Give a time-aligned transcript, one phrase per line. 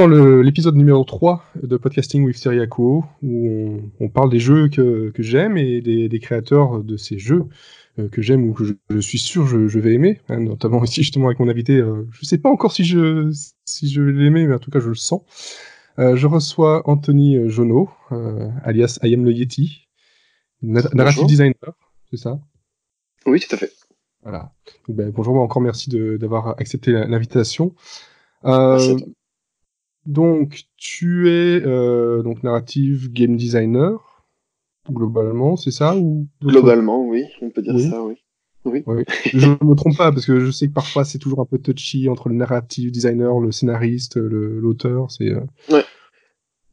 [0.00, 5.22] Dans l'épisode numéro 3 de Podcasting with Seriaco, où on, parle des jeux que, que
[5.22, 7.44] j'aime et des, des, créateurs de ces jeux
[7.98, 11.02] euh, que j'aime ou que je, suis sûr je, je vais aimer, hein, notamment ici
[11.02, 11.74] justement avec mon invité.
[11.74, 13.30] Euh, je sais pas encore si je,
[13.66, 15.20] si je vais l'aimer, mais en tout cas je le sens.
[15.98, 17.90] Euh, je reçois Anthony Jonot,
[18.64, 19.86] alias I am le Yeti,
[20.62, 21.76] narrative designer,
[22.10, 22.40] c'est ça?
[23.26, 23.70] Oui, tout à fait.
[24.22, 24.50] Voilà.
[24.88, 27.74] ben, bonjour, encore merci d'avoir accepté l'invitation.
[28.46, 28.96] Euh,
[30.06, 34.24] donc, tu es euh, donc narrative game designer,
[34.90, 38.14] globalement, c'est ça ou Globalement, oui, on peut dire ça, oui.
[38.66, 38.84] Oui.
[39.32, 41.56] Je ne me trompe pas parce que je sais que parfois c'est toujours un peu
[41.56, 45.10] touchy entre le narrative designer, le scénariste, l'auteur.
[45.10, 45.30] C'est.
[45.30, 45.40] Euh,
[45.70, 45.82] ouais.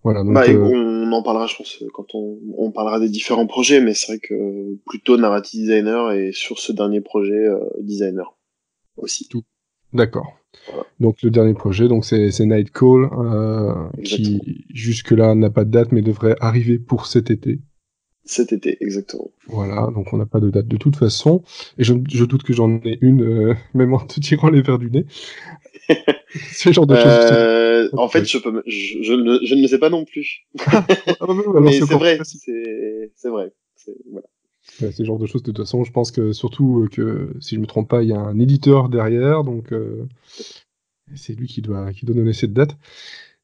[0.03, 0.23] Voilà.
[0.23, 3.79] Donc, bah, euh, on en parlera, je pense, quand on, on parlera des différents projets,
[3.79, 7.47] mais c'est vrai que plutôt narrative designer et sur ce dernier projet
[7.79, 8.35] designer
[8.97, 9.29] aussi.
[9.29, 9.43] Tout.
[9.93, 10.37] D'accord.
[10.99, 16.01] Donc le dernier projet, donc c'est Nightcall, euh, qui jusque-là n'a pas de date, mais
[16.01, 17.59] devrait arriver pour cet été.
[18.25, 19.31] Cet été, exactement.
[19.47, 21.43] Voilà, donc on n'a pas de date de toute façon.
[21.77, 24.91] Et je, doute que j'en ai une, euh, même en te tirant les verres du
[24.91, 25.05] nez.
[26.51, 27.05] Ce genre de choses.
[27.05, 30.45] Euh, en fait, je, peux, je, ne, je, ne, sais pas non plus.
[30.67, 30.85] Ah,
[31.25, 33.53] bah, mais c'est vrai, c'est vrai.
[34.11, 34.27] Voilà.
[34.81, 37.55] Ouais, ce genre de choses, de toute façon, je pense que surtout euh, que, si
[37.55, 40.07] je me trompe pas, il y a un éditeur derrière, donc euh,
[41.15, 42.75] c'est lui qui doit, qui doit donner cette date.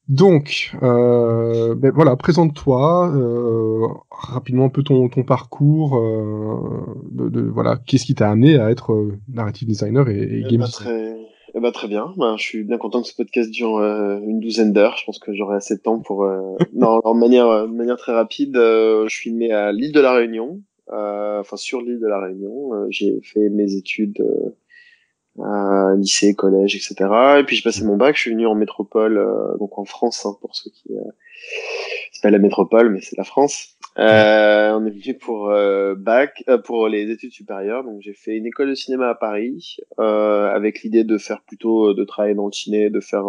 [0.08, 7.40] Donc, euh, ben voilà, présente-toi euh, rapidement un peu ton, ton parcours, euh, de, de,
[7.40, 10.66] voilà, qu'est-ce qui t'a amené à être euh, narrative designer et, et eh game ben,
[10.66, 11.16] Très,
[11.54, 14.74] eh ben, très bien, ben, je suis bien content que ce podcast dure une douzaine
[14.74, 14.98] d'heures.
[14.98, 16.26] Je pense que j'aurai assez de temps pour.
[16.74, 20.60] non, en manière, de manière très rapide, je suis né à l'île de la Réunion,
[20.60, 22.74] euh, enfin sur l'île de la Réunion.
[22.74, 24.24] Euh, j'ai fait mes études
[25.38, 27.10] euh, lycée, collège, etc.
[27.38, 28.16] Et puis j'ai passé mon bac.
[28.16, 29.14] Je suis venu en métropole,
[29.58, 30.94] donc en France, hein, pour ceux qui
[32.12, 33.76] c'est pas la métropole, mais c'est la France.
[33.98, 37.84] Euh, on est venu pour euh, bac, euh, pour les études supérieures.
[37.84, 42.04] Donc j'ai fait une école de cinéma à Paris, avec l'idée de faire plutôt de
[42.04, 43.24] travailler dans le ciné, de faire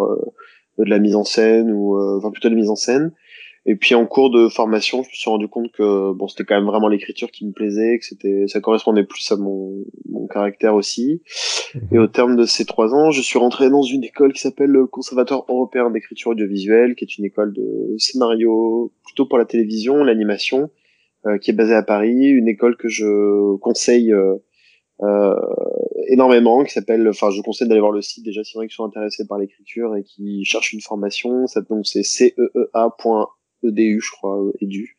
[0.77, 3.11] de la mise en scène ou enfin plutôt de mise en scène.
[3.67, 6.55] Et puis en cours de formation, je me suis rendu compte que bon, c'était quand
[6.55, 10.75] même vraiment l'écriture qui me plaisait, que c'était, ça correspondait plus à mon, mon caractère
[10.75, 11.23] aussi.
[11.73, 11.87] Mhm.
[11.91, 14.69] Et au terme de ces trois ans, je suis rentré dans une école qui s'appelle
[14.69, 20.03] le Conservatoire européen d'écriture audiovisuelle, qui est une école de scénario plutôt pour la télévision,
[20.03, 20.69] l'animation,
[21.25, 24.35] euh, qui est basée à Paris, une école que je conseille euh,
[25.01, 25.33] euh,
[26.07, 29.25] énormément, qui s'appelle, enfin, je conseille d'aller voir le site déjà si vous sont intéressés
[29.27, 31.47] par l'écriture et qui cherchent une formation.
[31.47, 32.29] Ça, donc c'est ceea
[33.69, 34.97] EDU, je crois, euh, EDU,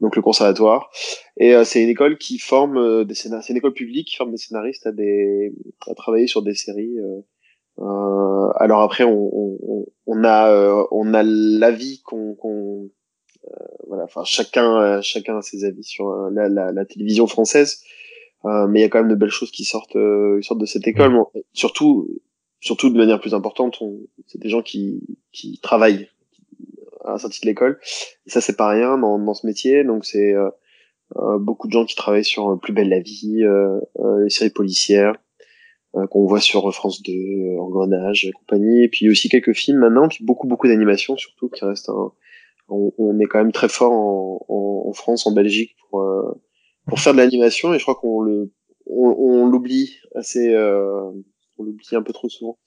[0.00, 0.90] donc le conservatoire.
[1.38, 4.16] Et euh, c'est une école qui forme euh, des scénaristes, c'est une école publique qui
[4.16, 5.54] forme des scénaristes à des
[5.86, 6.98] à travailler sur des séries.
[6.98, 12.90] Euh, alors après, on, on, on a on a l'avis qu'on qu'on
[13.88, 17.82] voilà, enfin chacun chacun a ses avis sur la, la, la télévision française.
[18.44, 19.96] mais il y a quand même de belles choses qui sortent,
[20.40, 21.16] qui sortent de cette école.
[21.52, 22.08] surtout,
[22.60, 23.82] surtout de manière plus importante,
[24.26, 25.00] c'est des gens qui,
[25.32, 26.08] qui travaillent
[27.04, 27.78] à la sortie de l'école.
[28.26, 29.84] Ça, c'est pas rien dans, dans ce métier.
[29.84, 30.50] Donc, c'est euh,
[31.16, 33.80] euh beaucoup de gens qui travaillent sur euh, Plus belle la vie, euh,
[34.22, 35.14] les séries policières
[36.10, 38.84] qu'on voit sur France 2, Engrenage et compagnie.
[38.84, 42.12] Et puis aussi quelques films maintenant, puis beaucoup, beaucoup d'animations surtout, qui restent un...
[42.68, 46.02] On, on, est quand même très fort en, en, en France, en Belgique pour,
[46.86, 48.50] pour faire de l'animation et je crois qu'on le
[48.86, 51.10] on, on l'oublie assez euh,
[51.58, 52.58] on l'oublie un peu trop souvent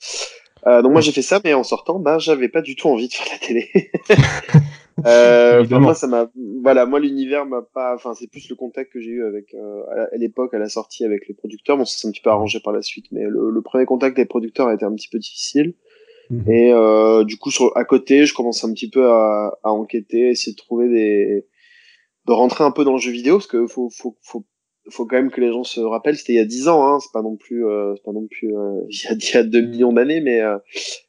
[0.68, 3.08] euh, donc moi j'ai fait ça, mais en sortant, bah j'avais pas du tout envie
[3.08, 3.70] de faire la télé.
[5.06, 6.30] euh, moi ça m'a,
[6.64, 9.84] voilà, moi l'univers m'a pas, enfin c'est plus le contact que j'ai eu avec euh,
[10.12, 11.78] à l'époque à la sortie avec les producteurs.
[11.78, 14.18] Bon ça s'est un petit peu arrangé par la suite, mais le, le, premier contact
[14.18, 15.76] des producteurs a été un petit peu difficile.
[16.31, 16.52] Mhm.
[16.52, 20.29] Et euh, du coup sur à côté, je commence un petit peu à, à enquêter,
[20.29, 21.46] essayer de trouver des,
[22.26, 24.46] de rentrer un peu dans le jeu vidéo parce que faut faut faut
[24.90, 26.99] faut quand même que les gens se rappellent, c'était il y a 10 ans, hein,
[26.99, 29.37] c'est pas non plus, euh, c'est pas non plus euh, il, y a, il y
[29.37, 30.58] a 2 millions d'années, mais euh,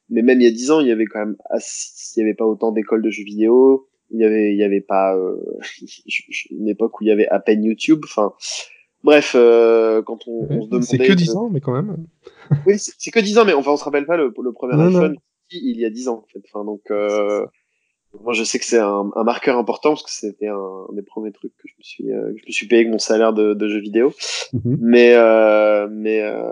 [0.09, 2.33] mais même il y a 10 ans, il y avait quand même, il y avait
[2.33, 5.15] pas autant d'écoles de jeux vidéo, il y avait, il y avait pas
[6.51, 8.33] une époque où il y avait à peine YouTube, enfin.
[9.03, 10.85] Bref, quand on, on se demandait.
[10.85, 12.07] C'est que 10 ans, mais quand même.
[12.65, 15.15] oui, c'est que 10 ans, mais enfin, on se rappelle pas le, le premier iPhone
[15.51, 16.41] il y a 10 ans, en fait.
[16.51, 16.81] Enfin, donc,
[18.23, 21.31] moi, je sais que c'est un, un, marqueur important parce que c'était un, des premiers
[21.31, 23.67] trucs que je me suis, euh, je me suis payé avec mon salaire de, de
[23.67, 24.13] jeux vidéo.
[24.53, 24.77] Mhm.
[24.81, 26.51] Mais, euh, mais, euh,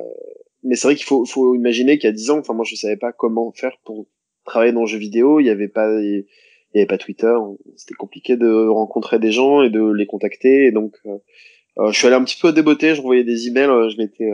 [0.63, 2.75] mais c'est vrai qu'il faut, faut imaginer qu'il y a dix ans, enfin, moi, je
[2.75, 4.07] savais pas comment faire pour
[4.45, 5.39] travailler dans le jeu vidéo.
[5.39, 6.25] Il y avait pas, il
[6.73, 7.33] y avait pas Twitter.
[7.75, 10.65] C'était compliqué de rencontrer des gens et de les contacter.
[10.65, 11.17] Et donc, euh,
[11.79, 12.95] euh je suis allé un petit peu déboter.
[12.95, 13.89] Je renvoyais des emails.
[13.91, 14.29] Je m'étais,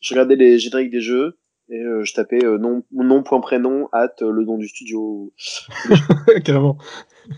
[0.00, 1.38] je regardais les génériques des jeux
[1.72, 5.32] et euh, je tapais euh, nom, nom point prénom at le nom du studio.
[6.44, 6.76] carrément.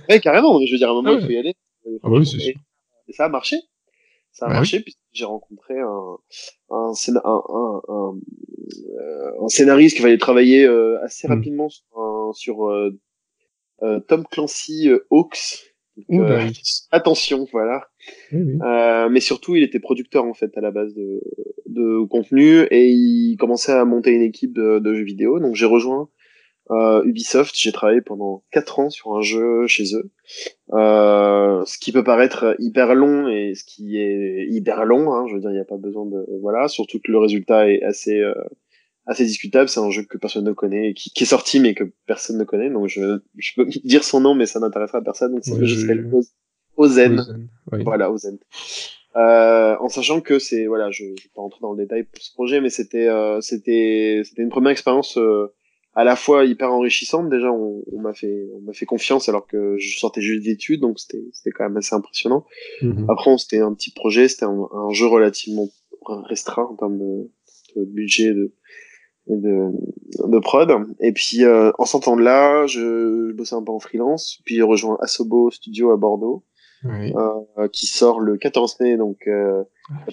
[0.09, 0.61] Ouais, carrément.
[0.67, 1.25] Je veux dire, à un moment, Ah il ouais.
[1.27, 1.55] faut y aller.
[2.03, 2.55] Ah bah oui, c'est Et- sûr.
[3.09, 3.57] et ça a marché.
[4.33, 6.17] Ça a Bah marché puisque j'ai rencontré un,
[6.71, 8.19] un, scéna- un, un, un,
[9.01, 11.33] euh, scénariste qui va aller travailler euh, assez Mm.
[11.33, 12.99] rapidement sur, un- sur euh,
[13.83, 15.74] euh, Tom Clancy euh, Hawks.
[16.09, 16.61] Bah euh, oui.
[16.91, 17.87] Attention, voilà.
[18.33, 18.59] Oui, oui.
[18.63, 21.23] Euh, mais surtout, il était producteur en fait à la base de,
[21.67, 25.41] de contenu et il commençait à monter une équipe de, de jeux vidéo.
[25.41, 26.09] Donc j'ai rejoint
[26.71, 27.55] euh, Ubisoft.
[27.57, 30.11] J'ai travaillé pendant quatre ans sur un jeu chez eux.
[30.73, 35.13] Euh, ce qui peut paraître hyper long et ce qui est hyper long.
[35.13, 36.69] Hein, je veux dire, il n'y a pas besoin de voilà.
[36.69, 38.35] Surtout que le résultat est assez euh,
[39.07, 39.69] assez discutable.
[39.69, 42.45] C'est un jeu que personne ne connaît, qui, qui est sorti mais que personne ne
[42.45, 42.71] connaît.
[42.71, 45.33] Donc je, je peux dire son nom, mais ça n'intéressera personne.
[45.33, 46.33] Donc c'est Ouais, le jeu je- s'appelle Oz-
[46.77, 47.21] Ozen.
[47.21, 47.83] Ozen, oui.
[47.85, 48.39] Voilà, aux Zen.
[49.17, 52.21] Euh, en sachant que c'est voilà, je, je vais pas rentrer dans le détail pour
[52.21, 55.53] ce projet, mais c'était euh, c'était c'était une première expérience euh,
[55.95, 57.31] à la fois hyper enrichissante.
[57.31, 60.81] Déjà, on, on m'a fait on m'a fait confiance alors que je sortais juste d'études,
[60.81, 62.45] donc c'était c'était quand même assez impressionnant.
[62.83, 63.07] Mhm.
[63.09, 65.69] Après, c'était un petit projet, c'était un, un jeu relativement
[66.29, 67.31] restreint en termes de,
[67.77, 68.53] de budget de
[69.29, 69.71] et de,
[70.29, 70.71] de prod.
[71.01, 74.57] Et puis euh, en sortant de là, je, je bossais un peu en freelance, puis
[74.57, 76.45] j'ai rejoint Asobo Studio à Bordeaux
[76.85, 77.13] Oui.
[77.59, 79.63] euh, qui sort le 14 mai, donc euh,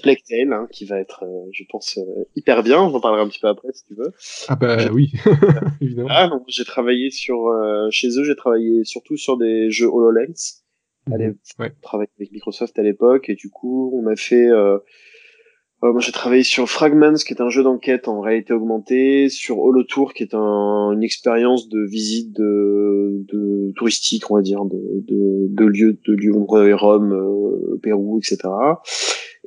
[0.02, 2.90] Plague Tale, hein, qui va être, euh, je pense, euh, hyper bien.
[2.90, 4.12] J'en parlerai un petit peu après si tu veux.
[4.48, 5.12] Ah bah oui,
[5.82, 6.10] évidemment.
[6.12, 10.62] Ah, donc j'ai travaillé sur euh, chez eux, j'ai travaillé surtout sur des jeux Hololens.
[11.12, 11.36] Allez, Mhm.
[11.60, 11.74] Ouais.
[11.82, 14.48] travaillé avec Microsoft à l'époque et du coup on a fait
[15.84, 19.60] euh, moi j'ai travaillé sur Fragments qui est un jeu d'enquête en réalité augmentée sur
[19.60, 24.78] Holotour qui est un, une expérience de visite de, de touristique on va dire de,
[25.08, 28.50] de, de lieux de Lyon Rome euh, Pérou etc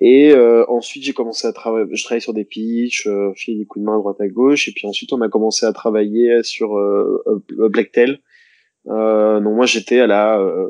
[0.01, 3.65] et euh, ensuite j'ai commencé à travailler je travaillais sur des pitchs euh, filer des
[3.65, 4.69] coups de main à droite à gauche.
[4.69, 7.23] Et puis ensuite on a commencé à travailler sur euh,
[7.71, 8.19] Blacktail
[8.89, 10.69] euh, donc moi j'étais à la euh,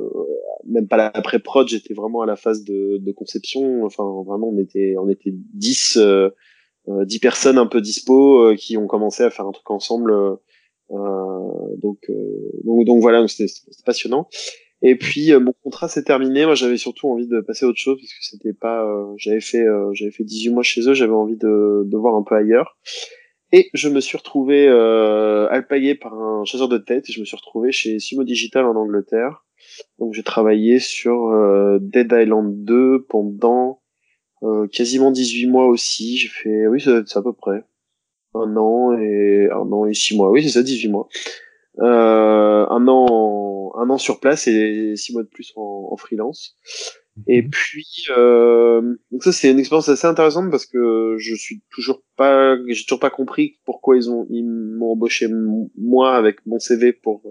[0.66, 3.84] même pas la pré-prod, j'étais vraiment à la phase de, de conception.
[3.84, 6.30] Enfin, vraiment, on était, on était 10, euh,
[6.88, 10.12] euh, 10 personnes un peu dispo euh, qui ont commencé à faire un truc ensemble.
[10.12, 10.34] euh,
[10.90, 13.52] euh, donc, euh, donc, donc voilà, donc c'était
[13.84, 14.28] passionnant.
[14.82, 16.44] Et puis euh, mon contrat s'est terminé.
[16.46, 18.84] Moi, j'avais surtout envie de passer à autre chose parce que c'était pas.
[18.84, 20.94] euh, j'avais fait, euh, j'avais fait 18 mois chez eux.
[20.94, 22.76] J'avais envie de, de voir un peu ailleurs.
[23.56, 27.24] Et je me suis retrouvé euh, alpagué par un chasseur de tête et je me
[27.24, 29.46] suis retrouvé chez Sumo Digital en Angleterre.
[30.00, 33.80] Donc j'ai travaillé sur euh, Dead Island 2 pendant
[34.42, 36.16] euh, quasiment 18 mois aussi.
[36.16, 37.62] J'ai fait, oui, c'est à peu près
[38.34, 40.32] un an et un an et six mois.
[40.32, 41.08] Oui, c'est ça, 18 mois.
[41.78, 46.56] Euh, un an, un an sur place et six mois de plus en freelance.
[47.28, 47.50] Et Mhm.
[47.50, 52.56] puis, euh, donc ça c'est une expérience assez intéressante parce que je suis toujours pas,
[52.68, 55.28] j'ai toujours pas compris pourquoi ils ont, ils m'ont embauché
[55.78, 57.22] moi avec mon CV pour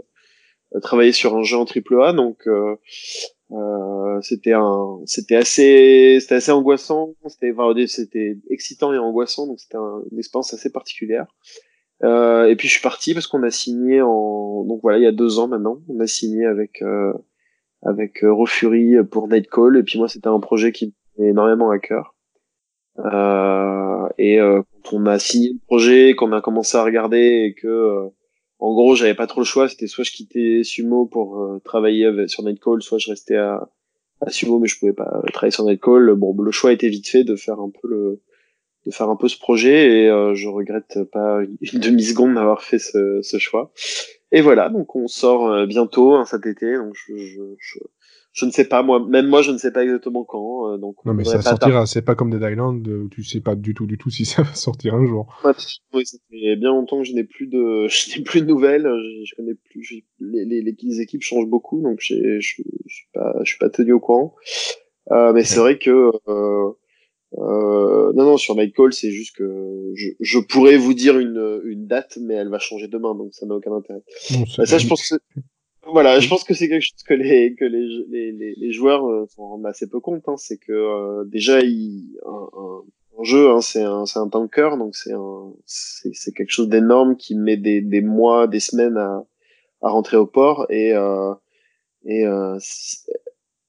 [0.76, 2.14] euh, travailler sur un jeu en triple A.
[2.14, 2.76] Donc, euh,
[3.52, 7.14] euh, c'était un, c'était assez, c'était assez angoissant.
[7.28, 9.48] C'était, enfin, c'était excitant et angoissant.
[9.48, 11.28] Donc c'était un- une expérience assez particulière.
[12.04, 15.08] Euh, et puis je suis parti parce qu'on a signé en, donc voilà, il y
[15.08, 17.14] a deux ans maintenant, on a signé avec euh,
[17.86, 19.78] avec euh, Raw Fury pour Nightcall.
[19.78, 22.16] Et puis moi, c'était un projet qui me tenait énormément à cœur.
[23.00, 27.54] Euh, et euh, quand on a signé le projet, qu'on a commencé à regarder et
[27.54, 28.10] que, euh,
[28.60, 29.68] en gros, j'avais pas trop le choix.
[29.68, 33.68] C'était soit je quittais Sumo pour euh, travailler sur Nightcall, soit je restais à,
[34.22, 36.14] à Sumo, mais je pouvais pas euh, travailler sur Nightcall.
[36.16, 38.22] Bon, le choix était vite fait de faire un peu le
[38.86, 42.80] de faire un peu ce projet et je regrette pas une demi seconde d'avoir fait
[42.80, 43.72] ce, ce choix.
[44.36, 46.76] Et voilà, donc on sort euh, bientôt hein, cet été.
[46.76, 47.80] Donc je, je, je,
[48.34, 50.74] je ne sais pas moi, même moi je ne sais pas exactement quand.
[50.74, 53.10] euh, donc on Non mais ça pas sortira, c'est pas comme Dead Island euh, où
[53.10, 55.32] tu sais pas du tout du tout si ça va sortir un jour.
[55.94, 58.90] Oui, ça fait bien longtemps que je n'ai plus de, je n'ai plus de nouvelles.
[59.24, 60.02] Je, connais plus.
[60.20, 62.66] Les, les, les, équipes changent beaucoup, donc je, je suis
[63.14, 64.34] pas, je suis pas tenu au courant.
[65.12, 66.72] Euh, mais c'est vrai que euh,
[67.38, 71.88] euh, non non sur Nightcall c'est juste que je, je pourrais vous dire une, une
[71.88, 74.04] date, mais elle va changer demain, donc ça n'a aucun intérêt.
[74.32, 75.16] Bon, Bah, ça, je pense que
[75.86, 79.06] voilà, je pense que c'est quelque chose que les que les les, les, les joueurs
[79.06, 80.24] euh, s'en rendent assez peu compte.
[80.30, 82.82] Hein, c'est que euh, déjà, il, un, un,
[83.20, 86.70] un jeu, hein, c'est un c'est un tanker, donc c'est un c'est c'est quelque chose
[86.70, 89.26] d'énorme qui met des des mois, des semaines à
[89.82, 91.34] à rentrer au port et euh,
[92.06, 92.58] et euh,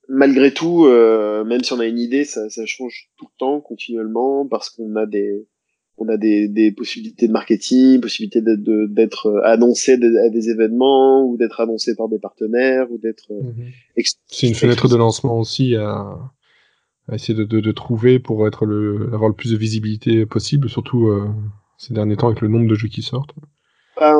[0.09, 3.61] malgré tout, euh, même si on a une idée, ça ça change tout le temps,
[3.61, 5.47] continuellement, parce qu'on a des
[5.97, 11.25] on a des, des possibilités de marketing, possibilités d'être de- d'être annoncé à des événements
[11.25, 13.31] ou d'être annoncé par des partenaires ou d'être
[13.97, 16.19] ex- C'est une fenêtre de lancement aussi à,
[17.09, 20.69] à essayer de, de, de trouver pour être le, avoir le plus de visibilité possible,
[20.69, 21.29] surtout euh,
[21.79, 23.35] ces derniers temps avec le nombre de jeux qui sortent.
[24.01, 24.17] Ben,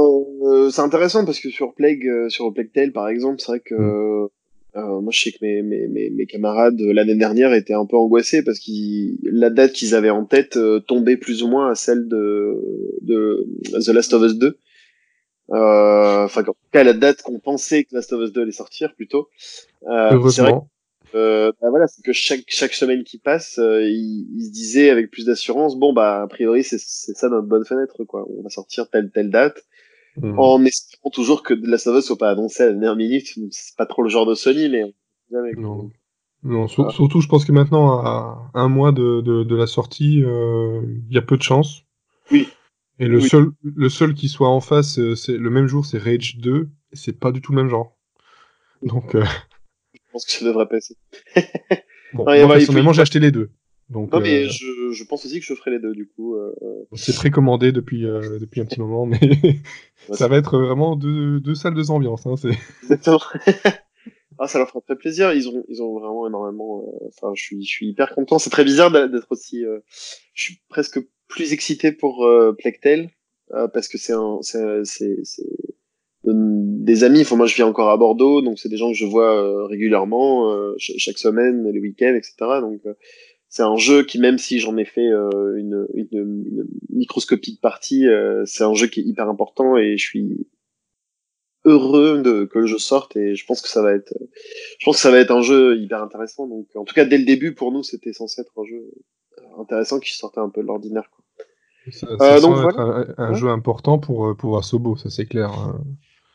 [0.47, 3.61] euh, c'est intéressant parce que sur Plague, euh, sur Plague Tale par exemple, c'est vrai
[3.61, 4.29] que mm.
[4.77, 7.97] Euh, moi je sais que mes, mes, mes, mes camarades l'année dernière étaient un peu
[7.97, 8.71] angoissés parce que
[9.23, 12.61] la date qu'ils avaient en tête tombait plus ou moins à celle de,
[13.03, 14.59] de The Last of Us 2.
[15.49, 18.95] Enfin, en tout cas, la date qu'on pensait que Last of Us 2 allait sortir
[18.95, 19.29] plutôt.
[19.87, 20.69] Heureusement.
[21.15, 24.91] Euh, bah voilà, c'est que chaque chaque semaine qui passe, euh, il, il, se disait
[24.91, 28.43] avec plus d'assurance, bon bah a priori c'est c'est ça notre bonne fenêtre quoi, on
[28.43, 29.65] va sortir telle telle date,
[30.17, 30.39] mmh.
[30.39, 33.39] en espérant toujours que la of soit pas annoncée à la dernière minute.
[33.51, 34.95] C'est pas trop le genre de Sony, mais
[35.57, 35.91] non.
[36.43, 40.83] Non, surtout je pense que maintenant à un mois de de, de la sortie, euh,
[41.09, 41.85] il y a peu de chance.
[42.31, 42.49] Oui.
[42.99, 45.99] Et le seul le seul qui soit en face, euh, c'est le même jour, c'est
[45.99, 47.97] Rage 2, et c'est pas du tout le même genre.
[48.83, 49.17] Donc
[50.15, 50.97] pense que ça devrait passer.
[52.15, 53.51] bon, moi, personnellement, j'ai acheté les deux.
[53.91, 56.37] Donc, non, mais euh, je, je, pense aussi que je ferai les deux, du coup.
[56.37, 56.53] Euh...
[56.95, 59.21] C'est précommandé depuis, euh, depuis un petit moment, mais
[60.13, 62.27] ça va être vraiment deux, deux salles, deux ambiances.
[62.27, 62.35] Hein,
[62.83, 63.21] Exactement.
[64.39, 65.33] ah, ça leur fera très plaisir.
[65.35, 66.83] Ils ont, ils ont vraiment énormément.
[66.83, 68.39] Euh, enfin, je suis, je suis hyper content.
[68.39, 69.65] C'est très bizarre d'être aussi.
[69.65, 69.81] Euh,
[70.33, 70.99] je suis presque
[71.29, 73.11] plus excité pour euh, Plectel
[73.73, 75.45] parce que c'est un, c'est, c'est,
[76.25, 77.23] des amis.
[77.23, 79.67] Enfin, moi, je vis encore à Bordeaux, donc c'est des gens que je vois euh,
[79.67, 82.35] régulièrement, euh, chaque semaine, les week-ends, etc.
[82.61, 82.95] Donc, euh,
[83.55, 88.05] c'est un jeu qui, même si j'en ai fait une, une, une, microscopique partie,
[88.47, 90.49] c'est un jeu qui est hyper important et je suis
[91.65, 94.13] heureux de que le jeu sorte et je pense que ça va être,
[94.81, 96.49] je pense que ça va être un jeu hyper intéressant.
[96.49, 98.91] Donc, en tout cas, dès le début, pour nous, c'était censé être un jeu
[99.61, 101.09] intéressant qui sortait un peu de l'ordinaire.
[101.93, 105.53] Ça, ça donc, être un, jeu important pour, pour Asobo, ça c'est clair.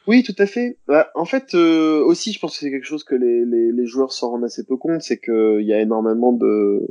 [0.08, 0.78] Oui, tout à fait.
[0.88, 3.86] Bah, en fait, euh, aussi, je pense que c'est quelque chose que les, les, les
[3.86, 6.82] joueurs s'en rendent assez peu compte, c'est qu'il y a énormément de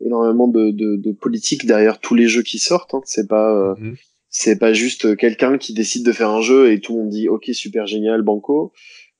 [0.00, 2.94] énormément de, de, de, politique derrière tous les jeux qui sortent.
[2.94, 3.00] Hein.
[3.04, 3.96] C'est pas euh, mhm.
[4.28, 7.28] c'est pas juste quelqu'un qui décide de faire un jeu et tout le monde dit
[7.28, 8.72] ok super génial banco.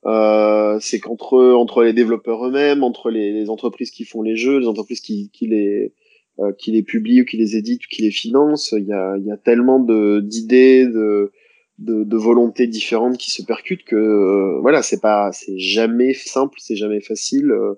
[0.07, 4.59] Euh, c'est qu'entre entre les développeurs eux-mêmes, entre les, les, entreprises qui font les jeux,
[4.59, 5.95] les entreprises qui, qui les
[6.41, 9.17] euh, qui les publient ou qui les éditent ou qui les financent, il y a,
[9.17, 11.33] il y a tellement de d'idées de
[11.79, 16.59] de, de, volontés différentes qui se percutent que euh, voilà c'est pas c'est jamais simple
[16.61, 17.75] c'est jamais facile euh,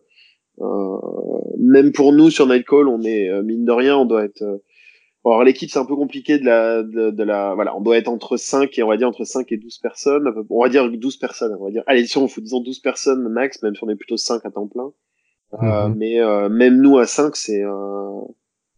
[0.60, 0.98] euh
[1.58, 4.44] même pour nous sur Nightcall on est euh, mine de rien on doit être
[5.24, 8.08] alors l'équipe c'est un peu compliqué de la de, de, la voilà on doit être
[8.08, 11.16] entre 5 et on va dire entre 5 et 12 personnes on va dire 12
[11.16, 13.88] personnes on va dire allez si on faut disons 12 personnes max même si on
[13.88, 14.92] est plutôt 5 à temps plein
[15.52, 15.94] mm-hmm.
[15.96, 17.64] mais même nous à 5 c'est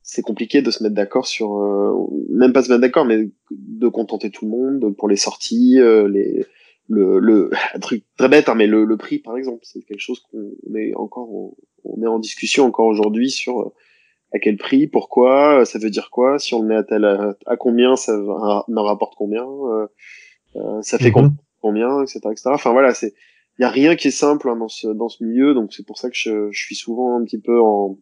[0.08, 1.94] c'est compliqué de se mettre d'accord sur euh,
[2.30, 6.08] même pas se mettre d'accord mais de contenter tout le monde pour les sorties euh,
[6.08, 6.46] les
[6.88, 10.00] le, le un truc très bête hein, mais le, le prix par exemple c'est quelque
[10.00, 11.28] chose qu'on est encore
[11.84, 13.72] on est en discussion encore aujourd'hui sur euh,
[14.32, 17.56] à quel prix pourquoi ça veut dire quoi si on le met à tel à,
[17.58, 19.46] combien ça en rapporte combien
[20.82, 21.36] ça fait mhm.
[21.60, 23.14] combien etc etc enfin voilà c'est
[23.58, 25.86] il y a rien qui est simple hein, dans ce dans ce milieu donc c'est
[25.86, 27.98] pour ça que je, je suis souvent un petit peu en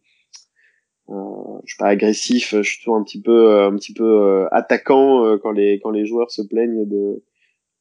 [1.08, 4.04] euh, je suis pas agressif, je suis toujours un petit peu, euh, un petit peu
[4.04, 7.22] euh, attaquant euh, quand les quand les joueurs se plaignent de,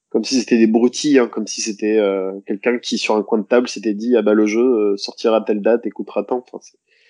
[0.09, 1.99] comme si c'était des broutilles, hein, comme si c'était
[2.45, 5.41] quelqu'un qui sur un coin de table s'était dit ah bah le jeu sortira à
[5.41, 6.43] telle date et coûtera tant.
[6.51, 6.59] Enfin,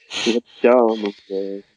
[0.09, 0.77] c'est le cas.
[0.77, 1.15] Hein, donc,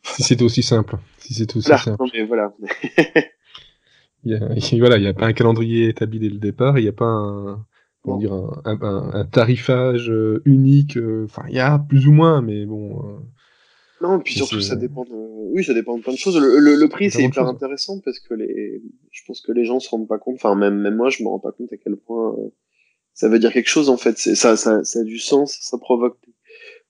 [0.03, 1.97] si c'était aussi simple, si c'était aussi simple.
[2.01, 2.53] Non, mais voilà.
[4.25, 6.83] il y a, voilà, il y a pas un calendrier établi dès le départ, il
[6.83, 7.67] n'y a pas un,
[8.03, 10.13] comment dire, un, un, un tarifage
[10.45, 10.97] unique.
[11.25, 13.21] Enfin, il y a plus ou moins, mais bon.
[14.01, 15.11] Non, puis surtout, ça dépend de...
[15.13, 16.39] Oui, ça dépend de plein de choses.
[16.39, 18.81] Le, le, le prix, c'est hyper intéressant parce que les...
[19.11, 21.29] je pense que les gens se rendent pas compte, enfin, même, même moi, je me
[21.29, 22.49] rends pas compte à quel point euh,
[23.15, 24.17] ça veut dire quelque chose, en fait.
[24.19, 26.19] C'est, ça, ça, ça a du sens, ça provoque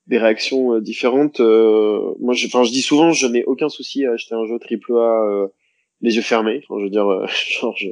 [0.06, 1.40] des réactions euh, différentes.
[1.40, 4.58] Euh, moi, je, enfin, je dis souvent, je n'ai aucun souci à acheter un jeu
[4.58, 5.48] triple A
[6.00, 6.62] les yeux fermés.
[6.64, 7.06] Enfin, je veux dire,
[7.60, 7.88] genre, je,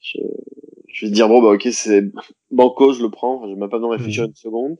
[0.00, 0.18] je,
[0.88, 2.04] je vais dire, bon, bah, ok, c'est
[2.50, 4.28] banco, je le prends, enfin, je même pas besoin de réfléchir mmh.
[4.28, 4.76] une seconde.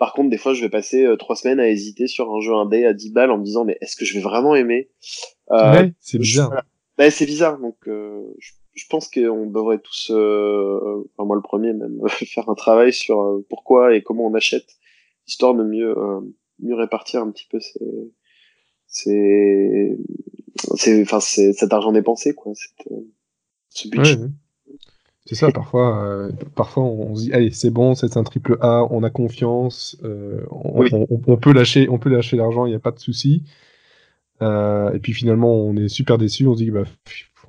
[0.00, 2.54] Par contre, des fois, je vais passer euh, trois semaines à hésiter sur un jeu
[2.54, 4.88] indé à 10 balles en me disant, mais est-ce que je vais vraiment aimer?
[5.50, 6.62] Euh, ouais, C'est bizarre.
[6.96, 7.58] Bah, c'est bizarre.
[7.58, 12.48] Donc, euh, je, je, pense qu'on devrait tous, euh, enfin moi le premier même, faire
[12.48, 14.78] un travail sur euh, pourquoi et comment on achète,
[15.26, 15.94] histoire de mieux
[16.58, 17.58] mieux répartir un petit peu
[18.86, 19.96] ces
[20.56, 22.86] c'est enfin c'est cet argent dépensé quoi cette,
[23.70, 24.28] ce budget ouais,
[25.26, 28.86] c'est ça, parfois, euh, parfois on se dit, allez, c'est bon, c'est un triple A,
[28.90, 32.76] on a confiance, euh, on, on, on, peut lâcher, on peut lâcher l'argent, il n'y
[32.76, 33.44] a pas de souci.
[34.42, 36.84] Euh, et puis finalement, on est super déçu, on se dit, bah,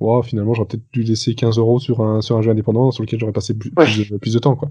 [0.00, 3.02] wow, finalement, j'aurais peut-être dû laisser 15 euros sur un, sur un jeu indépendant sur
[3.02, 4.70] lequel j'aurais passé plus, plus, de, plus, de, temps, quoi.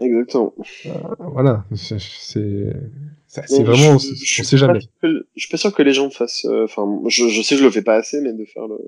[0.00, 0.52] Exactement.
[0.86, 0.90] Euh,
[1.32, 4.80] voilà, c'est, c'est vraiment, je, je, on sait jamais.
[5.02, 7.64] je suis pas sûr que les gens fassent, euh, enfin, je, je sais que je
[7.64, 8.78] le fais pas assez, mais de faire le,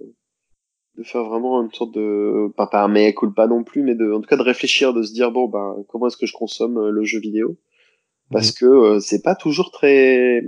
[0.98, 4.12] de faire vraiment une sorte de pas pas un mea culpa non plus mais de
[4.12, 6.76] en tout cas de réfléchir de se dire bon ben comment est-ce que je consomme
[6.76, 7.56] euh, le jeu vidéo?
[8.30, 10.42] Parce que euh, c'est pas toujours très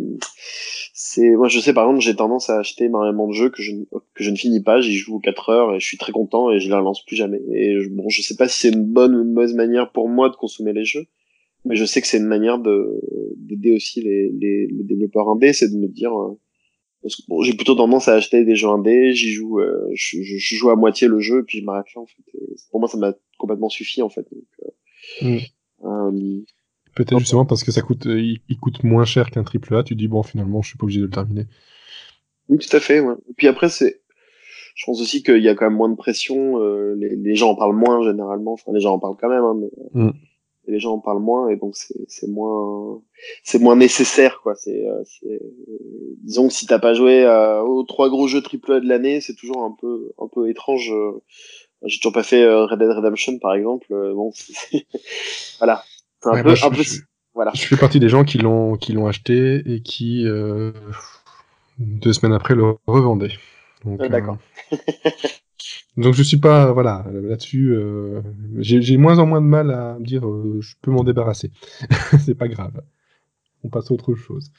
[0.92, 3.73] c'est moi je sais par exemple j'ai tendance à acheter énormément de jeux que je
[4.14, 6.59] que je ne finis pas j'y joue 4 heures et je suis très content et
[6.59, 7.40] je les relance plus jamais.
[7.54, 10.28] Et bon je sais pas si c'est une bonne ou une mauvaise manière pour moi
[10.28, 11.07] de consommer les jeux
[11.64, 13.00] mais je sais que c'est une manière de
[13.37, 16.38] d'aider aussi les, les, les développeurs indés c'est de me dire euh,
[17.28, 20.71] bon, j'ai plutôt tendance à acheter des jeux indés, j'y joue, euh, je, je, joue
[20.71, 22.23] à moitié le jeu, puis je m'arrête là en fait.
[22.71, 24.26] pour moi, ça m'a complètement suffi en fait.
[24.33, 24.73] Donc,
[25.23, 25.38] euh, mm.
[25.85, 26.40] euh
[26.97, 29.85] Peut-être justement parce que ça coûte, euh, il, coûte moins cher qu'un triple A.
[29.85, 31.47] Tu dis bon, finalement, je suis pas obligé de le terminer.
[32.49, 32.99] Oui, tout à fait.
[32.99, 33.14] Ouais.
[33.30, 34.02] Et puis après, c'est,
[34.75, 36.59] je pense aussi qu'il y a quand même moins de pression.
[36.95, 38.54] les, les, gens en parlent moins généralement.
[38.54, 39.57] Enfin, les gens en parlent quand même, hein,
[39.95, 40.11] mais.
[40.67, 43.00] Mm les gens en parlent moins et donc c'est moins
[43.43, 44.55] c'est moins nécessaire quoi.
[44.55, 45.02] C'est euh,
[46.23, 49.35] disons que si t'as pas joué euh, aux trois gros jeux triple de l'année c'est
[49.35, 51.23] toujours un peu un peu étrange euh.
[51.85, 54.33] j'ai toujours pas fait Red Dead Redemption par exemple bon
[55.59, 55.83] voilà.
[56.23, 57.00] Un peu, un peu je,
[57.35, 57.52] voilà.
[57.55, 60.26] je fais partie des gens qui l'ont qui l'ont acheté et qui
[61.79, 63.33] deux semaines après le revendaient
[63.84, 64.38] d'accord
[65.96, 68.22] Donc je suis pas, voilà, là-dessus, euh,
[68.58, 71.50] j'ai moins en moins de mal à me dire euh, je peux m'en débarrasser.
[72.25, 72.80] c'est pas grave.
[73.64, 74.50] On passe à autre chose.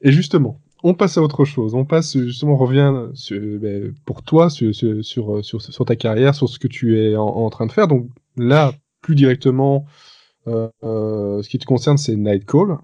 [0.00, 1.74] Et justement, on passe à autre chose.
[1.74, 6.58] On passe justement, on revient ben, pour toi sur, sur, sur, ta carrière, sur ce
[6.58, 7.88] que tu es en, train de faire.
[7.88, 9.86] Donc là, plus directement,
[10.46, 10.70] euh,
[11.42, 12.78] ce qui te concerne, c'est Nightcall.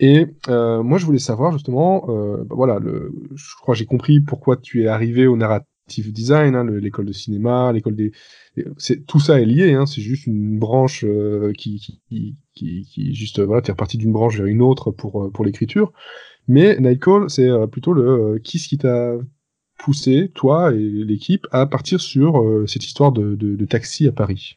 [0.00, 4.82] Et moi, je voulais savoir justement, ben, voilà, le, je crois j'ai compris pourquoi tu
[4.82, 5.68] es arrivé au narratif
[6.12, 8.12] design, hein, l'école de cinéma, l'école des,
[8.78, 9.74] c'est tout ça est lié.
[9.74, 14.12] Hein, c'est juste une branche euh, qui, qui, qui, qui, juste voilà, t'es reparti d'une
[14.12, 15.92] branche vers une autre pour euh, pour l'écriture.
[16.48, 19.14] Mais Nightcall, c'est euh, plutôt le qui ce qui t'a
[19.78, 24.56] poussé, toi et l'équipe, à partir sur cette histoire de, de, de, taxi à Paris?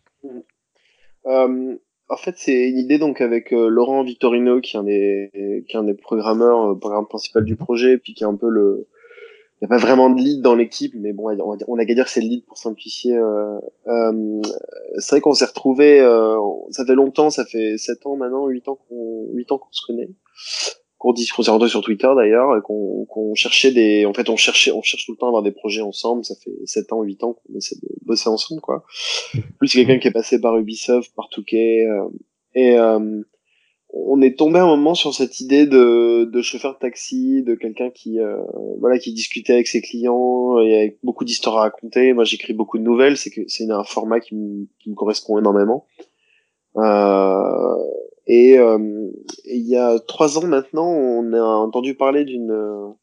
[2.10, 7.08] En fait, c'est une idée donc avec Laurent Victorino, qui est un des, programmeurs, programme
[7.08, 8.88] principal du projet, puis qui est un peu le,
[9.60, 11.36] il n'y a pas vraiment de lead dans l'équipe, mais bon,
[11.68, 13.18] on a qu'à dire que c'est le lead pour simplifier.
[13.18, 14.42] Euh, euh,
[15.00, 16.38] c'est vrai qu'on s'est retrouvé, euh,
[16.70, 19.82] ça fait longtemps, ça fait 7 ans maintenant, 8 ans qu'on 8 ans qu'on se
[19.88, 20.10] connaît,
[20.98, 24.36] qu'on dit qu'on s'est rencontré sur Twitter d'ailleurs, qu'on qu'on cherchait des, en fait, on
[24.36, 26.26] cherchait, on cherche tout le temps à avoir des projets ensemble.
[26.26, 28.84] Ça fait 7 ans, 8 ans qu'on essaie de bosser ensemble, quoi.
[29.60, 32.08] Plus quelqu'un qui est passé par Ubisoft, par Touquet, euh,
[32.56, 33.22] et euh,
[33.90, 37.90] on est tombé un moment sur cette idée de, de chauffeur de taxi, de quelqu'un
[37.90, 38.38] qui euh,
[38.80, 42.14] voilà qui discutait avec ses clients et avec beaucoup d'histoires à raconter.
[42.14, 45.86] Moi, j'écris beaucoup de nouvelles, c'est que c'est un format qui, me correspond énormément.
[46.78, 47.76] Euh,
[48.28, 49.10] et euh,
[49.46, 52.96] il y a trois ans maintenant, on a entendu parler d'une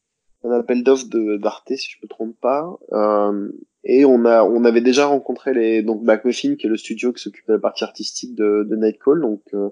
[0.44, 1.06] un appel d'offres
[1.38, 2.78] d'Arte, si je me trompe pas.
[2.92, 3.50] Euh,
[3.84, 7.22] et on a, on avait déjà rencontré les donc McMuffin, qui est le studio qui
[7.22, 9.68] s'occupe de la partie artistique de, de Nightcall, donc euh,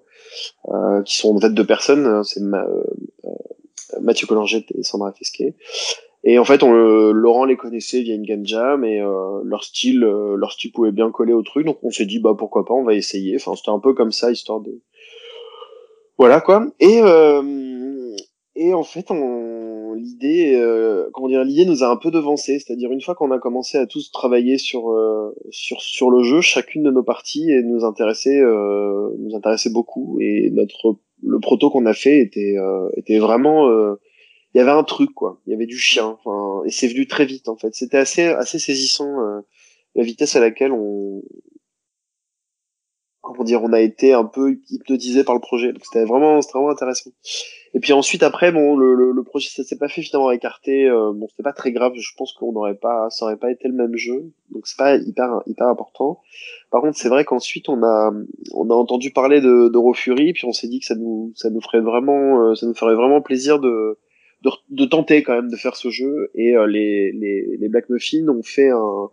[0.68, 2.82] euh, qui sont en fait deux personnes, hein, c'est euh,
[4.02, 5.54] Mathieu Collinger et Sandra Fesquet.
[6.24, 6.72] Et en fait, on,
[7.12, 9.00] Laurent les connaissait via une game jam et
[9.44, 12.64] leur style, leur style pouvait bien coller au truc, donc on s'est dit bah pourquoi
[12.64, 13.34] pas, on va essayer.
[13.34, 14.80] Enfin, c'était un peu comme ça, histoire de
[16.22, 16.66] voilà quoi.
[16.78, 17.00] Et
[18.54, 22.58] et en fait, on, l'idée, euh, comment dire, l'idée nous a un peu devancé.
[22.58, 26.40] C'est-à-dire une fois qu'on a commencé à tous travailler sur euh, sur sur le jeu,
[26.40, 30.18] chacune de nos parties et nous intéressait euh, nous intéressait beaucoup.
[30.20, 33.94] Et notre le proto qu'on a fait était euh, était vraiment euh,
[34.54, 35.40] il y avait un truc quoi.
[35.46, 36.18] Il y avait du chien.
[36.66, 37.74] Et c'est venu très vite en fait.
[37.74, 39.16] C'était assez assez saisissant
[39.94, 41.22] la vitesse à laquelle on
[43.22, 45.72] comment dire, on a été un peu hypnotisé par le projet.
[45.72, 47.11] Donc c'était vraiment, vraiment intéressant.
[47.74, 50.87] Et puis ensuite après, bon, le, le, le projet ça s'est pas fait finalement écarté.
[50.87, 51.92] Euh, bon, c'était pas très grave.
[51.94, 54.32] Je pense qu'on n'aurait pas, ça aurait pas été le même jeu.
[54.50, 56.20] Donc c'est pas hyper hyper important.
[56.70, 58.12] Par contre, c'est vrai qu'ensuite on a
[58.52, 61.61] on a entendu parler de, de puis on s'est dit que ça nous ça nous
[61.61, 63.98] ferait vraiment euh, ça nous ferait vraiment plaisir de
[64.42, 66.30] de, de, tenter quand même de faire ce jeu.
[66.35, 69.08] Et euh, les, les, les Black Muffins ont fait un,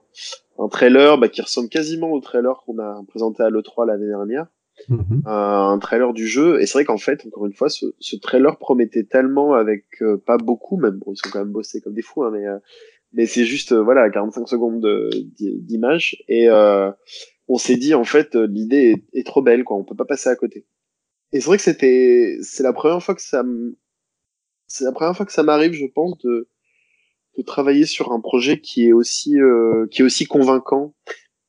[0.59, 4.47] un trailer bah, qui ressemble quasiment au trailer qu'on a présenté à l'E3 l'année dernière.
[4.87, 5.23] Mhm.
[5.25, 8.57] un trailer du jeu et c'est vrai qu'en fait encore une fois ce, ce trailer
[8.57, 12.01] promettait tellement avec euh, pas beaucoup même bon ils sont quand même bossés comme des
[12.01, 12.59] fous hein, mais euh,
[13.11, 14.87] mais c'est juste voilà 45 secondes
[15.37, 19.97] d'image et on s'est dit en fait l'idée est, est, trop belle quoi on peut
[19.97, 20.65] pas passer à côté
[21.33, 23.43] et c'est vrai que c'était c'est la première fois que ça
[24.69, 26.47] c'est la première fois que ça m'arrive, je pense, de,
[27.37, 30.93] de travailler sur un projet qui est aussi euh, qui est aussi convaincant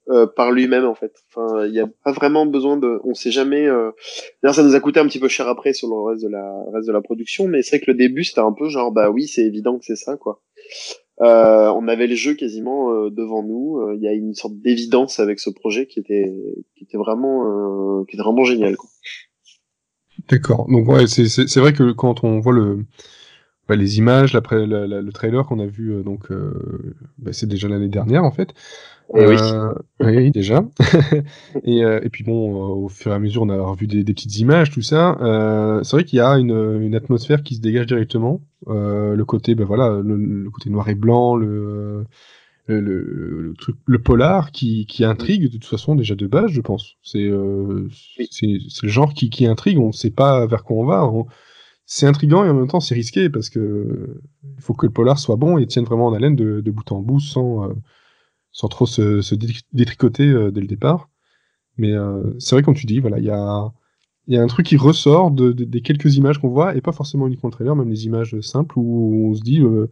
[0.08, 1.12] euh, par lui-même en fait.
[1.28, 3.66] Enfin, il n'y a pas vraiment besoin de, on sait jamais.
[3.66, 3.90] Euh...
[4.42, 6.52] D'ailleurs, ça nous a coûté un petit peu cher après sur le reste de la
[6.72, 9.10] reste de la production, mais c'est vrai que le début c'était un peu genre bah
[9.10, 10.42] oui, c'est évident que c'est ça quoi.
[11.22, 13.78] Euh, on avait le jeu quasiment euh, devant nous.
[13.78, 16.32] Euh, il y a une sorte d'évidence avec ce projet qui était,
[16.76, 18.76] qui était vraiment, qui était vraiment génial.
[20.30, 20.66] D'accord.
[20.70, 22.86] Donc ouais, c'est vrai que quand on voit le
[23.70, 26.28] bah, les images, après le trailer qu'on a vu, donc
[27.18, 28.52] bah, c'est déjà l'année dernière en fait.
[29.16, 29.36] Eh oui.
[30.00, 30.64] oui, déjà.
[31.64, 34.38] et, et, puis bon, au fur et à mesure, on a revu des, des petites
[34.38, 35.16] images, tout ça.
[35.82, 38.40] c'est vrai qu'il y a une, une, atmosphère qui se dégage directement.
[38.68, 42.04] Euh, le côté, ben voilà, le, côté noir et blanc, le,
[42.66, 46.60] le, le, truc, le polar qui, qui intrigue de toute façon déjà de base, je
[46.60, 46.96] pense.
[47.02, 49.78] C'est euh, le genre qui, qui intrigue.
[49.78, 51.10] On ne sait pas vers quoi on va.
[51.92, 55.18] C'est intriguant et en même temps c'est risqué parce que il faut que le polar
[55.18, 57.74] soit bon et tienne vraiment en haleine de, de bout en bout sans euh,
[58.52, 59.34] sans trop se,
[59.72, 61.08] détricoter euh, dès le départ.
[61.78, 63.72] Mais euh, c'est vrai comme tu dis, voilà, il y a
[64.28, 67.26] y a un truc qui ressort de, des quelques images qu'on voit, et pas forcément
[67.26, 69.90] uniquement le trailer, même les images simples où on se dit, euh,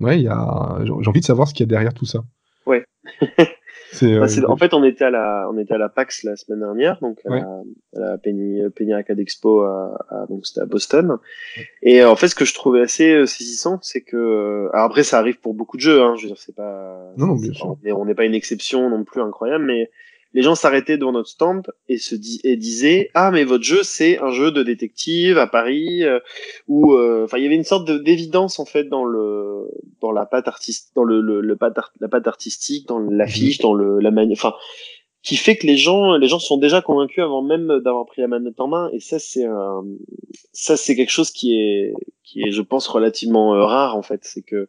[0.00, 2.24] ouais, il y a, j'ai envie de savoir ce qu'il y a derrière tout ça.
[2.66, 2.84] Ouais.
[4.02, 6.98] Euh, en fait, on était à la, on était à la PAX la semaine dernière,
[7.00, 7.62] donc à, la,
[7.96, 11.18] à la Penny, Penny Arcade Expo, à, donc c'était à Boston.
[11.82, 15.18] Et en fait, ce que je trouvais assez euh, saisissant, c'est que, alors après, ça
[15.18, 17.76] arrive pour beaucoup de jeux, hein, je veux dire, c'est pas, non, non, bien sûr.
[17.84, 19.90] on n'est pas une exception non plus incroyable, mais
[20.38, 24.20] les gens s'arrêtaient devant notre stand et se et disaient ah mais votre jeu c'est
[24.20, 26.20] un jeu de détective à Paris euh,
[26.68, 29.68] où euh, enfin il y avait une sorte d'évidence en fait dans le
[30.00, 31.58] dans la patte artiste dans le, le, le
[32.00, 34.54] la patte artistique dans l'affiche dans le la manière enfin
[35.24, 38.28] qui fait que les gens les gens sont déjà convaincus avant même d'avoir pris la
[38.28, 38.90] manette en main.
[38.92, 39.44] Et ça c'est
[40.52, 44.20] ça c'est quelque chose qui est qui est je pense relativement euh, rare en fait.
[44.22, 44.68] C'est que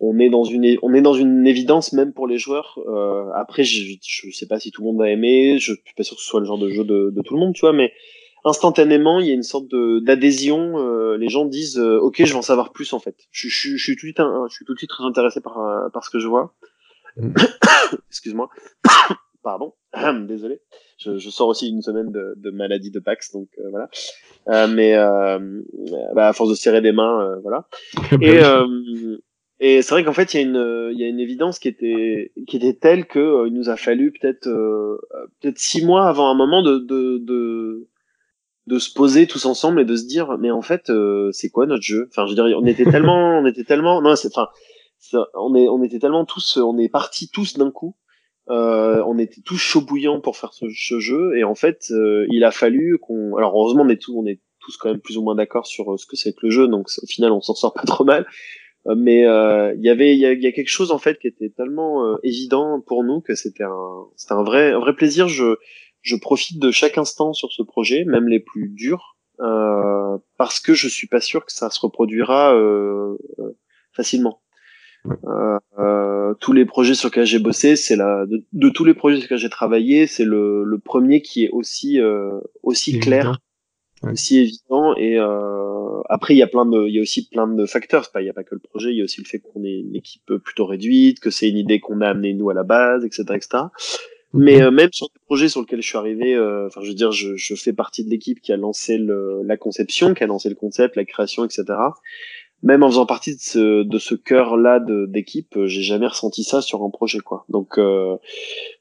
[0.00, 2.78] on est dans une on est dans une évidence même pour les joueurs.
[2.86, 6.02] Euh, après, je, je sais pas si tout le monde va aimer, je suis pas
[6.02, 7.72] sûr que ce soit le genre de jeu de, de tout le monde, tu vois,
[7.72, 7.92] mais
[8.44, 10.78] instantanément, il y a une sorte de d'adhésion.
[10.78, 13.16] Euh, les gens disent, euh, ok, je veux en savoir plus en fait.
[13.30, 15.58] Je, je, je suis tout de suite, je suis tout de suite très intéressé par
[15.58, 16.54] euh, par ce que je vois.
[17.16, 17.32] Mm.
[18.10, 18.48] Excuse-moi.
[19.42, 19.74] Pardon,
[20.26, 20.60] désolé.
[20.98, 23.88] Je, je, sors aussi une semaine de, de maladie de Pax, donc voilà.
[24.66, 24.96] mais
[26.14, 27.68] bah, à force de serrer des mains, voilà.
[28.20, 28.40] Et
[29.58, 31.68] et c'est vrai qu'en fait, il y a une, il y a une évidence qui
[31.68, 34.98] était, qui était telle que euh, il nous a fallu peut-être, euh,
[35.40, 37.88] peut-être six mois avant un moment de, de, de,
[38.66, 41.64] de, se poser tous ensemble et de se dire, mais en fait, euh, c'est quoi
[41.66, 42.06] notre jeu?
[42.10, 44.48] Enfin, je veux dire, on était tellement, on était tellement, non, c'est, enfin,
[45.34, 47.96] on est, on était tellement tous, on est partis tous d'un coup.
[48.48, 51.90] on était tous chaud bouillants pour faire ce, ce jeu et en fait,
[52.30, 55.16] il a fallu qu'on, alors heureusement, on est tous, on est tous quand même plus
[55.16, 57.54] ou moins d'accord sur ce que c'est que le jeu, donc au final, on s'en
[57.54, 58.26] sort pas trop mal.
[58.86, 61.18] Euh, mais euh, il y avait il y a, y a, quelque chose en fait
[61.18, 64.94] qui était tellement euh, évident pour nous que c'était un c'était un vrai un vrai
[64.94, 65.28] plaisir.
[65.28, 65.56] Je
[66.02, 70.74] je profite de chaque instant sur ce projet même les plus durs euh, parce que
[70.74, 73.16] je suis pas sûr que ça se reproduira euh,
[73.92, 74.40] facilement.
[75.78, 79.16] Euh, tous les projets sur lesquels j'ai bossé c'est la de, de, tous les projets
[79.16, 82.00] sur lesquels j'ai travaillé c'est le, le premier qui est aussi
[82.64, 83.38] aussi clair
[84.02, 87.48] aussi évident et euh, après il y a plein de il y a aussi plein
[87.48, 88.04] de facteurs.
[88.04, 89.38] C'est pas il y a pas que le projet il y a aussi le fait
[89.38, 92.54] qu'on est une équipe plutôt réduite que c'est une idée qu'on a amené nous à
[92.54, 93.64] la base etc etc
[94.32, 96.94] mais euh, même sur des projets sur lesquels je suis arrivé euh, enfin je veux
[96.94, 100.26] dire je, je fais partie de l'équipe qui a lancé le, la conception qui a
[100.26, 101.64] lancé le concept la création etc
[102.62, 106.82] même en faisant partie de ce, de ce cœur-là d'équipe, j'ai jamais ressenti ça sur
[106.82, 107.44] un projet, quoi.
[107.48, 108.16] Donc, euh,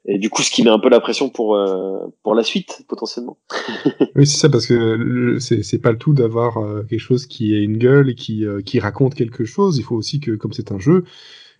[0.05, 2.83] et du coup, ce qui met un peu la pression pour euh, pour la suite
[2.87, 3.37] potentiellement.
[4.15, 7.63] oui, c'est ça, parce que c'est pas le tout d'avoir euh, quelque chose qui ait
[7.63, 9.77] une gueule et qui euh, qui raconte quelque chose.
[9.77, 11.03] Il faut aussi que, comme c'est un jeu,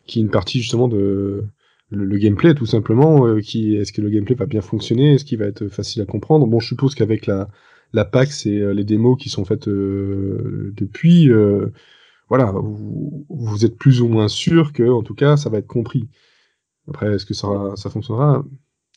[0.05, 1.43] qui une partie justement de
[1.89, 3.25] le, gameplay, tout simplement.
[3.27, 5.13] Euh, qui est-ce que le gameplay va bien fonctionner?
[5.13, 6.45] Est-ce qu'il va être facile à comprendre?
[6.47, 7.49] Bon, je suppose qu'avec la
[7.93, 11.29] la PAX et les démos qui sont faites depuis
[12.27, 15.67] voilà, vous, vous, êtes plus ou moins sûr que, en tout cas, ça va être
[15.67, 16.07] compris.
[16.87, 18.43] Après, est-ce que ça, ça fonctionnera?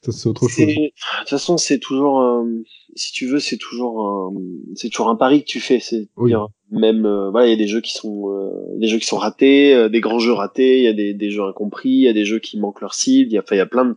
[0.03, 0.67] Ça, c'est autre chose.
[0.67, 2.45] De toute façon, c'est toujours, euh,
[2.95, 4.33] si tu veux, c'est toujours,
[4.75, 5.81] c'est toujours un pari que tu fais.
[5.81, 6.09] C'est
[6.71, 9.17] même, euh, voilà, il y a des jeux qui sont, euh, des jeux qui sont
[9.17, 12.13] ratés, des grands jeux ratés, il y a des, des jeux incompris, il y a
[12.13, 13.31] des jeux qui manquent leur cible.
[13.31, 13.97] Il y a, il y a plein de,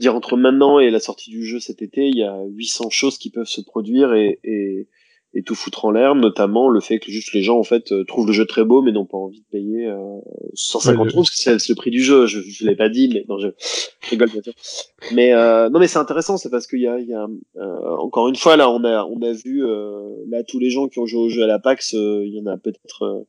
[0.00, 3.18] dire entre maintenant et la sortie du jeu cet été, il y a 800 choses
[3.18, 4.88] qui peuvent se produire et, et
[5.32, 8.04] et tout foutre en l'air, notamment le fait que juste les gens en fait euh,
[8.04, 10.18] trouvent le jeu très beau mais n'ont pas envie de payer euh,
[10.54, 12.26] 150 euros parce que c'est le prix du jeu.
[12.26, 13.48] Je, je l'ai pas dit, mais non, je,
[14.10, 14.52] rigole bien sûr.
[15.12, 17.96] Mais euh, non, mais c'est intéressant, c'est parce qu'il y a, il y a euh,
[17.98, 20.98] encore une fois là, on a on a vu euh, là tous les gens qui
[20.98, 23.26] ont joué au jeu à la PAX, il y en a peut-être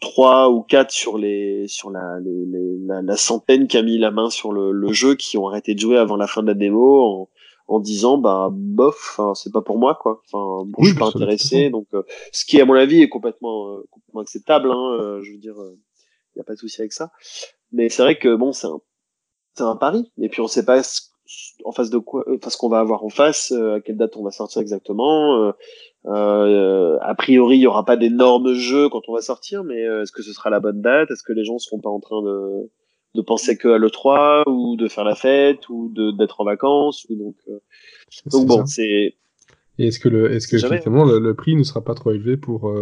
[0.00, 3.98] trois ou quatre sur les sur la, les, les, la, la, centaine qui a mis
[3.98, 6.48] la main sur le, le, jeu qui ont arrêté de jouer avant la fin de
[6.48, 7.02] la démo.
[7.02, 7.28] En,
[7.66, 11.70] en disant bah bof c'est pas pour moi quoi enfin bon, je suis pas intéressé
[11.70, 15.32] donc euh, ce qui à mon avis est complètement euh, complètement acceptable hein, euh, je
[15.32, 15.56] veux dire
[16.34, 17.10] il y a pas de souci avec ça.
[17.72, 18.80] Mais c'est vrai que bon, c'est un,
[19.54, 20.10] c'est un pari.
[20.20, 20.82] Et puis on sait pas
[21.64, 24.22] en face de quoi, enfin ce qu'on va avoir en face, à quelle date on
[24.22, 25.54] va sortir exactement.
[26.06, 30.12] Euh, a priori, il y aura pas d'énormes jeux quand on va sortir, mais est-ce
[30.12, 31.10] que ce sera la bonne date?
[31.10, 32.70] Est-ce que les gens seront pas en train de
[33.14, 37.06] de penser que à l'E3 ou de faire la fête ou de d'être en vacances
[37.08, 37.36] ou donc
[38.32, 39.14] donc bon c'est
[39.78, 42.72] et est-ce que le est-ce que effectivement le, prix ne sera pas trop élevé pour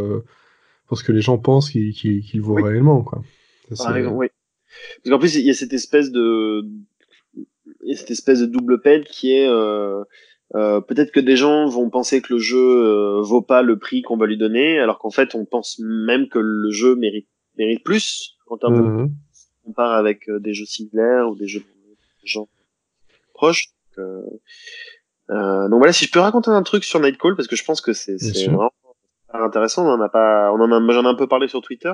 [0.86, 3.22] pour ce que les gens pensent qu'il qu'il vaut réellement quoi.
[3.76, 4.26] Par exemple, oui.
[5.02, 6.64] Parce qu'en plus, il y a cette espèce de,
[7.34, 10.02] il y a cette espèce de double peine qui est, euh,
[10.54, 14.02] euh, peut-être que des gens vont penser que le jeu euh, vaut pas le prix
[14.02, 17.84] qu'on va lui donner, alors qu'en fait, on pense même que le jeu mérite, mérite
[17.84, 19.10] plus en termes on
[19.64, 22.48] compare avec euh, des jeux similaires ou des jeux de gens
[23.34, 23.68] proches.
[23.96, 24.22] Donc, euh,
[25.30, 27.80] euh, donc voilà, si je peux raconter un truc sur Nightcall, parce que je pense
[27.80, 28.72] que c'est vraiment
[29.32, 29.86] intéressant.
[29.86, 31.92] On en a pas, on en a, j'en ai un peu parlé sur Twitter.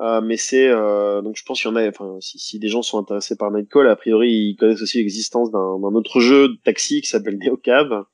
[0.00, 1.88] Euh, mais c'est euh, donc je pense qu'il y en a.
[1.88, 5.50] Enfin, si, si, des gens sont intéressés par Nightcall, a priori ils connaissent aussi l'existence
[5.50, 8.04] d'un autre jeu de taxi qui s'appelle Neocab.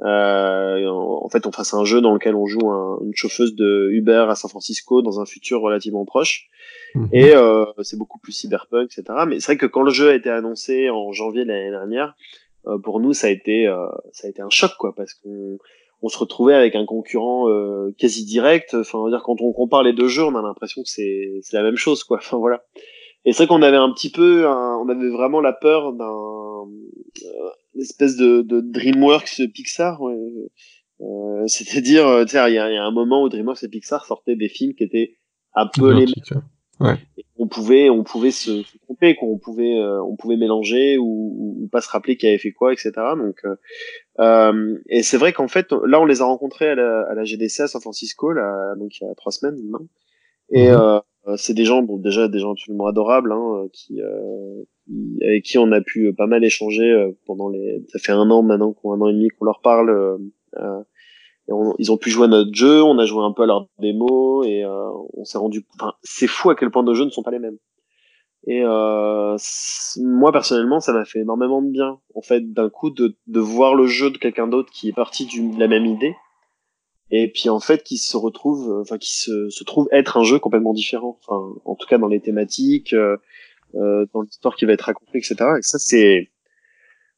[0.00, 3.88] Euh, en, fait, on fasse un jeu dans lequel on joue un, une chauffeuse de
[3.92, 6.48] Uber à San Francisco dans un futur relativement proche.
[6.94, 7.08] Mhm.
[7.12, 9.18] Et euh, c'est beaucoup plus cyberpunk, etc.
[9.26, 12.14] Mais c'est vrai que quand le jeu a été annoncé en janvier de l'année dernière,
[12.66, 13.66] euh, pour nous ça a été
[14.12, 15.58] ça a été un choc quoi, parce qu'on
[16.02, 18.74] on se retrouvait avec un concurrent euh, quasi direct.
[18.74, 21.38] Enfin, on va dire quand on compare les deux jeux, on a l'impression que c'est
[21.42, 22.18] c'est la même chose, quoi.
[22.20, 22.64] Enfin voilà.
[23.24, 26.66] Et c'est vrai qu'on avait un petit peu, on avait vraiment la peur d'un
[27.76, 30.00] euh, espèce de, de DreamWorks Pixar.
[30.00, 30.16] Ouais.
[31.00, 34.36] Euh, C'est-à-dire, euh, il y a, y a, un moment où DreamWorks et Pixar sortaient
[34.36, 35.16] des films qui étaient
[35.54, 36.42] un peu les mêmes.
[36.80, 36.96] Ouais.
[37.36, 41.68] on pouvait, on pouvait se, se tromper, qu'on pouvait, euh, on pouvait mélanger ou, ou,
[41.68, 42.90] pas se rappeler qui avait fait quoi, etc.
[43.16, 43.54] Donc, euh,
[44.18, 47.22] euh, et c'est vrai qu'en fait, là, on les a rencontrés à la, à la
[47.22, 49.86] GDC à San Francisco, là, donc il y a trois semaines maintenant.
[50.50, 50.98] Et euh,
[51.36, 54.00] c'est des gens, bon, déjà des gens absolument adorables, hein, qui,
[55.22, 57.84] avec qui on a pu pas mal échanger pendant les.
[57.88, 60.18] Ça fait un an maintenant, un an et demi qu'on leur parle
[61.78, 64.44] ils ont pu jouer à notre jeu, on a joué un peu à leur démo
[64.44, 65.66] et euh, on s'est rendu.
[65.74, 67.58] Enfin, c'est fou à quel point nos jeux ne sont pas les mêmes.
[68.46, 69.36] Et euh,
[70.00, 73.74] moi personnellement, ça m'a fait énormément de bien, en fait, d'un coup de, de voir
[73.74, 76.14] le jeu de quelqu'un d'autre qui est parti de la même idée,
[77.12, 80.38] et puis en fait qui se retrouve, enfin qui se, se trouve être un jeu
[80.38, 81.18] complètement différent.
[81.20, 83.18] Enfin, en tout cas dans les thématiques, euh,
[83.74, 85.36] euh dans l'histoire qui va être racontée, etc.
[85.58, 86.30] Et ça c'est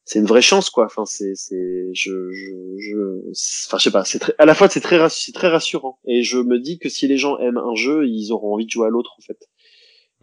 [0.03, 0.85] c'est une vraie chance quoi.
[0.85, 4.03] Enfin c'est c'est je je je enfin je sais pas.
[4.03, 5.97] C'est très à la fois c'est très c'est très rassurant.
[6.05, 8.71] Et je me dis que si les gens aiment un jeu ils auront envie de
[8.71, 9.47] jouer à l'autre en fait.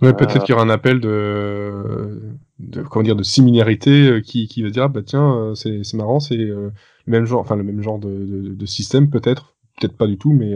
[0.03, 2.21] Ouais peut-être euh, qu'il y aura un appel de
[2.59, 5.83] de comment dire de similarité euh, qui qui va dire ah, bah tiens euh, c'est
[5.83, 6.73] c'est marrant c'est le
[7.07, 10.33] même genre enfin le même genre de de, de système peut-être peut-être pas du tout
[10.33, 10.51] mais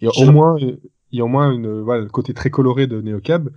[0.00, 2.50] il y a au moins il y a au moins une voilà le côté très
[2.50, 3.50] coloré de Neocab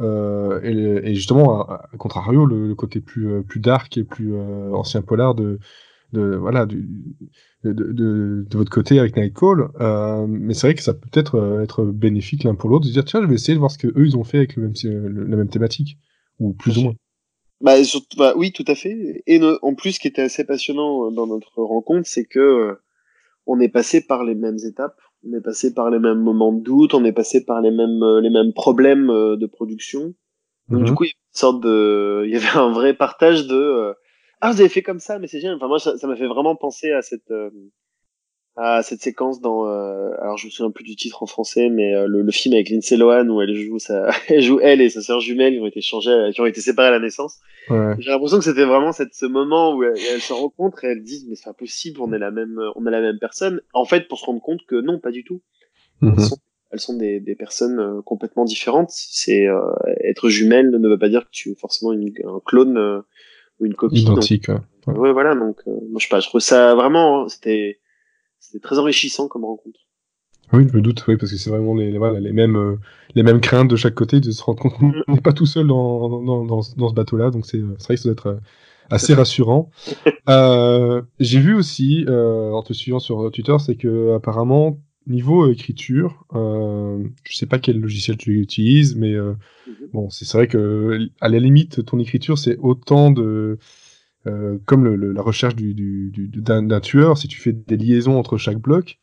[0.00, 4.34] euh, et, et, justement, à, contrario, le, le, côté plus, euh, plus dark et plus
[4.34, 5.58] euh, ancien polar de,
[6.12, 6.88] de voilà du,
[7.62, 7.92] de, de,
[8.48, 9.68] de, votre côté avec Nightcall.
[9.80, 12.90] Euh, mais c'est vrai que ça peut peut-être euh, être bénéfique l'un pour l'autre de
[12.90, 14.64] dire tiens, je vais essayer de voir ce que eux ils ont fait avec le
[14.64, 15.98] même, la même thématique
[16.40, 16.94] ou plus ou moins.
[17.60, 19.22] Bah, surtout, bah, oui, tout à fait.
[19.26, 22.76] Et en plus, ce qui était assez passionnant dans notre rencontre, c'est que
[23.46, 26.62] on est passé par les mêmes étapes on est passé par les mêmes moments de
[26.62, 30.14] doute, on est passé par les mêmes euh, les mêmes problèmes euh, de production.
[30.68, 30.96] Donc du mhm.
[30.96, 33.94] coup, il y avait une sorte de, il y avait un vrai partage de euh,
[34.40, 35.56] ah vous avez fait comme ça, mais c'est génial.
[35.56, 37.32] Enfin moi, ça m'a fait vraiment penser à cette
[38.56, 41.92] à cette séquence dans euh, alors je me souviens plus du titre en français mais
[41.94, 44.90] euh, le, le, film avec Lindsay Lohan où elle joue sa elle joue elle et
[44.90, 47.94] sa sœur jumelle qui ont été changées qui ont été séparées à la naissance ouais.
[47.98, 51.26] j'ai l'impression que c'était vraiment cette, ce moment où elles, se rencontrent et elles disent
[51.28, 54.06] mais c'est pas possible on est la même on est la même personne en fait
[54.06, 55.42] pour se rendre compte que non pas du tout
[56.02, 56.20] elles mhm.
[56.20, 56.38] sont,
[56.70, 59.48] elles sont des, des personnes euh, complètement différentes c'est
[60.04, 63.02] être jumelle ne veut pas dire que tu es forcément une, un clone
[63.58, 64.48] ou une copie identique
[64.86, 65.12] donc, ouais.
[65.12, 67.80] voilà donc moi je sais pas je trouve ça vraiment c'était
[68.44, 69.80] c'était très enrichissant comme rencontre.
[70.52, 72.76] Oui, je me doute, oui, parce que c'est vraiment les, voilà, les, mêmes, euh,
[73.14, 75.66] les mêmes craintes de chaque côté, de se rendre compte qu'on n'est pas tout seul
[75.66, 78.40] dans, dans, dans, dans ce bateau-là, donc c'est vrai que ça doit être euh,
[78.90, 79.70] assez rassurant.
[80.28, 86.24] euh, J'ai vu aussi, euh, en te suivant sur Twitter, c'est que apparemment, niveau écriture,
[86.32, 89.36] je sais pas quel logiciel tu utilises, mais mhm.
[89.92, 93.58] bon, c'est vrai que à la limite, ton écriture, c'est autant de
[94.26, 98.18] euh, comme le, la recherche du, du, du, d'un tueur, si tu fais des liaisons
[98.18, 98.98] entre chaque bloc,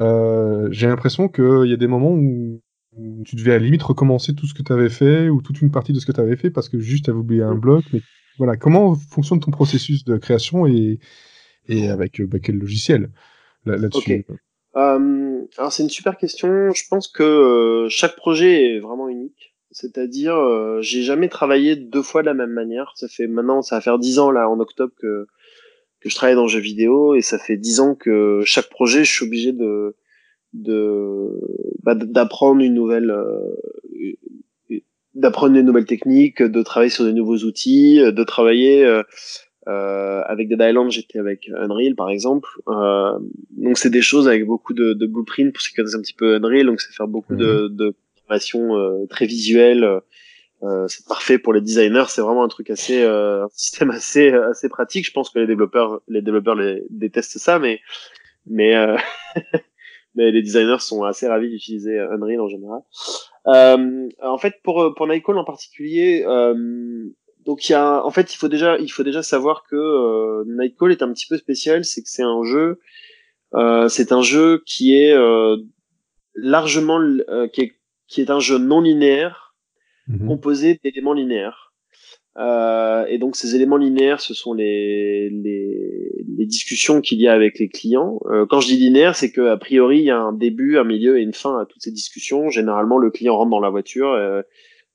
[0.00, 2.60] euh, j'ai l'impression qu'il y a des moments où,
[3.24, 5.70] tu devais à la limite recommencer tout ce que tu avais fait ou toute une
[5.70, 7.84] partie de ce que tu avais fait parce que juste tu avais oublié un bloc.
[7.92, 8.00] Mais
[8.36, 10.98] voilà, comment fonctionne ton processus de création et,
[11.68, 13.10] et avec bah, quel logiciel
[13.64, 14.24] là-dessus?
[14.76, 16.72] Euh, Alors c'est une super question.
[16.72, 19.49] Je pense que euh, chaque projet est vraiment unique.
[19.72, 22.92] C'est-à-dire, euh, j'ai jamais travaillé deux fois de la même manière.
[22.96, 25.26] Ça fait maintenant, ça va faire dix ans là en octobre que
[26.00, 29.04] que je travaille dans le jeu vidéo et ça fait dix ans que chaque projet,
[29.04, 29.94] je suis obligé de
[30.54, 31.28] de
[31.82, 33.54] bah, d'apprendre une nouvelle euh,
[35.14, 39.02] d'apprendre des nouvelles techniques, de travailler sur des nouveaux outils, de travailler euh,
[39.68, 42.48] euh, avec Dead Island, j'étais avec Unreal par exemple.
[42.68, 43.18] Euh,
[43.50, 46.14] donc c'est des choses avec beaucoup de, de blueprint pour ceux qui connaissent un petit
[46.14, 46.66] peu Unreal.
[46.66, 47.76] Donc c'est faire beaucoup de, mhm.
[47.76, 47.94] de
[48.30, 50.00] euh, très visuelle.
[50.62, 52.04] Euh, c'est parfait pour les designers.
[52.08, 55.06] C'est vraiment un truc assez, euh, un système assez assez pratique.
[55.06, 57.80] Je pense que les développeurs les développeurs les détestent ça, mais
[58.46, 58.74] mais
[60.14, 62.80] mais les designers sont assez ravis d'utiliser Unreal en général.
[63.46, 66.54] Euh, en fait, pour pour Nightcall en particulier, euh,
[67.44, 70.44] donc il y a, en fait, il faut déjà, il faut déjà savoir que euh,
[70.46, 72.80] Nightcall est un petit peu spécial, c'est que c'est un jeu,
[73.54, 75.56] euh, c'est un jeu qui est euh,
[76.34, 77.72] largement, euh, qui est,
[78.10, 79.54] qui est un jeu non linéaire,
[80.08, 80.26] mhm.
[80.26, 81.72] composé d'éléments linéaires.
[82.38, 87.32] Euh, et donc ces éléments linéaires, ce sont les, les, les discussions qu'il y a
[87.32, 88.20] avec les clients.
[88.26, 90.84] Euh, quand je dis linéaire, c'est que a priori il y a un début, un
[90.84, 92.50] milieu et une fin à toutes ces discussions.
[92.50, 94.42] Généralement, le client rentre dans la voiture, euh,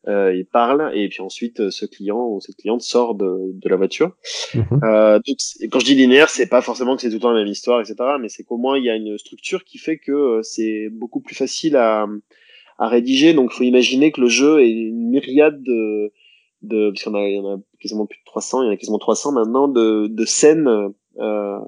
[0.08, 3.70] euh, il parle et puis ensuite euh, ce client ou cette cliente sort de, de
[3.70, 4.12] la voiture.
[4.54, 5.38] Donc,
[5.72, 7.80] quand je dis linéaire, c'est pas forcément que c'est tout le temps la même histoire,
[7.80, 7.96] etc.
[8.20, 11.36] Mais c'est qu'au moins il y a une structure qui fait que c'est beaucoup plus
[11.36, 12.08] facile à,
[12.78, 13.34] à rédiger.
[13.34, 16.12] Donc, il faut imaginer que le jeu est une myriade de,
[16.62, 18.74] de parce qu'on a, il y en a quasiment plus de 300, il y en
[18.74, 20.68] a quasiment 300 maintenant de, de scènes
[21.20, 21.60] euh,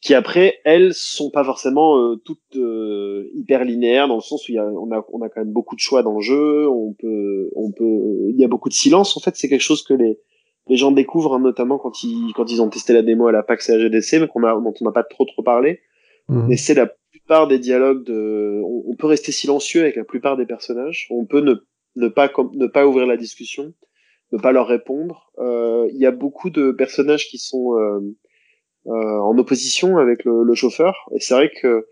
[0.00, 4.52] qui après elles sont pas forcément euh, toutes euh, hyper linéaires dans le sens où
[4.52, 6.68] il y a, on a on a quand même beaucoup de choix dans le jeu
[6.68, 9.82] on peut on peut il y a beaucoup de silence en fait c'est quelque chose
[9.82, 10.18] que les
[10.68, 13.42] les gens découvrent hein, notamment quand ils quand ils ont testé la démo à la
[13.42, 15.80] PAX et à GDC mais qu'on a dont on n'a pas trop trop parlé
[16.28, 16.46] mmh.
[16.48, 16.90] mais c'est la
[17.30, 21.26] plupart des dialogues de on, on, peut rester silencieux avec la plupart des personnages on
[21.26, 21.54] peut ne
[21.96, 23.72] ne pas ne pas ouvrir la discussion
[24.32, 28.00] ne pas leur répondre euh, il y a beaucoup de personnages qui sont euh,
[28.86, 31.06] euh, en opposition avec le, le chauffeur.
[31.14, 31.86] Et c'est vrai que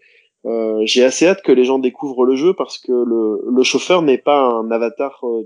[0.46, 4.00] euh, j'ai assez hâte que les gens découvrent le jeu parce que le, le chauffeur
[4.00, 5.44] n'est pas un avatar euh,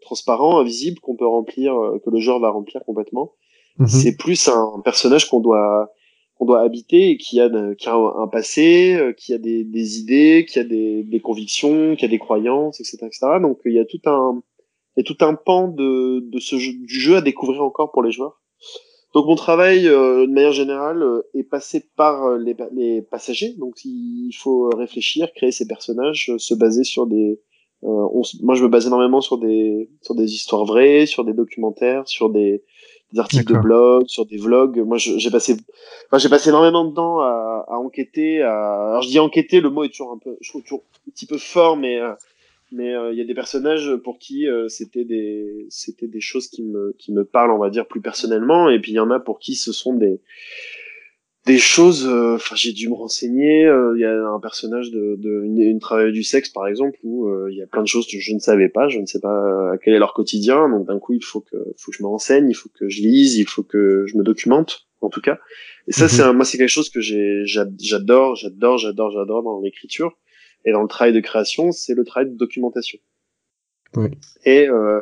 [0.00, 3.32] transparent, invisible qu'on peut remplir, que le joueur va remplir complètement.
[3.78, 3.88] Mhm.
[3.88, 5.90] C'est plus un personnage qu'on doit
[6.42, 10.44] qu'on doit habiter et qui a, qui a un, passé, qui a des, des, idées,
[10.48, 13.38] qui a des, des convictions, qui a des croyances, etc., etc.
[13.40, 14.42] Donc il y a tout un
[14.96, 17.92] il y a tout un pan de, de ce jeu, du jeu à découvrir encore
[17.92, 18.42] pour les joueurs.
[19.14, 23.54] Donc mon travail, euh, de manière générale, euh, est passé par euh, les, les, passagers.
[23.58, 27.40] Donc il faut réfléchir, créer ces personnages, se baser sur des.
[27.82, 32.06] On, moi, je me base énormément sur des sur des histoires vraies, sur des documentaires,
[32.06, 32.64] sur des,
[33.12, 34.78] des articles de blog, sur des vlogs.
[34.78, 35.56] Moi, j'ai passé,
[36.06, 38.42] enfin, j'ai passé énormément de temps à, à enquêter.
[38.42, 38.90] À...
[38.90, 41.26] Alors je dis enquêter, le mot est toujours un peu, je trouve toujours un petit
[41.26, 42.00] peu fort, mais
[42.72, 46.48] mais euh, il y a des personnages pour qui euh, c'était des c'était des choses
[46.48, 49.10] qui me qui me parlent on va dire plus personnellement et puis il y en
[49.10, 50.20] a pour qui ce sont des
[51.46, 55.42] des choses euh, enfin j'ai dû me renseigner il y a un personnage de, de
[55.44, 58.18] une, une travailleuse du sexe par exemple où il y a plein de choses que
[58.18, 61.14] je ne savais pas je ne sais pas quel est leur quotidien donc d'un coup
[61.14, 63.64] il faut que faut que je me renseigne il faut que je lise il faut
[63.64, 65.38] que je me documente en tout cas
[65.88, 66.10] et ça mhm.
[66.10, 70.16] c'est moi c'est quelque chose que j'ai j'adore j'adore j'adore j'adore dans l'écriture
[70.64, 72.98] et dans le travail de création, c'est le travail de documentation.
[73.94, 74.08] Oui.
[74.44, 75.00] Et euh,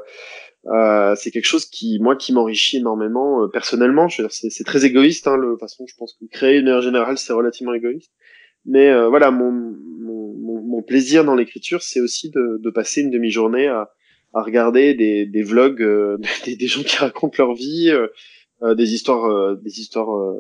[0.66, 4.09] euh, c'est quelque chose qui, moi, qui m'enrichit énormément euh, personnellement.
[4.09, 5.85] C'est très égoïste, hein, le façon.
[5.87, 8.12] Je pense que créer une œuvre générale, c'est relativement égoïste.
[8.66, 13.11] Mais euh, voilà, mon, mon, mon, plaisir dans l'écriture, c'est aussi de, de, passer une
[13.11, 13.90] demi-journée à,
[14.35, 18.92] à, regarder des, des vlogs, euh, des, des, gens qui racontent leur vie, euh, des
[18.92, 20.35] histoires, des histoires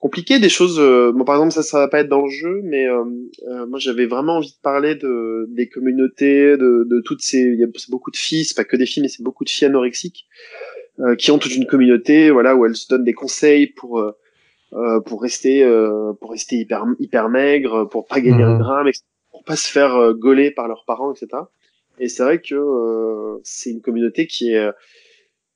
[0.00, 0.80] compliqué, des choses.
[0.80, 3.04] Euh, bon, par exemple, ça, ça va pas être dans le jeu, mais euh,
[3.48, 7.40] euh, moi, j'avais vraiment envie de parler de des communautés, de, de toutes ces.
[7.40, 9.50] Il y a beaucoup de filles, c'est pas que des filles, mais c'est beaucoup de
[9.50, 10.26] filles anorexiques
[11.16, 14.04] qui ont toute une communauté, voilà, où elles se donnent des conseils pour
[15.06, 15.64] pour rester
[16.20, 18.58] pour rester hyper hyper maigres, pour pas gagner un mhm.
[18.58, 18.90] gramme,
[19.30, 21.44] pour pas se faire gauler par leurs parents, etc.
[21.98, 24.70] Et c'est vrai que c'est une communauté qui est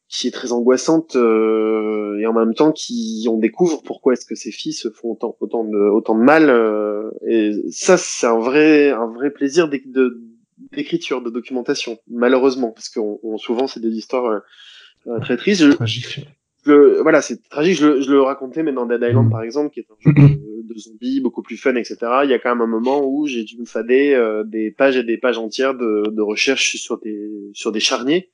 [0.09, 4.34] qui est très angoissante euh, et en même temps qui on découvre pourquoi est-ce que
[4.34, 8.38] ces filles se font autant autant de autant de mal euh, et ça c'est un
[8.38, 13.00] vrai un vrai plaisir d'écriture de, documentation malheureusement parce que
[13.38, 14.38] souvent c'est des histoires euh,
[15.07, 15.74] euh très tristes.
[15.76, 16.26] Tragique
[16.66, 17.78] voilà c'est tragique.
[17.78, 19.30] Je, je, le racontais mais dans Dead Island mm.
[19.30, 22.34] par exemple qui est un jeu de, de, zombies beaucoup plus fun etc il y
[22.34, 25.18] a quand même un moment où j'ai dû me fader euh, des pages et des
[25.18, 28.30] pages entières de, de recherche sur des sur des charniers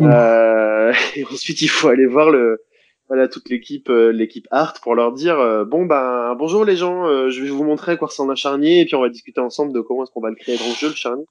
[0.00, 2.62] euh, et ensuite, il faut aller voir le,
[3.08, 7.28] voilà toute l'équipe euh, l'équipe art pour leur dire euh, bon ben bonjour les gens
[7.28, 9.74] je vais vous montrer à quoi ressemble un charnier et puis on va discuter ensemble
[9.74, 11.24] de comment est-ce qu'on va le créer dans le jeu le charnier.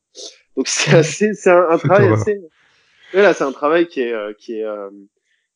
[0.56, 2.40] Donc c'est assez c'est un, un travail assez
[3.12, 4.66] voilà c'est un travail qui est qui est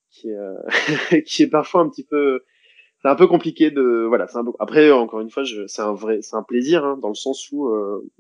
[0.10, 2.42] qui est qui est parfois un petit peu
[3.08, 4.52] c'est un peu compliqué de voilà c'est un peu...
[4.60, 5.66] après encore une fois je...
[5.68, 7.70] c'est un vrai c'est un plaisir hein, dans le sens où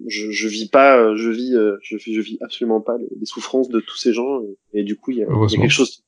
[0.06, 3.80] je, je vis pas je vis je, je vis absolument pas les, les souffrances de
[3.80, 6.04] tous ces gens et, et du coup il y, a, il y a quelque chose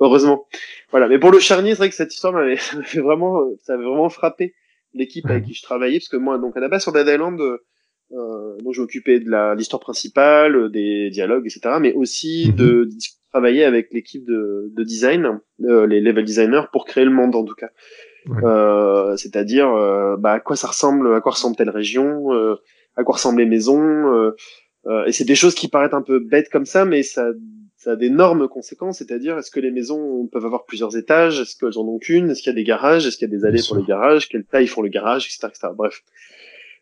[0.00, 0.46] heureusement.
[0.90, 1.08] Voilà.
[1.08, 2.58] Mais pour le charnier, c'est vrai que cette histoire m'avait
[2.96, 4.54] vraiment, ça avait vraiment frappé
[4.92, 7.40] l'équipe avec qui je travaillais, parce que moi, donc à la base sur Dead Island,
[7.40, 12.56] euh, donc je m'occupais de l'histoire principale, des dialogues, etc., mais aussi mhm.
[12.56, 12.90] de, de,
[13.30, 17.44] travailler avec l'équipe de, de, design, euh, les level designers, pour créer le monde en
[17.44, 17.70] tout cas.
[18.28, 22.56] Euh, C'est-à-dire, euh, bah, à quoi ça ressemble, à quoi ressemble telle région, euh,
[22.96, 24.32] à quoi ressemblent les maisons.
[25.06, 27.30] et c'est des choses qui paraissent un peu bêtes comme ça, mais ça
[27.80, 31.78] ça a d'énormes conséquences, c'est-à-dire est-ce que les maisons peuvent avoir plusieurs étages, est-ce qu'elles
[31.78, 33.62] en ont qu'une, est-ce qu'il y a des garages, est-ce qu'il y a des allées
[33.66, 35.68] pour les garages, quelle taille font le garage, etc., etc.
[35.74, 36.02] Bref.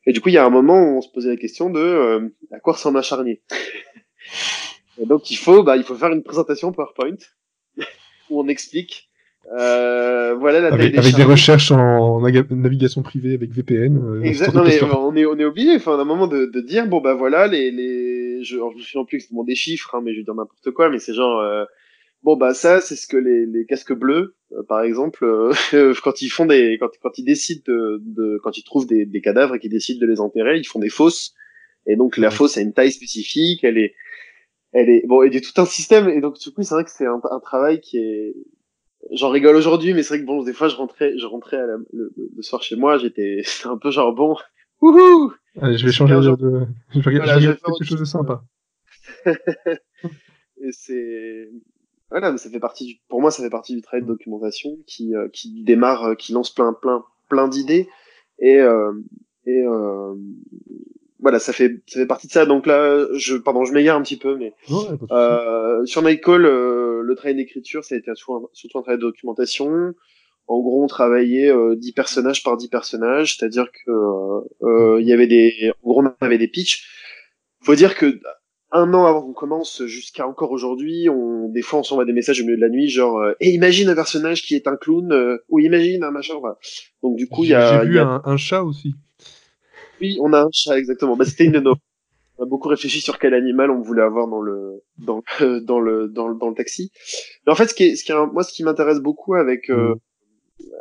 [0.06, 1.78] Et du coup, il y a un moment où on se posait la question de
[1.78, 3.42] euh, à quoi ressemble un charnier?
[5.00, 7.18] Et donc il faut, bah, il faut faire une présentation PowerPoint
[8.30, 9.07] où on explique
[9.56, 13.96] euh, voilà la avec, des, avec des recherches en navigation privée avec VPN.
[13.96, 16.86] Euh, Exactement, mais on est on est obligé, enfin, à un moment de, de dire
[16.86, 20.02] bon bah voilà les les je, alors, je me souviens plus exactement des chiffres, hein,
[20.04, 21.64] mais je vais dire n'importe quoi, mais c'est genre euh,
[22.22, 26.20] bon bah ça c'est ce que les, les casques bleus euh, par exemple euh, quand
[26.20, 29.54] ils font des quand quand ils décident de, de quand ils trouvent des, des cadavres
[29.54, 31.34] et qu'ils décident de les enterrer, ils font des fosses.
[31.86, 33.94] Et donc la fosse a une taille spécifique, elle est
[34.72, 36.74] elle est bon et il y a tout un système et donc du coup c'est
[36.74, 38.34] vrai que c'est un, un travail qui est
[39.12, 41.66] j'en rigole aujourd'hui, mais c'est vrai que bon, des fois, je rentrais, je rentrais à
[41.66, 44.36] la, le, le, soir chez moi, j'étais, c'était un peu genre bon,
[44.80, 45.32] wouhou!
[45.60, 48.42] Allez, je vais changer de, de, je vais regarder, voilà, quelque chose de sympa.
[49.26, 51.50] et c'est,
[52.10, 54.78] voilà, mais ça fait partie du, pour moi, ça fait partie du travail de documentation
[54.86, 57.88] qui, euh, qui démarre, euh, qui lance plein, plein, plein d'idées
[58.38, 58.92] et, euh,
[59.46, 60.14] et, euh,
[61.20, 62.46] voilà, ça fait, ça fait partie de ça.
[62.46, 64.54] Donc là, je, pardon, je m'égare un petit peu, mais
[65.10, 69.94] euh, sur Nightcall, euh, le travail d'écriture, ça a été surtout un, travail de documentation.
[70.46, 73.90] En gros, on travaillait euh, 10 personnages par 10 personnages, c'est-à-dire que
[74.62, 76.86] euh, il y avait des, en gros, on avait des pitchs.
[77.60, 78.20] Faut dire que
[78.70, 82.40] un an avant qu'on commence, jusqu'à encore aujourd'hui, on, des fois, on s'envoie des messages
[82.40, 85.10] au milieu de la nuit, genre, et eh, imagine un personnage qui est un clown,
[85.10, 86.34] euh, ou imagine un machin.
[86.38, 86.58] Voilà.
[87.02, 87.80] Donc du coup, il y a.
[87.80, 88.06] J'ai vu y a...
[88.06, 88.94] un, un chat aussi.
[90.00, 91.16] Oui, on a un chat, exactement.
[91.16, 91.74] Bah, c'était une de nos.
[92.38, 95.80] On a beaucoup réfléchi sur quel animal on voulait avoir dans le dans le dans
[95.80, 96.92] le dans le, dans le taxi.
[97.46, 99.70] Mais en fait, ce qui est, ce qui est, moi, ce qui m'intéresse beaucoup avec
[99.70, 99.94] euh,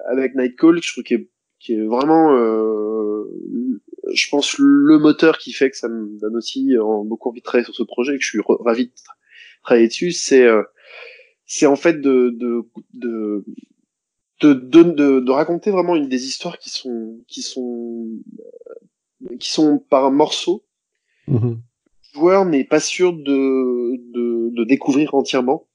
[0.09, 3.23] avec Nightcall, je trouve qui est qui est vraiment, euh,
[4.13, 7.45] je pense, le moteur qui fait que ça me donne aussi euh, beaucoup envie de
[7.45, 8.91] travailler sur ce projet et que je suis ravi de
[9.63, 10.63] travailler dessus, c'est euh,
[11.45, 12.63] c'est en fait de de,
[12.93, 13.43] de
[14.41, 18.07] de, de, de, de, raconter vraiment une des histoires qui sont qui sont
[19.39, 20.63] qui sont par morceaux.
[21.27, 21.49] Mmh.
[21.49, 25.67] Le joueur n'est pas sûr de, de, de, découvrir entièrement.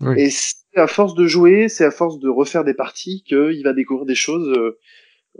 [0.00, 0.14] Oui.
[0.20, 3.72] Et c'est à force de jouer, c'est à force de refaire des parties qu'il va
[3.72, 4.78] découvrir des choses euh,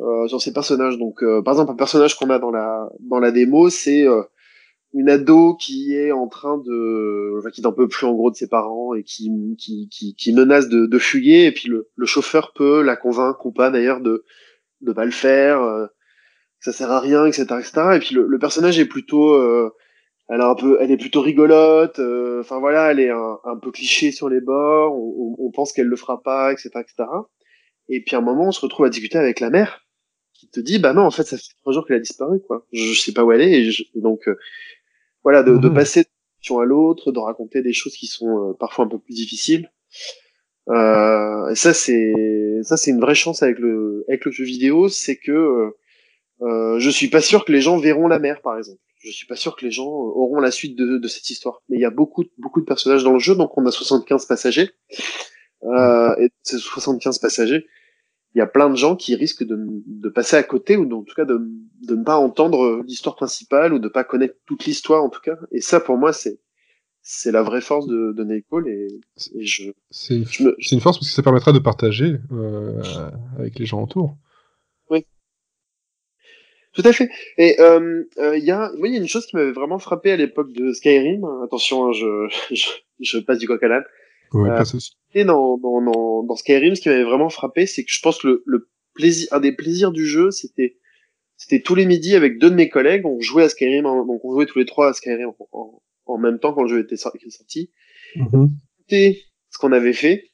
[0.00, 0.98] euh, sur ses personnages.
[0.98, 4.22] Donc, euh, par exemple, un personnage qu'on a dans la dans la démo, c'est euh,
[4.92, 8.36] une ado qui est en train de, enfin, qui n'en peut plus en gros de
[8.36, 11.44] ses parents et qui qui, qui, qui menace de, de fuguer.
[11.44, 14.24] Et puis le, le chauffeur peut la convaincre ou pas d'ailleurs de
[14.80, 15.88] de pas le faire.
[16.62, 17.72] Euh, ça sert à rien, etc., etc.
[17.94, 19.70] Et puis le, le personnage est plutôt, euh,
[20.28, 21.98] elle a un peu, elle est plutôt rigolote.
[21.98, 24.94] Euh, enfin voilà, elle est un, un, peu cliché sur les bords.
[24.94, 27.08] On, on, on pense qu'elle le fera pas, etc., etc.
[27.88, 29.86] Et puis à un moment, on se retrouve à discuter avec la mère
[30.38, 32.66] qui te dit, bah non, en fait, ça fait trois jours qu'elle a disparu, quoi.
[32.72, 33.52] Je, je sais pas où elle est.
[33.52, 34.36] Et, je, donc euh,
[35.22, 35.60] voilà, de, mmh.
[35.60, 36.04] de passer
[36.42, 39.70] d'une à l'autre, de raconter des choses qui sont euh, parfois un peu plus difficiles.
[40.68, 42.12] Euh, et ça c'est
[42.62, 45.76] ça c'est une vraie chance avec le avec le jeu vidéo, c'est que
[46.42, 48.80] euh, je suis pas sûr que les gens verront la mer, par exemple.
[48.98, 51.62] Je suis pas sûr que les gens auront la suite de, de cette histoire.
[51.68, 54.26] Mais il y a beaucoup, beaucoup de personnages dans le jeu, donc on a 75
[54.26, 54.70] passagers.
[55.62, 57.66] Euh, et ces 75 passagers,
[58.34, 61.02] il y a plein de gens qui risquent de, de passer à côté, ou en
[61.02, 61.40] tout cas de,
[61.82, 65.36] de ne pas entendre l'histoire principale, ou de pas connaître toute l'histoire, en tout cas.
[65.52, 66.40] Et ça, pour moi, c'est
[67.08, 68.88] c'est la vraie force de, de Nightcall et,
[69.36, 69.70] et je.
[69.90, 70.56] C'est une, me...
[70.72, 72.82] une, force parce que ça permettra de partager euh,
[73.38, 74.16] avec les gens autour.
[76.76, 77.08] Tout à fait.
[77.38, 80.12] Et euh, euh, y a, moi, il y a une chose qui m'avait vraiment frappé
[80.12, 81.24] à l'époque de Skyrim.
[81.42, 82.68] Attention, hein, je, je,
[83.00, 83.84] je, passe du coq à l'âne.
[84.32, 84.64] Ouais, euh,
[85.14, 88.18] et dans, dans, dans, dans, Skyrim, ce qui m'avait vraiment frappé, c'est que je pense
[88.20, 90.76] que le, le, plaisir, un des plaisirs du jeu, c'était
[91.38, 94.32] c'était tous les midis avec deux de mes collègues, on jouait à Skyrim, donc on
[94.32, 96.96] jouait tous les trois à Skyrim en, en, en même temps quand le jeu était
[96.96, 97.70] sorti.
[98.16, 99.16] Mm -hmm.
[99.50, 100.30] ce qu'on avait fait,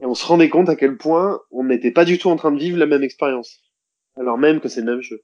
[0.00, 2.52] Et on se rendait compte à quel point on n'était pas du tout en train
[2.52, 3.60] de vivre la même expérience.
[4.16, 5.22] Alors même que c'est le même jeu.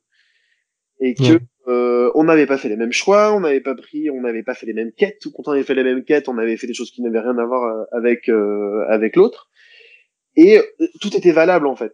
[1.05, 4.21] Et que euh, on n'avait pas fait les mêmes choix, on n'avait pas pris, on
[4.21, 5.25] n'avait pas fait les mêmes quêtes.
[5.27, 7.21] Ou quand on avait fait les mêmes quêtes, on avait fait des choses qui n'avaient
[7.21, 9.51] rien à voir euh, avec euh, avec l'autre.
[10.37, 10.63] Et euh,
[11.01, 11.93] tout était valable en fait.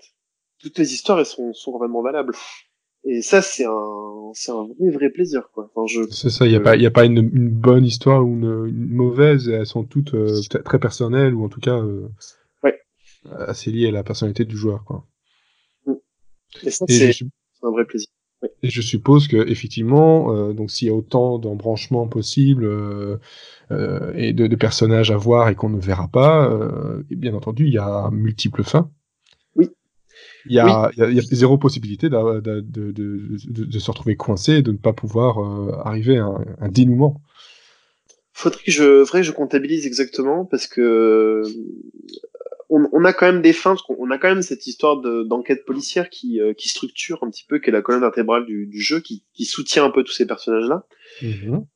[0.60, 2.34] Toutes les histoires elles sont sont complètement valables.
[3.04, 5.70] Et ça c'est un c'est un vrai vrai plaisir quoi.
[5.74, 8.22] Enfin, je C'est ça, il n'y a, pas- y a pas une, une bonne histoire
[8.26, 12.08] ou une, une mauvaise, elles sont toutes euh, très personnelles ou en tout cas euh,
[12.62, 12.78] Ouais.
[13.46, 14.84] assez liées à la personnalité du joueur.
[14.84, 15.06] Quoi.
[16.62, 18.08] et ça Et, c'est je, c'est un vrai plaisir.
[18.62, 23.16] Et je suppose que effectivement, euh, donc s'il y a autant d'embranchements possibles euh,
[23.70, 26.50] euh, et de, de personnages à voir et qu'on ne verra pas,
[27.10, 28.90] et bien entendu, il y a multiples fins.
[29.56, 29.68] Oui.
[30.46, 34.54] Il y a, il y a, il y a zéro possibilité de, se retrouver coincé
[34.54, 35.38] et de ne pas pouvoir
[35.86, 37.20] arriver à un, un dénouement.
[38.32, 41.42] Faudrait que je, que je comptabilise exactement parce que
[42.70, 45.00] on, on a quand même des fins, parce qu'on on a quand même cette histoire
[45.00, 48.44] de- d'enquête policière qui, euh, qui structure un petit peu, qui est la colonne vertébrale
[48.46, 50.86] du, du jeu, qui, qui soutient un peu tous ces personnages-là.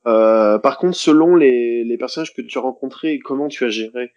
[0.07, 3.69] Euh, par contre, selon les, les personnages que tu as rencontrés et comment tu as
[3.71, 4.13] géré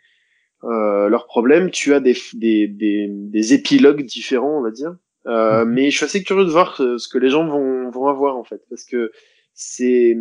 [0.64, 4.96] euh, leurs problèmes, tu as des, des, des, des épilogues différents, on va dire.
[5.28, 5.72] Euh, Mhm.
[5.74, 8.38] Mais je suis assez curieux de voir euh, ce que les gens vont, vont avoir
[8.38, 9.12] en fait, parce que
[9.54, 10.16] c'est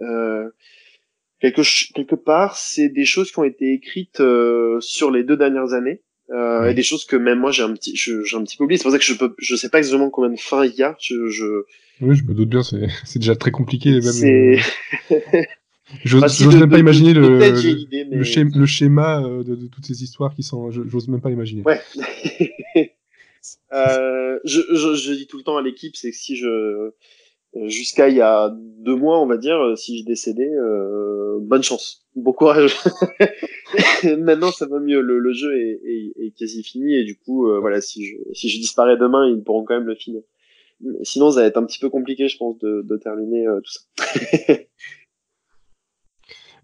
[0.00, 0.48] euh,
[1.52, 5.72] quelque quelque part, c'est des choses qui ont été écrites euh, sur les deux dernières
[5.72, 6.02] années.
[6.30, 8.78] Euh, et des choses que même moi j'ai un petit j'ai un petit peu oublié
[8.78, 10.82] c'est pour ça que je peux je sais pas exactement combien de fins il y
[10.82, 11.44] a je, je
[12.00, 13.90] Oui, je me doute bien, c'est c'est déjà très compliqué.
[13.90, 14.58] Même, c'est
[15.12, 15.16] euh,
[16.02, 19.22] J'ose Enfin, si j'ose de- même pas de- imaginer de- le, mais- schéma, le schéma
[19.22, 20.70] euh, de, toutes ces histoires qui sont.
[20.70, 21.60] J'ose même pas imaginer.
[21.62, 21.78] Ouais.
[23.74, 26.90] euh, je, je, je dis tout le temps à l'équipe, c'est que si je
[27.66, 31.62] jusqu'à il y a deux mois, on va dire, euh, si je décédais, euh, bonne
[31.62, 32.76] chance, bon courage.
[34.18, 35.00] Maintenant, ça va mieux.
[35.00, 38.16] Le, le jeu est, est, est quasi fini et du coup, euh, voilà, si je
[38.32, 40.22] si je disparais demain, ils pourront quand même le finir.
[41.02, 43.72] Sinon, ça va être un petit peu compliqué, je pense, de, de terminer euh, tout
[43.72, 44.54] ça.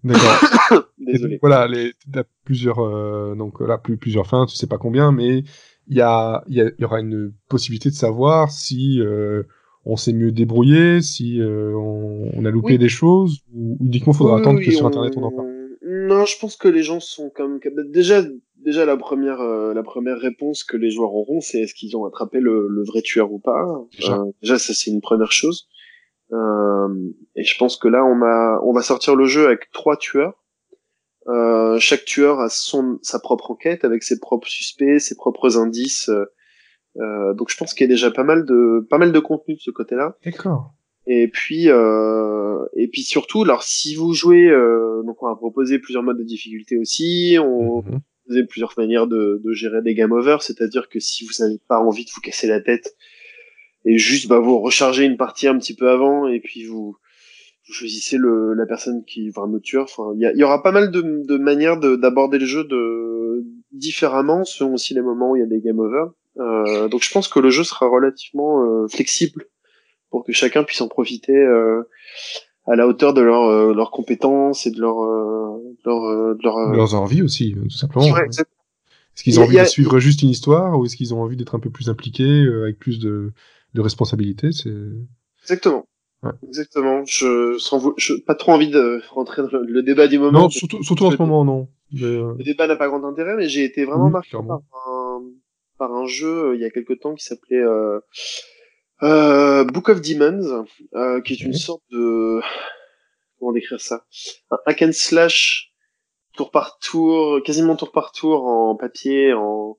[0.05, 0.85] D'accord.
[0.99, 1.35] Désolé.
[1.35, 5.13] donc, voilà, les, t'as plusieurs, euh, donc là, plus, plusieurs fins, tu sais pas combien,
[5.13, 5.45] mais
[5.89, 9.43] il y, a, il y, a- y aura une possibilité de savoir si euh,
[9.85, 12.79] on s'est mieux débrouillé, si euh, on, on a loupé Oui.
[12.79, 15.49] des choses, ou uniquement faudra Oui, attendre oui, que sur on- Internet on en parle.
[15.83, 17.59] Non, je pense que les gens sont comme
[17.89, 18.23] déjà
[18.63, 22.05] déjà la première euh, la première réponse que les joueurs auront, c'est est-ce qu'ils ont
[22.05, 23.65] attrapé le, le vrai tueur ou pas.
[23.99, 24.19] Déjà.
[24.19, 25.67] Euh, déjà, ça c'est une première chose.
[26.33, 26.89] Euh,
[27.35, 30.35] et je pense que là, on a on va sortir le jeu avec trois tueurs.
[31.29, 36.11] Euh, chaque tueur a son sa propre enquête avec ses propres suspects, ses propres indices.
[36.99, 39.55] Euh, donc je pense qu'il y a déjà pas mal de pas mal de contenu
[39.55, 40.17] de ce côté-là.
[40.25, 40.73] D'accord.
[41.07, 45.79] Et puis, euh, et puis surtout, alors si vous jouez, euh, donc on va proposer
[45.79, 48.01] plusieurs modes de difficulté aussi, on Mhm.
[48.25, 51.79] proposer plusieurs manières de, de gérer des game over, c'est-à-dire que si vous n'avez pas
[51.81, 52.95] envie de vous casser la tête
[53.87, 56.97] et juste bah, vous rechargez une partie un petit peu avant et puis vous,
[57.67, 59.85] vous choisissez le, la personne qui va un autre tueur.
[59.85, 63.43] Enfin, il y, y aura pas mal de, de manières de- d'aborder le jeu de
[63.73, 66.11] différemment selon aussi les moments où il y a des game over.
[66.39, 69.47] Euh, donc je pense que le jeu sera relativement euh, flexible
[70.11, 71.83] pour que chacun puisse en profiter euh,
[72.67, 76.43] à la hauteur de leur, euh, leurs compétences et de leur, euh, de leur, de
[76.43, 78.07] leur, euh, Leurs envies aussi, euh, tout simplement.
[78.13, 81.15] Ouais, Est-ce qu'ils ont a- envie a- de suivre juste une histoire, ou est-ce qu'ils
[81.15, 83.33] ont envie d'être un peu plus impliqués, euh, avec plus de,
[83.75, 84.73] de responsabilités C'est
[85.43, 85.85] exactement.
[86.23, 86.33] Ouais.
[86.47, 87.03] Exactement.
[87.07, 90.43] Je sans je pas trop envie de rentrer dans le, débat du moment.
[90.43, 91.69] Non, surtout, surtout en ce moment, non.
[91.93, 94.63] Mais, Le débat n'a pas grand intérêt, mais j'ai été vraiment Oui, marqué par un,
[95.81, 98.01] par un jeu euh, il y a quelque temps qui s'appelait euh,
[99.03, 101.57] euh, Book of Demons, euh, qui est une Ok.
[101.57, 102.41] sorte de
[103.39, 104.05] comment décrire ça,
[104.51, 105.73] un hack and slash
[106.37, 109.79] tour par tour, quasiment tour par tour en papier, en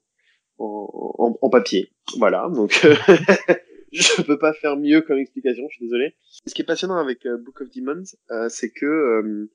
[0.57, 1.91] en, en, papier.
[2.17, 2.71] Voilà, donc
[3.91, 6.15] je peux pas faire mieux comme explication, je suis désolé.
[6.47, 9.51] Ce qui est passionnant avec Book of Demons, euh, c'est que euh,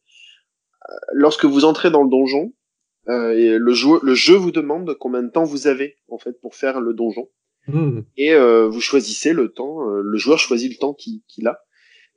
[1.13, 2.53] lorsque vous entrez dans le donjon,
[3.09, 6.55] et le, jeu, le jeu vous demande combien de temps vous avez en fait pour
[6.55, 7.29] faire le donjon,
[7.69, 8.01] hmm.
[8.17, 9.89] et euh, vous choisissez le temps.
[9.89, 11.61] euh, le joueur choisit le temps qu'il qu'il a,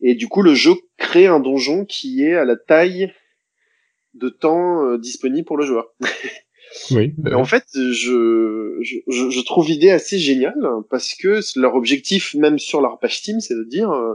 [0.02, 3.14] et du coup le jeu crée un donjon qui est à la taille
[4.14, 5.94] de temps euh, disponible pour le joueur.
[6.92, 7.16] Oui.
[7.34, 10.56] en fait, je, je, je trouve l'idée assez géniale
[10.92, 14.14] parce que leur objectif, même sur leur page Steam, c'est de dire euh,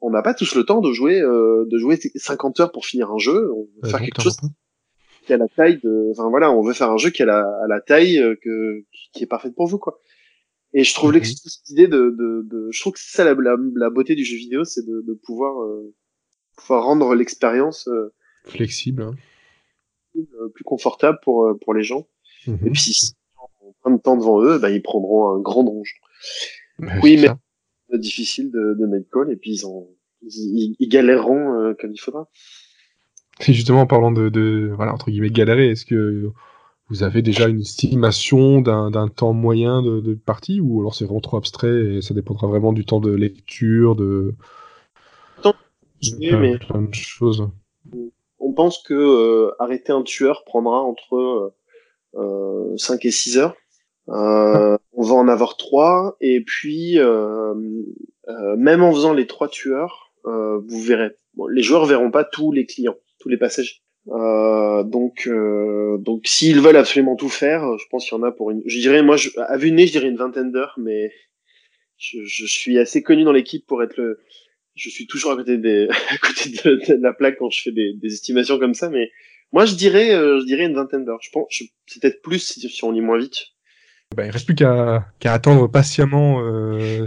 [0.00, 3.10] on n'a pas tous le temps de jouer euh, de jouer 50 heures pour finir
[3.10, 3.50] un jeu.
[3.52, 4.36] On veut faire quelque chose
[5.26, 7.38] qui a la taille de, enfin voilà, on veut faire un jeu qui a la,
[7.40, 9.98] à la taille euh, que qui est parfaite pour vous quoi.
[10.72, 11.16] Et je trouve Mhm.
[11.16, 14.14] l'ex- cette idée de, de, de, je trouve que c'est ça la, la, la beauté
[14.14, 15.94] du jeu vidéo, c'est de, de pouvoir euh,
[16.56, 18.12] pouvoir rendre l'expérience euh.
[18.44, 19.02] Flexible.
[19.02, 19.14] hein.
[20.16, 22.06] euh, plus confortable pour euh, pour les gens.
[22.46, 23.12] Et puis si
[23.62, 25.82] ont plein de temps devant eux, bah, ils prendront un grand donjon.
[27.02, 27.28] oui, mais
[27.90, 29.88] c'est difficile de, de mettre call et puis ils, ont,
[30.22, 32.28] ils, ils galéreront euh, comme il faudra.
[33.40, 36.30] Et justement, en parlant de, de voilà, entre guillemets, galérer, est-ce que
[36.88, 41.20] vous avez déjà une estimation d'un temps moyen de, de partie ou alors c'est vraiment
[41.20, 44.34] trop abstrait et ça dépendra vraiment du temps de lecture, de.
[46.18, 46.58] Oui, mais...
[46.58, 47.48] plein de choses.
[48.38, 51.54] On pense que euh, arrêter un tueur prendra entre
[52.14, 53.54] euh, 5 et 6 heures.
[54.08, 57.54] Euh, on va en avoir 3 et puis euh,
[58.28, 61.10] euh, même en faisant les 3 tueurs, vous verrez.
[61.34, 63.80] Bon, les joueurs verront pas tous les clients, tous les passagers.
[64.08, 68.30] Euh, donc, euh, donc s'ils veulent absolument tout faire, je pense qu'il y en a
[68.30, 68.62] pour une.
[68.66, 71.10] Je dirais, moi, je, à vue de nez, je dirais une vingtaine d'heures, mais
[71.98, 74.20] je, je, suis assez connu dans l'équipe pour être le.
[74.74, 77.94] Je suis toujours à côté, des, à côté de, la plaque quand je fais des,
[77.94, 79.10] des, estimations comme ça, mais
[79.52, 81.22] moi, je dirais, euh, je dirais une vingtaine d'heures.
[81.22, 83.46] Je pense, c'est peut-être plus si, si, on lit moins vite.
[84.14, 87.06] Ben, il reste plus qu'à qu attendre patiemment euh,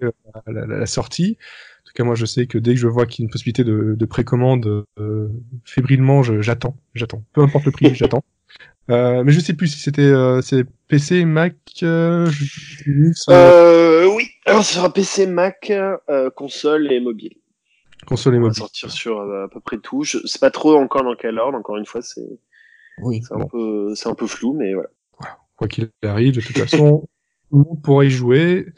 [0.00, 0.12] la,
[0.46, 1.36] la, la, sortie
[1.88, 3.64] tout cas, moi, je sais que dès que je vois qu'il y a une possibilité
[3.64, 5.28] de, de précommande, euh,
[5.64, 7.24] fébrilement, j'attends, j'attends.
[7.32, 8.22] Peu importe le prix, j'attends.
[8.90, 10.40] Euh, mais je sais plus si c'était euh,
[10.88, 11.56] PC, Mac.
[11.82, 12.30] Euh,
[13.28, 17.36] euh, oui, alors ce sera PC, Mac, euh, console et mobile.
[18.06, 18.52] Console et mobile.
[18.56, 20.04] On va sortir sur à peu près tout.
[20.04, 21.58] Je sais pas trop encore dans quel ordre.
[21.58, 22.38] Encore une fois, c'est
[23.00, 23.42] oui, c'est bon.
[23.42, 24.88] un peu c'est un peu flou, mais voilà.
[25.18, 25.36] voilà.
[25.56, 27.06] Quoi qu'il arrive, de toute façon,
[27.50, 28.72] on pourrait y jouer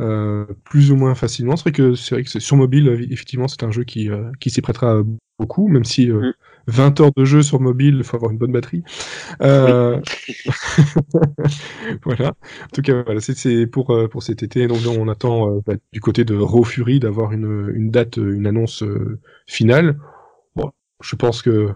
[0.00, 1.56] euh, plus ou moins facilement.
[1.56, 4.50] C'est vrai que c'est vrai que sur mobile, effectivement, c'est un jeu qui, euh, qui
[4.50, 5.02] s'y prêtera
[5.38, 6.32] beaucoup, même si euh, mm.
[6.68, 8.82] 20 heures de jeu sur mobile, il faut avoir une bonne batterie.
[9.42, 10.00] Euh...
[10.28, 10.34] Oui.
[12.04, 12.30] voilà.
[12.30, 14.66] En tout cas, voilà, c'est pour euh, pour cet été.
[14.66, 18.46] Donc, on attend euh, bah, du côté de Raw Fury d'avoir une, une date, une
[18.46, 19.98] annonce euh, finale.
[20.56, 20.72] Bon,
[21.02, 21.70] je pense que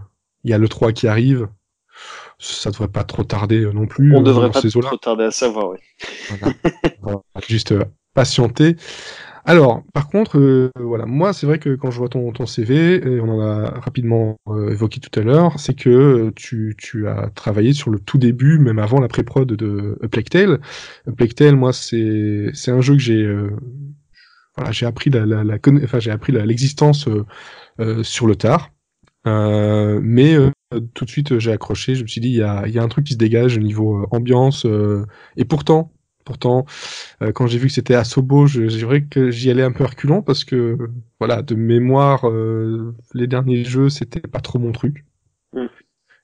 [0.45, 1.49] il y a le 3 qui arrive
[2.41, 4.17] ça devrait pas trop tarder non plus.
[4.17, 5.79] On devrait pas trop tarder à savoir, oui.
[6.29, 6.55] Voilà.
[7.03, 7.21] voilà.
[7.47, 7.85] Juste euh,
[8.15, 8.77] patienter.
[9.45, 12.97] Alors, par contre, euh, voilà, moi, c'est vrai que quand je vois ton, ton CV,
[12.97, 17.31] et on en a rapidement euh, évoqué tout à l'heure, c'est que tu, tu as
[17.35, 20.61] travaillé sur le tout début, même avant la pré-prod de Plague Tale.
[21.17, 23.31] Plague Tale, moi, c'est c'est un jeu que j'ai
[24.57, 27.09] voilà, j'ai appris la, la, la enfin, j'ai appris l'existence
[28.03, 28.71] sur le tard.
[29.25, 30.37] Mais
[30.95, 32.89] tout de suite j'ai accroché, je me suis dit il y a, y a, un
[32.89, 35.05] truc qui se dégage au niveau euh, ambiance euh,
[35.37, 35.93] et pourtant
[36.25, 36.65] pourtant
[37.23, 39.85] euh, quand j'ai vu que c'était Asobo, je, je dirais que j'y allais un peu
[39.85, 40.79] reculant parce que
[41.19, 42.25] voilà, de mémoire
[43.15, 45.05] les derniers jeux, c'était pas trop mon truc.
[45.55, 45.67] Mm.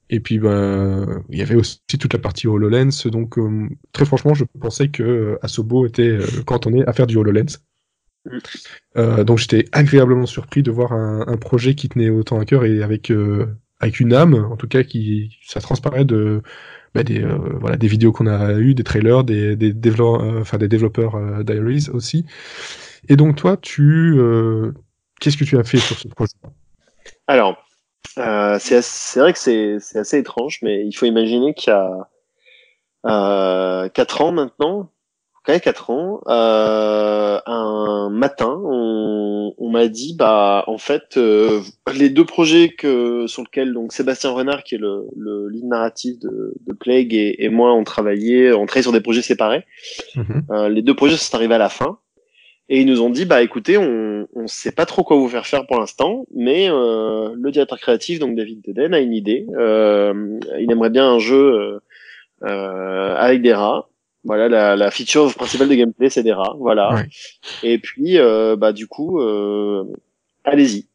[0.09, 3.37] Et puis ben il y avait aussi toute la partie HoloLens donc
[3.93, 7.59] très franchement, je pensais que Asobo était cantonné à faire du HoloLens.
[8.27, 8.39] Mm.
[8.97, 12.65] Euh, donc j'étais agréablement surpris de voir un, un, projet qui tenait autant à cœur
[12.65, 13.47] et avec euh,
[13.81, 16.43] avec une âme, en tout cas, qui ça transparaît de
[16.95, 20.41] bah, des euh, voilà des vidéos qu'on a eu, des trailers, des des, développeurs, euh,
[20.41, 22.27] enfin des développeurs euh, diaries aussi.
[23.09, 24.17] Et donc toi, tu
[25.21, 26.33] qu'est-ce que tu as fait sur ce projet?
[27.27, 27.57] Alors,
[28.17, 32.09] c'est c'est vrai que c'est c'est assez étrange, mais il faut imaginer qu'il y a
[33.91, 34.91] quatre ans maintenant,
[35.47, 41.61] quand 4 ans, euh, un matin, on, on m'a dit, bah, en fait, euh,
[41.95, 46.19] les deux projets que sur lesquels donc Sébastien Renard, qui est le, le lead narratif
[46.19, 49.65] de, de Plague, et, et, moi, on travaillait, on travaillait sur des projets séparés.
[50.15, 50.41] Mm -hmm.
[50.55, 51.99] euh, les deux projets sont arrivés à la fin,
[52.69, 55.47] et ils nous ont dit, bah, écoutez, on, on sait pas trop quoi vous faire
[55.47, 59.47] faire pour l'instant, mais euh, le directeur créatif, donc David Deden, a une idée.
[59.65, 60.13] Euh,
[60.63, 61.45] il aimerait bien un jeu
[62.43, 63.83] euh, avec des rats.
[64.27, 66.57] Voilà, la, la, feature principale de gameplay, c'est des rats.
[66.59, 66.93] Voilà.
[66.95, 67.09] Ouais.
[67.63, 69.85] Et puis, euh, bah, du coup, euh,
[70.45, 70.89] allez-y.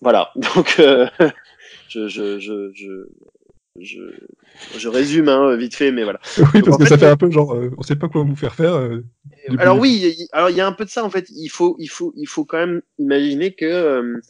[0.00, 0.30] Voilà.
[0.36, 1.06] Donc, euh,
[1.88, 3.08] je, je, je, je,
[3.80, 4.00] je,
[4.76, 6.20] je résume hein, vite fait, mais voilà.
[6.38, 8.22] Oui, parce Donc, que fait, ça fait un peu genre, euh, on sait pas quoi
[8.22, 8.74] vous faire faire.
[8.74, 9.02] Euh,
[9.58, 11.26] alors oui, y, alors il y a un peu de ça en fait.
[11.30, 14.20] Il faut, il faut, il faut quand même imaginer que euh,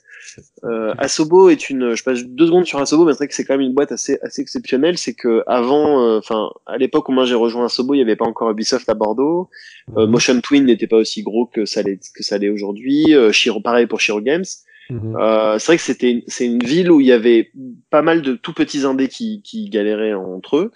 [0.64, 3.44] euh, Asobo est une, je passe deux secondes sur Asobo, mais c'est vrai que c'est
[3.44, 4.98] quand même une boîte assez, assez exceptionnelle.
[4.98, 8.26] C'est que avant, enfin, à l'époque où moi j'ai rejoint Asobo, il n'y avait pas
[8.26, 9.48] encore Ubisoft à Bordeaux.
[9.96, 13.14] Euh, Motion Twin n'était pas aussi gros que ça l'est, que ça l'est aujourd'hui.
[13.14, 14.44] Euh, Shiro, pareil pour Shiro Games.
[14.90, 15.16] Mmh.
[15.16, 17.50] Euh, c'est vrai que c'était c'est une ville où il y avait
[17.90, 20.72] pas mal de tout petits indés qui, qui galéraient entre eux.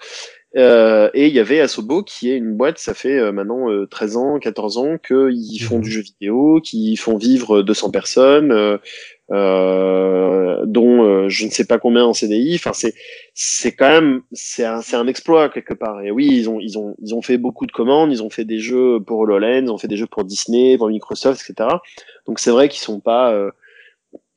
[0.56, 3.86] Euh, et il y avait Asobo qui est une boîte, ça fait euh, maintenant euh,
[3.86, 5.82] 13 ans, 14 ans qu'ils font mmh.
[5.82, 8.76] du jeu vidéo, qui font vivre 200 personnes, euh,
[9.30, 12.56] euh, dont je ne sais pas combien en CDI.
[12.56, 12.94] Enfin, c'est
[13.32, 16.02] c'est quand même c'est un c'est un exploit quelque part.
[16.02, 18.44] Et oui, ils ont ils ont ils ont fait beaucoup de commandes, ils ont fait
[18.44, 21.68] des jeux pour HoloLens, ils ont fait des jeux pour Disney, pour Microsoft, etc.
[22.26, 23.32] Donc c'est vrai qu'ils sont pas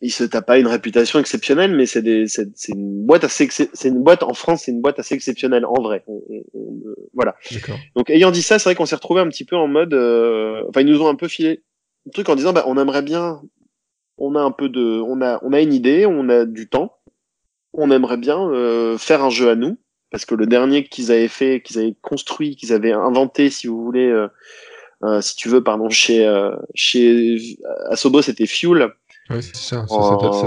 [0.03, 3.47] il se tape pas une réputation exceptionnelle, mais c'est des, c'est, c'est une boîte assez,
[3.49, 6.03] c'est une boîte en France, c'est une boîte assez exceptionnelle en vrai.
[7.13, 7.35] voilà.
[7.95, 10.61] Donc ayant dit ça, c'est vrai qu'on s'est retrouvé un petit peu en mode, euh,
[10.67, 11.63] enfin ils nous ont un peu filé
[12.05, 13.41] le truc en disant, bah on aimerait bien,
[14.17, 16.97] on a un peu de, on a, on a une idée, on a du temps,
[17.71, 19.77] on aimerait bien euh, faire un jeu à nous,
[20.11, 23.81] parce que le dernier qu'ils avaient fait, qu'ils avaient construit, qu'ils avaient inventé, si vous
[23.81, 24.09] voulez.
[24.09, 24.27] Euh,
[25.03, 27.37] euh, si tu veux, pardon, chez euh, chez
[27.89, 28.89] Asobo, c'était Fuel.
[29.33, 29.85] Oui, c'est ça,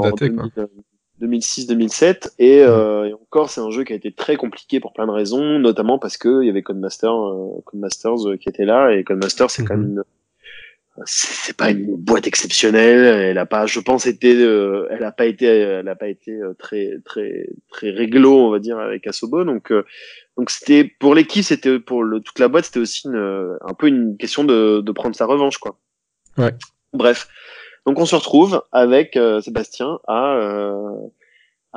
[0.03, 0.47] daté, quoi.
[1.23, 5.07] 2006-2007 et, euh, et, encore c'est un jeu qui a été très compliqué pour plein
[5.07, 8.91] de raisons notamment parce que il y avait Codemaster euh, Codemasters euh, qui était là
[8.91, 9.93] et Codemasters c'est quand même mhm.
[9.97, 10.05] une
[11.07, 15.25] c'est pas une boîte exceptionnelle elle a pas je pense été euh, elle a pas
[15.25, 19.73] été elle a pas été très très très réglo on va dire avec Asobo donc
[20.37, 23.89] donc c'était pour l'équipe, c'était pour le, toute la boîte, c'était aussi une, un peu
[23.89, 25.79] une question de, de prendre sa revanche, quoi.
[26.37, 26.53] Ouais.
[26.93, 27.29] Bref,
[27.87, 30.97] donc on se retrouve avec euh, Sébastien à euh,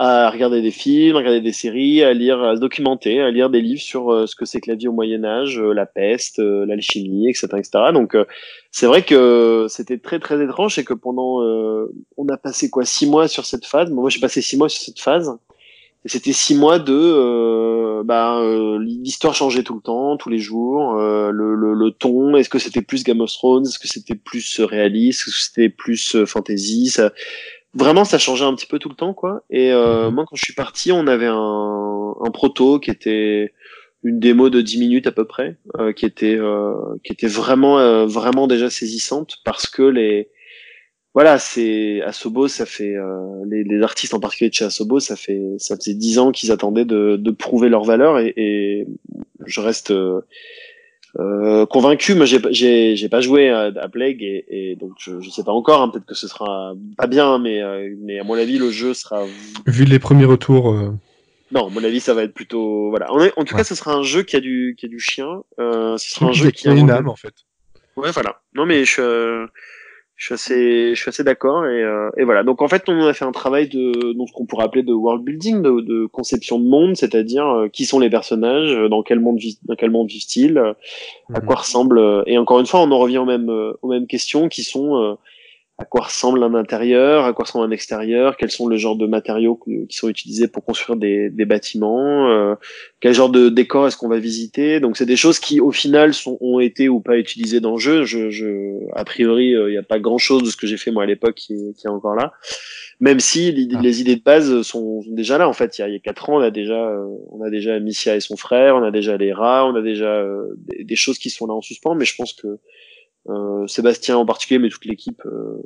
[0.01, 3.49] à regarder des films, à regarder des séries, à lire, à se documenter, à lire
[3.49, 6.39] des livres sur euh, ce que c'est que la vie au Moyen Âge, la peste,
[6.39, 7.69] l'alchimie, etc., etc.
[7.93, 8.17] Donc
[8.71, 11.43] c'est vrai que c'était très très étrange et que pendant
[12.17, 13.91] on a passé quoi six mois sur cette phase.
[13.91, 15.37] Moi j'ai passé six mois sur cette phase
[16.05, 20.95] c'était six mois de euh, bah, euh, l'histoire changeait tout le temps, tous les jours,
[20.95, 22.35] euh, le, le, le, ton.
[22.35, 23.65] Est-ce que c'était plus Game of Thrones?
[23.65, 25.21] Est-ce que c'était plus réaliste?
[25.21, 26.87] Est-ce que c'était plus fantasy?
[26.87, 27.11] Ça...
[27.73, 29.43] Vraiment, ça changeait un petit peu tout le temps, quoi.
[29.49, 30.13] Et mhm.
[30.13, 33.53] moi, quand je suis parti, on avait un, un proto qui était
[34.01, 35.57] une démo de 10 minutes à peu près,
[35.95, 36.39] qui était
[37.03, 40.29] qui était vraiment vraiment déjà saisissante parce que les
[41.15, 45.15] voilà, c'est Asobo, ça fait euh, les, les, artistes en particulier de chez Asobo, ça
[45.15, 48.87] fait ça faisait dix ans qu'ils attendaient de, de, prouver leur valeur et, et
[49.45, 50.21] je reste euh,
[51.17, 52.13] euh convaincu.
[52.13, 55.51] Moi, j'ai j'ai pas joué à, à Plague et, et, donc je, je sais pas
[55.51, 55.81] encore.
[55.81, 57.59] Hein, Peut-être que ce sera pas bien, mais
[58.01, 59.25] mais à mon avis le jeu sera.
[59.65, 60.71] Vu les premiers retours.
[60.71, 60.91] Euh,
[61.51, 63.11] non, à mon avis, ça va être plutôt voilà.
[63.11, 65.41] En, en tout cas, ce sera un jeu qui a du qui a du chien.
[65.57, 67.33] Ce sera un jeu qui a une âme en fait.
[67.95, 68.41] Ouais, voilà.
[68.53, 69.47] Non, mais je
[70.19, 72.43] je suis assez, je suis assez d'accord et, euh, et, voilà.
[72.43, 74.91] Donc en fait, on a fait un travail de, donc ce qu'on pourrait appeler de
[74.91, 79.01] world building, de, de conception de monde, c'est-à-dire euh, qui sont les personnages, euh, dans
[79.01, 80.75] quel monde, dans quel monde vivent-ils, à
[81.29, 81.45] mhm.
[81.45, 82.23] quoi ressemble.
[82.27, 83.49] Et encore une fois, on en revient aux mêmes,
[83.81, 85.17] aux mêmes questions qui sont
[85.79, 89.07] à quoi ressemble un intérieur, à quoi ressemble un extérieur, quels sont le genre de
[89.07, 92.55] matériaux qui sont utilisés pour construire des, des bâtiments, euh,
[92.99, 94.81] quel genre de décor est-ce qu'on va visiter.
[94.81, 97.77] Donc c'est des choses qui au final sont, ont été ou pas utilisées dans le
[97.77, 98.03] jeu.
[98.03, 100.91] Je, je a priori, euh, il n'y a pas grand-chose de ce que j'ai fait
[100.91, 102.33] moi à l'époque qui, qui, est encore là.
[102.99, 103.79] Même si les, ah.
[103.81, 105.47] les idées de base sont déjà là.
[105.47, 107.41] En fait, il y a, il y a quatre ans, on a déjà, euh, on
[107.41, 110.25] a déjà Missia et son frère, on a déjà les rats, on a déjà
[110.57, 111.95] des, des, choses qui sont là en suspens.
[111.95, 112.59] Mais je pense que euh,
[113.67, 115.61] Sébastien en particulier, mais toute l'équipe, euh,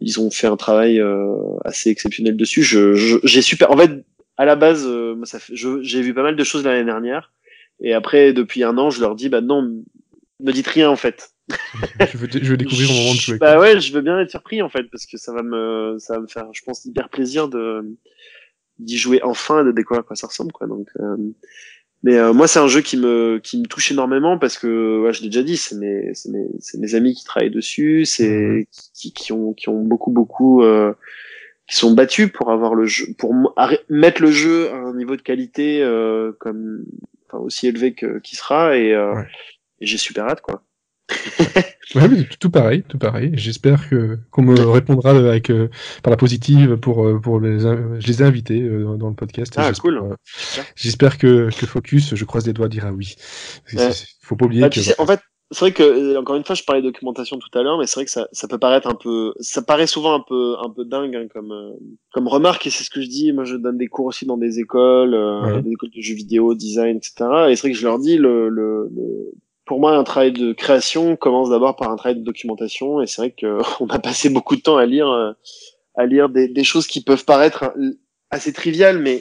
[0.00, 2.62] ils ont fait un travail euh, assez exceptionnel dessus.
[2.62, 3.70] Je, j'ai super.
[3.70, 4.04] En fait,
[4.36, 4.88] à la base,
[5.24, 7.32] ça j'ai vu pas mal de choses l'année dernière.
[7.80, 9.82] Et après, depuis un an, je leur dis, bah non,
[10.40, 11.30] me dites rien en fait.
[12.00, 13.38] je, veux, je veux découvrir au moment de jouer.
[13.38, 16.14] Bah ouais, je veux bien être surpris en fait, parce que ça va me, ça
[16.14, 17.84] va me faire, je pense, hyper plaisir de
[18.78, 20.66] d'y jouer enfin et de découvrir à quoi ça ressemble, quoi.
[20.66, 21.16] Donc, euh,
[22.04, 25.14] mais euh, moi, c'est un jeu qui me qui me touche énormément parce que, ouais,
[25.14, 26.46] je l'ai déjà dit, c'est mes c'est mes,
[26.78, 28.64] mes amis qui travaillent dessus, c'est mhm.
[28.92, 30.92] qui, qui ont qui ont beaucoup beaucoup euh,
[31.66, 33.34] qui sont battus pour avoir le jeu, pour
[33.88, 36.84] mettre le jeu à un niveau de qualité euh, comme
[37.26, 39.14] enfin aussi élevé que qui sera et, euh,
[39.80, 40.62] et j'ai super hâte quoi.
[41.94, 43.32] Ouais, mais tout pareil, tout pareil.
[43.34, 45.68] J'espère que qu'on me répondra avec euh,
[46.02, 49.54] par la positive pour euh, pour les je les ai invités euh, dans le podcast.
[49.56, 50.16] Ah cool.
[50.76, 53.16] J'espère que que Focus, je croise les doigts, dira oui.
[54.22, 54.80] Faut pas oublier bah, que.
[55.00, 57.78] en fait, c'est vrai que encore une fois, je parlais de documentation tout à l'heure,
[57.78, 60.56] mais c'est vrai que ça, ça peut paraître un peu, ça paraît souvent un peu
[60.58, 61.52] un peu dingue hein, comme
[62.12, 63.32] comme remarque et c'est ce que je dis.
[63.32, 65.12] Moi, je donne des cours aussi dans des écoles,
[65.62, 67.14] des écoles de jeux vidéo, design, etc.
[67.50, 69.34] Et c'est vrai que je leur dis le, le, le
[69.64, 73.22] pour moi, un travail de création commence d'abord par un travail de documentation, et c'est
[73.22, 75.32] vrai qu'on a passé beaucoup de temps à lire, euh,
[75.94, 77.72] à lire des, des, choses qui peuvent paraître
[78.30, 79.20] assez triviales, mais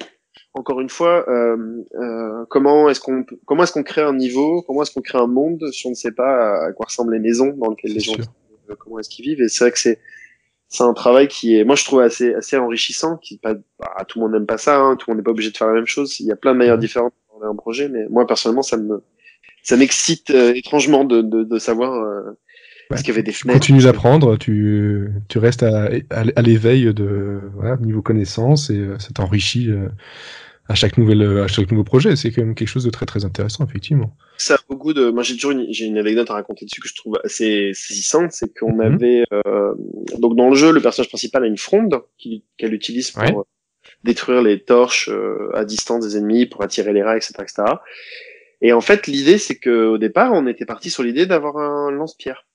[0.53, 4.83] encore une fois, euh, euh, comment est-ce qu'on comment est-ce qu'on crée un niveau, comment
[4.83, 7.53] est-ce qu'on crée un monde si on ne sait pas à quoi ressemblent les maisons
[7.57, 8.13] dans lesquelles les gens
[8.79, 9.99] comment est-ce qu'ils vivent, et c'est vrai que c'est
[10.67, 14.19] c'est un travail qui est, moi je trouve assez assez enrichissant, qui pas, bah, tout
[14.19, 15.73] le monde n'aime pas ça, hein, tout le monde n'est pas obligé de faire la
[15.73, 16.81] même chose, il y a plein de manières mmh.
[16.81, 19.03] différentes dans un projet, mais moi personnellement ça me
[19.63, 22.37] ça m'excite euh, étrangement de, de, de savoir euh,
[22.95, 23.59] ce qu'il y avait des fenêtres.
[23.59, 28.99] Tu continues d'apprendre, tu, tu restes à, à, l'éveil de voilà, niveau connaissance et euh,
[28.99, 29.71] ça t'enrichit
[30.69, 32.15] à chaque nouvelle, à chaque nouveau projet.
[32.15, 34.15] C'est quand même quelque chose de très très intéressant, effectivement.
[34.37, 35.09] Ça a beaucoup de.
[35.09, 38.31] Moi, j'ai toujours une, j'ai une anecdote à raconter dessus que je trouve assez saisissante.
[38.31, 38.81] C'est qu'on mhm.
[38.81, 39.73] avait euh,
[40.19, 42.01] donc dans le jeu, le personnage principal a une fronde
[42.57, 43.43] qu'elle utilise pour euh,
[44.03, 47.63] détruire les torches euh, à distance des ennemis, pour attirer les rats, etc., etc.
[48.63, 51.91] Et en fait, l'idée, c'est que au départ, on était parti sur l'idée d'avoir un
[51.91, 52.47] lance-pierre.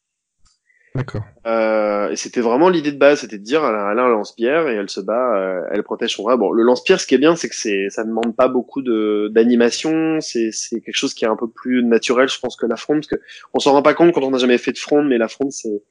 [0.95, 1.23] D'accord.
[1.47, 4.75] Euh, et c'était vraiment l'idée de base, c'était de dire, elle a, un lance-pierre et
[4.75, 6.39] elle se bat, euh, elle protège son rat.
[6.39, 8.81] Bon, le lance-pierre, ce qui est bien, c'est que c'est, ça ne demande pas beaucoup
[8.81, 10.19] de d'animation.
[10.21, 13.01] C'est, c'est quelque chose qui est un peu plus naturel, je pense, que la fronde,
[13.01, 15.19] parce que on s'en rend pas compte quand on n'a jamais fait de fronde, mais
[15.19, 15.83] la fronde, c'est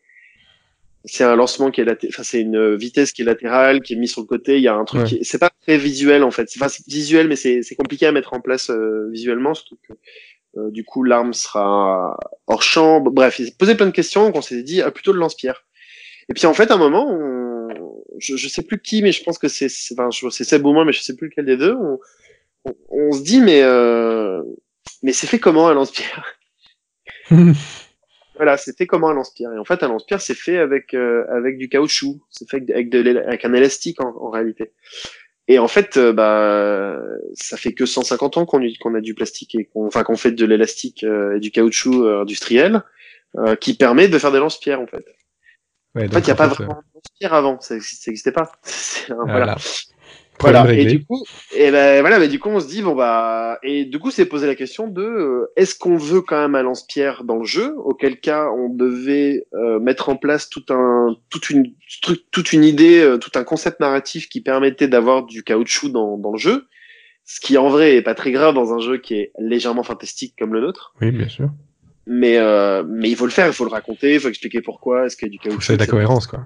[1.07, 3.95] c'est un lancement qui est latéral, enfin c'est une vitesse qui est latérale, qui est
[3.95, 4.57] mise sur le côté.
[4.57, 5.19] Il y a un truc, qui...
[5.23, 6.49] c'est pas très visuel en fait.
[6.55, 9.93] Enfin, c'est visuel, mais c'est, c'est compliqué à mettre en place euh, visuellement, surtout que
[10.57, 13.01] euh, du coup, l'arme sera hors champ.
[13.01, 15.65] Bref, il posait plein de questions, donc on s'est dit ah, plutôt de lance-pierre.
[16.29, 17.17] Et puis en fait, à un moment,
[18.19, 20.83] je, je sais plus qui, mais je pense que c'est, enfin, c'est Seb ou moi,
[20.83, 21.75] mais je sais plus lequel des deux.
[22.89, 24.41] On, se dit mais euh...
[25.03, 26.25] mais c'est fait comment un lance-pierre?
[28.37, 29.51] Voilà, c'était comment un lance-pierre.
[29.53, 32.19] Et en fait, un lance-pierre, c'est fait avec euh, avec du caoutchouc.
[32.29, 34.71] C'est fait avec, de, avec un élastique en, en réalité.
[35.47, 36.99] Et en fait, euh, bah,
[37.33, 40.31] ça fait que 150 ans qu'on qu'on a du plastique et qu'on, enfin, qu'on fait
[40.31, 42.83] de l'élastique euh, et du caoutchouc euh, industriel,
[43.61, 45.05] qui permet de faire des lance-pierres en fait.
[45.95, 48.51] en fait, il n'y a pas vraiment de lance-pierres avant, ça n'existait pas.
[49.07, 49.25] voilà.
[49.25, 49.55] Voilà.
[50.45, 51.23] Et du coup,
[51.55, 54.25] et ben voilà, mais du coup, on se dit bon bah, et du coup, c'est
[54.25, 57.73] posé la question de euh, est-ce qu'on veut quand même un lance-pierre dans le jeu,
[57.77, 61.73] auquel cas on devait euh, mettre en place tout un, toute une,
[62.31, 66.31] toute une idée, euh, tout un concept narratif qui permettait d'avoir du caoutchouc dans, dans
[66.31, 66.67] le jeu,
[67.25, 70.35] ce qui en vrai est pas très grave dans un jeu qui est légèrement fantastique
[70.37, 70.93] comme le nôtre.
[71.01, 71.49] Oui, bien sûr.
[72.05, 72.39] Mais
[72.87, 75.27] mais il faut le faire, il faut le raconter, il faut expliquer pourquoi, est-ce qu'il
[75.27, 75.61] y a du caoutchouc.
[75.61, 76.45] C'est de la cohérence quoi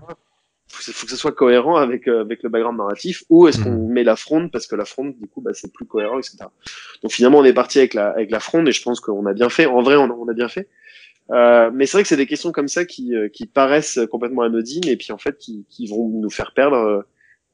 [0.72, 3.72] faut, faut que ce soit cohérent avec euh, avec le background narratif ou est-ce qu'on
[3.72, 3.92] mm.
[3.92, 6.38] met la fronde parce que la fronde du coup bah, c'est plus cohérent etc
[7.02, 9.34] donc finalement on est parti avec la avec la fronde et je pense qu'on a
[9.34, 9.66] bien fait.
[9.66, 10.68] En vrai on, on a bien fait.
[11.30, 14.42] Euh, mais c'est vrai que c'est des questions comme ça qui euh, qui paraissent complètement
[14.42, 17.06] anodines et puis en fait qui qui vont nous faire perdre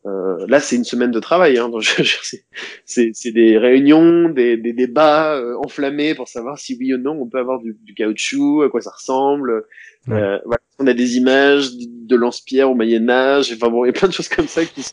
[0.07, 1.57] euh, là, c'est une semaine de travail.
[1.57, 1.69] Hein,
[2.85, 7.27] c'est des réunions, des, des débats euh, enflammés pour savoir si oui ou non on
[7.27, 9.65] peut avoir du, du caoutchouc, à quoi ça ressemble.
[10.09, 13.51] Euh, voilà, on a des images de lance-pierre au Moyen Âge.
[13.53, 14.85] Enfin bon, il y a plein de choses comme ça qui,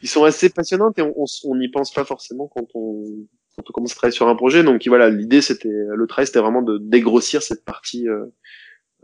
[0.00, 3.04] qui sont assez passionnantes et on n'y pense pas forcément quand on,
[3.56, 4.62] quand on commence à travailler sur un projet.
[4.62, 8.06] Donc voilà, l'idée c'était le travail, c'était vraiment de dégrossir cette partie,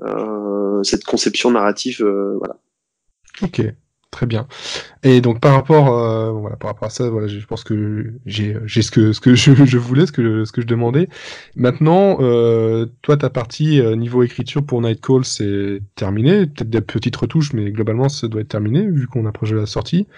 [0.02, 2.04] euh, cette conception narrative.
[2.04, 2.58] voilà.
[3.42, 3.62] Ok.
[4.10, 4.48] Très bien.
[5.04, 8.56] Et donc par rapport, euh, voilà, par rapport à ça, voilà, je pense que j'ai,
[8.64, 11.08] j'ai ce que ce que je, je, voulais, ce que ce que je demandais.
[11.54, 16.46] Maintenant, euh, toi, ta partie euh, niveau écriture pour Nightcall, c'est terminé.
[16.46, 19.66] Peut-être des petites retouches, mais globalement, ça doit être terminé vu qu'on approche de la
[19.66, 20.08] sortie.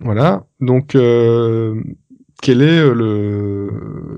[0.00, 0.46] Voilà.
[0.60, 1.82] Donc, euh,
[2.42, 3.70] quel est euh, le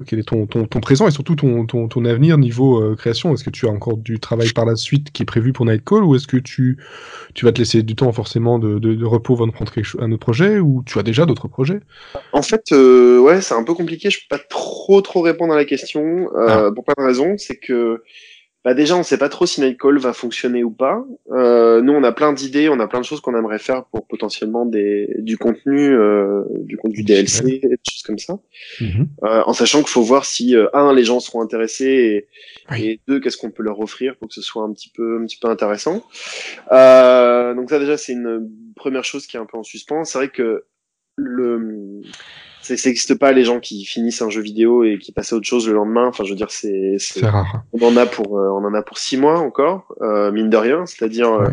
[0.07, 3.33] quel est ton, ton, ton présent et surtout ton, ton, ton avenir niveau euh, création?
[3.35, 6.05] Est-ce que tu as encore du travail par la suite qui est prévu pour Nightcall
[6.05, 6.79] ou est-ce que tu,
[7.35, 9.85] tu vas te laisser du temps forcément de, de, de repos avant de prendre quelque
[9.85, 11.81] chose, un autre projet ou tu as déjà d'autres projets?
[12.33, 14.11] En fait, euh, ouais, c'est un peu compliqué.
[14.11, 16.71] Je peux pas trop trop répondre à la question euh, ah.
[16.75, 17.35] pour plein de raisons.
[17.39, 18.03] C'est que
[18.65, 21.05] bah déjà, on sait pas trop si Nightcall va fonctionner ou pas.
[21.33, 24.07] Euh, nous, on a plein d'idées, on a plein de choses qu'on aimerait faire pour
[24.07, 28.39] potentiellement des, du contenu, euh, du contenu DLC, des choses comme ça.
[28.81, 29.09] Mhm.
[29.25, 32.29] euh, en sachant qu'il faut voir si euh, un, les gens seront intéressés
[32.71, 35.19] et, et deux, qu'est-ce qu'on peut leur offrir pour que ce soit un petit peu,
[35.21, 36.05] un petit peu intéressant.
[36.71, 40.05] Euh, donc ça, déjà, c'est une première chose qui est un peu en suspens.
[40.05, 40.67] C'est vrai que
[41.17, 42.01] le
[42.63, 45.47] ça n'existe pas les gens qui finissent un jeu vidéo et qui passent à autre
[45.47, 46.07] chose le lendemain.
[46.07, 47.63] Enfin, je veux dire, c'est rare.
[47.73, 50.57] On en a pour euh, on en a pour six mois encore, euh, mine de
[50.57, 50.87] rien.
[50.87, 51.49] C'est-à-dire, euh,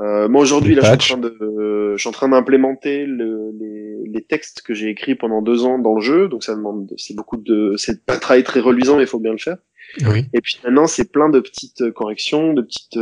[0.00, 3.50] euh moi aujourd'hui, là, je suis en train de, je suis en train d'implémenter le,
[3.58, 6.28] les, les textes que j'ai écrits pendant deux ans dans le jeu.
[6.28, 9.20] Donc ça demande, c'est beaucoup de, c'est pas un travail très reluisant, mais il faut
[9.20, 9.58] bien le faire.
[10.06, 10.24] Oui.
[10.32, 12.98] Et puis maintenant, c'est plein de petites corrections, de petites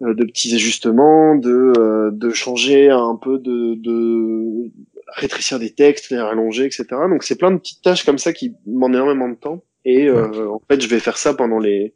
[0.00, 4.72] de petits ajustements, de, de changer un peu de, de
[5.08, 6.86] rétrécir des textes, les rallonger, etc.
[7.08, 9.62] Donc c'est plein de petites tâches comme ça qui demandent énormément de temps.
[9.84, 11.94] Et euh, en fait, je vais faire ça pendant les,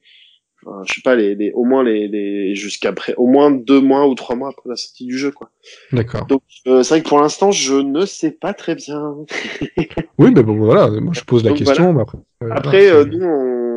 [0.65, 4.07] enfin, je sais pas, les, les au moins les, les jusqu'après, au moins deux mois
[4.07, 5.51] ou trois mois après la sortie du jeu, quoi.
[5.93, 6.27] D'accord.
[6.27, 9.17] Donc euh, c'est vrai que pour l'instant, je ne sais pas très bien.
[10.19, 11.95] oui, mais bon, voilà, moi je pose la question.
[11.95, 12.19] Mais après,
[12.51, 13.68] après euh, nous, on,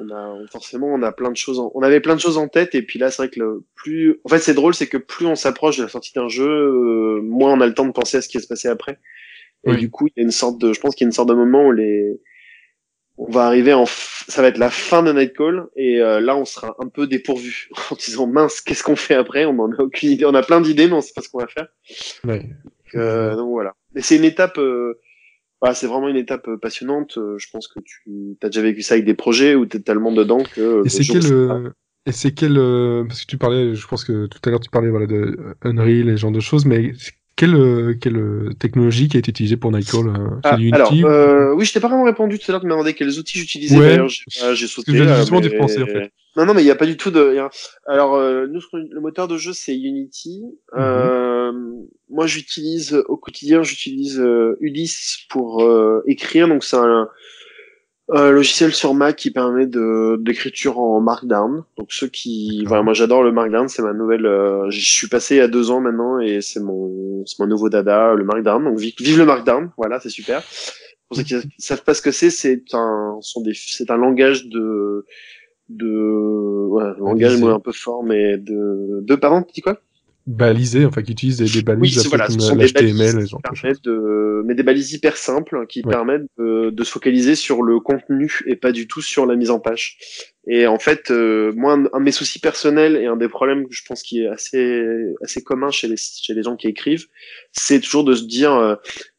[0.00, 1.70] on a forcément, on a plein de choses, en...
[1.74, 4.20] on avait plein de choses en tête, et puis là, c'est vrai que le plus,
[4.24, 7.52] en fait, c'est drôle, c'est que plus on s'approche de la sortie d'un jeu, moins
[7.52, 8.98] on a le temps de penser à ce qui va se passer après.
[9.64, 11.12] Et du coup, il y a une sorte de, je pense qu'il y a une
[11.12, 12.20] sorte de moment où les,
[13.18, 16.44] on va arriver en, ça va être la fin de Nightcall et euh, là on
[16.44, 19.44] sera un peu dépourvu en disant mince qu'est-ce qu'on fait après?
[19.44, 20.24] On en a aucune idée.
[20.24, 21.66] On a plein d'idées mais on sait pas ce qu'on va faire.
[22.24, 22.40] Ouais.
[22.40, 23.74] donc, euh, donc, voilà.
[23.94, 25.00] Mais c'est une étape euh,
[25.60, 27.18] bah, c'est vraiment une étape passionnante.
[27.36, 30.12] Je pense que tu as déjà vécu ça avec des projets où tu es tellement
[30.12, 30.84] dedans que.
[30.84, 31.72] Et c'est quel,
[32.06, 32.54] et c'est quel
[33.06, 36.08] parce que tu parlais, je pense que tout à l'heure tu parlais voilà de Unreal
[36.08, 36.92] et ce genre de choses, mais
[37.38, 41.56] quelle, euh, quelle euh, technologie qui a été utilisée pour Nightcall euh, ah, Unity Alors,
[41.56, 42.60] oui, je t'ai pas vraiment répondu tout à l'heure.
[42.60, 43.78] Tu m'as demandé quels outils j'utilisais.
[43.78, 44.08] Ouais,
[44.54, 44.92] j'ai sauté.
[44.92, 46.12] Je justement penser en fait.
[46.38, 47.36] Non, non, mais il n'y a pas du tout de.
[47.86, 48.16] Alors,
[48.46, 50.44] nous, le moteur de jeu, c'est Unity.
[50.74, 51.86] Mhm.
[52.08, 54.22] moi, j'utilise au quotidien, j'utilise
[54.60, 55.62] Ulysse pour
[56.06, 56.48] écrire.
[56.48, 57.08] Donc, c'est un,
[58.10, 61.64] un logiciel sur Mac qui permet de d'écriture en Markdown.
[61.76, 64.26] Donc ceux qui, voilà, moi j'adore le Markdown, c'est ma nouvelle.
[64.26, 68.14] Euh, je suis passé a deux ans maintenant et c'est mon c'est mon nouveau dada,
[68.14, 68.64] le Markdown.
[68.64, 70.42] Donc vive, le Markdown, voilà, c'est super.
[71.08, 74.46] Pour ceux qui savent pas ce que c'est, c'est un sont des c'est un langage
[74.46, 75.04] de
[75.68, 79.80] de ouais, langage un peu fort mais de de pardon, tu dis quoi?
[80.28, 83.24] Balisés, enfin qui utilisent des, des balises oui, voilà, comme l'HTML,
[83.82, 84.42] de...
[84.44, 88.54] mais des balises hyper simples qui permettent de, de, se focaliser sur le contenu et
[88.54, 89.96] pas du tout sur la mise en page.
[90.46, 93.74] Et en fait, euh, moi, un, de mes soucis personnels et un des problèmes que
[93.74, 94.84] je pense qui est assez
[95.22, 97.06] assez commun chez les chez les gens qui écrivent,
[97.52, 98.74] c'est toujours de se dire euh,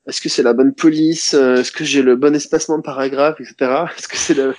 [0.08, 3.40] est-ce que c'est la bonne police, euh, est-ce que j'ai le bon espacement de paragraphe,
[3.40, 3.86] etc.
[3.98, 4.54] Est-ce que c'est le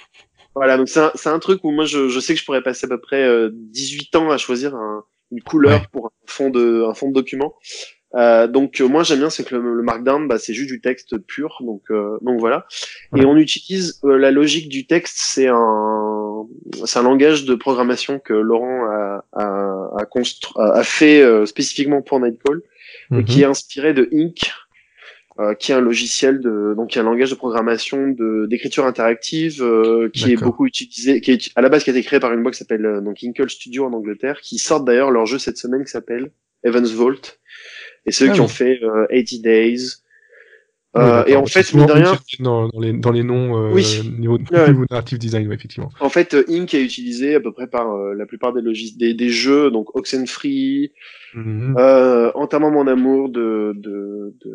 [0.55, 2.87] voilà, donc c'est un, un, truc où moi je, je sais que je pourrais passer
[2.87, 6.95] à peu près 18 ans à choisir un, une couleur pour un fond de un
[6.95, 7.55] fond de document.
[8.17, 11.17] Euh, donc euh, moi j'aime bien c'est que le, markdown bah, c'est juste du texte
[11.17, 12.67] pur donc euh, donc voilà
[13.15, 16.45] et on utilise euh, la logique du texte c'est un
[16.87, 19.45] c'est un langage de programmation que Laurent a a,
[19.97, 22.63] a, a fait spécifiquement pour Nightcall
[23.17, 23.43] et qui mhm.
[23.43, 24.51] est inspiré de Ink
[25.41, 28.85] euh, qui est un logiciel de donc qui est un langage de programmation de d'écriture
[28.85, 32.21] interactive euh, qui est beaucoup utilisé qui est à la base qui a été créé
[32.21, 35.25] par une boîte qui s'appelle euh, donc Inkle Studio en Angleterre qui sort d'ailleurs leur
[35.25, 36.31] jeu cette semaine qui s'appelle
[36.63, 37.39] Evans Vault.
[38.05, 39.79] Et ceux ah qui ont fait 80 Days
[40.97, 43.85] euh, et en fait, mine de rien, dans, dans, les, dans les noms euh, oui.
[44.19, 45.91] niveau, niveau narrative design, ouais, effectivement.
[46.01, 48.97] En fait, euh, Ink est utilisé à peu près par euh, la plupart des logis
[48.97, 50.91] des, des jeux, donc Oxenfree,
[51.35, 51.79] mm -hmm.
[51.79, 54.53] euh, Entamant mon amour de de de,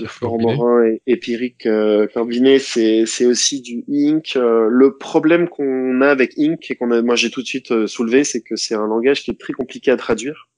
[0.00, 4.26] de Florent Morin et, et Pierrick euh, Corbinet, c'est c'est aussi du Ink.
[4.36, 8.24] le problème qu'on a avec Ink et qu'on a, moi j'ai tout de suite soulevé,
[8.24, 10.48] c'est que c'est un langage qui est très compliqué à traduire.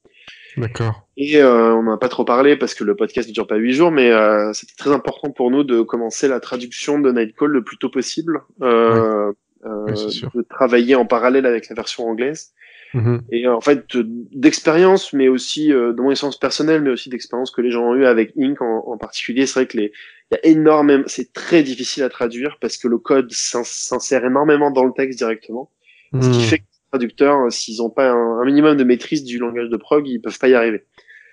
[0.57, 1.07] D'accord.
[1.17, 3.57] Et euh, on n'en a pas trop parlé parce que le podcast ne dure pas
[3.57, 7.51] huit jours, mais euh, c'était très important pour nous de commencer la traduction de Nightcall
[7.51, 9.33] le plus tôt possible, euh,
[9.65, 9.87] euh
[10.35, 12.53] de travailler en parallèle avec la version anglaise.
[12.95, 13.21] Mm-hmm.
[13.31, 17.61] Et en fait, d'expérience, mais aussi euh, de mon essence personnelle, mais aussi d'expérience que
[17.61, 19.93] les gens ont eu avec Ink en, en particulier, c'est vrai que les,
[20.31, 24.71] il y a énormément, c'est très difficile à traduire parce que le code s'insère énormément
[24.71, 25.71] dans le texte directement,
[26.15, 26.43] ce qui mm.
[26.43, 30.07] fait que traducteurs, euh, s'ils n'ont pas un, minimum de maîtrise du langage de prog,
[30.09, 30.85] ils peuvent pas y arriver.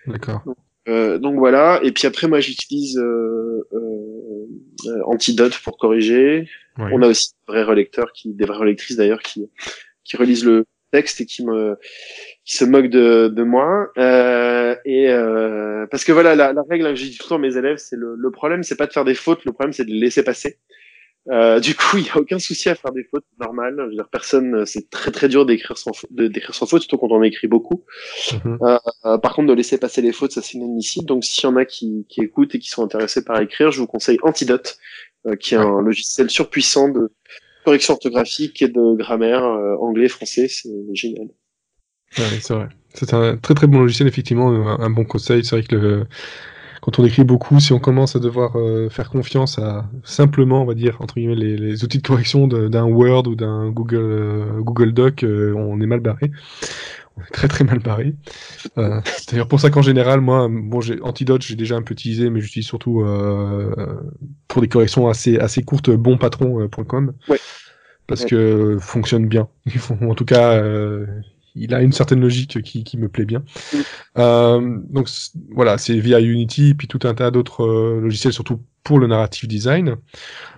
[0.05, 0.43] D'accord.
[0.87, 1.79] Euh, donc voilà.
[1.83, 6.47] Et puis après, moi, j'utilise euh, euh, Antidote pour corriger.
[6.77, 9.49] On a aussi des vrais relecteurs, qui, des vraies relectrices d'ailleurs, qui,
[10.03, 11.75] qui relisent le texte et qui me,
[12.45, 13.89] qui se moquent de, de moi.
[13.97, 15.07] Euh, et
[15.89, 17.77] parce que voilà, la, la règle que j'ai dit tout le temps à mes élèves,
[17.77, 19.99] c'est le, le problème, c'est pas de faire des fautes, le problème, c'est de les
[19.99, 20.59] laisser passer.
[21.29, 23.75] Euh, du coup, il n'y a aucun souci à faire des fautes normales.
[23.77, 26.97] Je veux dire, personne, euh, c'est très très dur d'écrire sans, d'écrire sans faute, surtout
[26.97, 27.83] quand on écrit beaucoup.
[28.33, 28.57] Mhm.
[28.61, 31.05] Euh, euh, par contre, de laisser passer les fautes, ça c'est inadmissible.
[31.05, 33.79] Donc, s'il y en a qui, qui écoutent et qui sont intéressés par écrire, je
[33.81, 34.77] vous conseille Antidote,
[35.25, 37.11] euh, qui est un logiciel surpuissant de
[37.65, 40.47] correction orthographique et de grammaire anglais, français.
[40.47, 41.27] C'est génial.
[42.17, 42.69] Ouais, c'est vrai.
[42.93, 45.43] C'est un très très bon logiciel, effectivement, un, un bon conseil.
[45.43, 46.07] C'est vrai que le
[46.81, 50.65] quand on écrit beaucoup, si on commence à devoir euh, faire confiance à simplement, on
[50.65, 54.61] va dire, entre guillemets, les, les outils de correction d'un Word ou d'un Google, euh,
[54.61, 56.31] Google Doc, euh, on est mal barré.
[57.17, 58.13] On est très très mal barré.
[58.75, 62.29] C'est d'ailleurs pour ça qu'en général, moi, bon, j'ai Antidote, j'ai déjà un peu utilisé,
[62.29, 63.03] mais j'utilise surtout
[64.47, 67.13] pour des corrections assez assez courtes, bonpatron.com.
[67.27, 67.39] Ouais.
[68.05, 69.47] Parce que fonctionne bien.
[70.01, 70.61] en tout cas,
[71.57, 73.43] il a une certaine logique qui, qui me plaît bien.
[74.17, 75.09] Euh, donc
[75.49, 79.49] voilà, c'est via Unity, puis tout un tas d'autres euh, logiciels, surtout pour le narrative
[79.49, 79.97] design.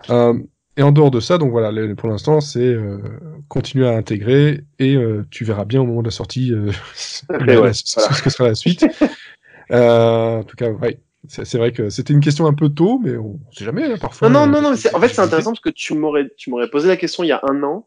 [0.09, 0.33] Euh,
[0.77, 2.99] et en dehors de ça, donc voilà, pour l'instant, c'est euh,
[3.47, 6.53] continuer à intégrer et euh, tu verras bien au moment de la sortie
[6.93, 7.25] ce,
[8.23, 8.85] que sera la suite.
[9.71, 10.99] en tout cas, ouais.
[11.27, 14.29] C'est vrai que c'était une question un peu tôt, mais on sait jamais, hein, parfois.
[14.29, 16.87] Non, non, non, non, en fait, c'est intéressant parce que tu m'aurais, tu m'aurais posé
[16.87, 17.85] la question il y a un an.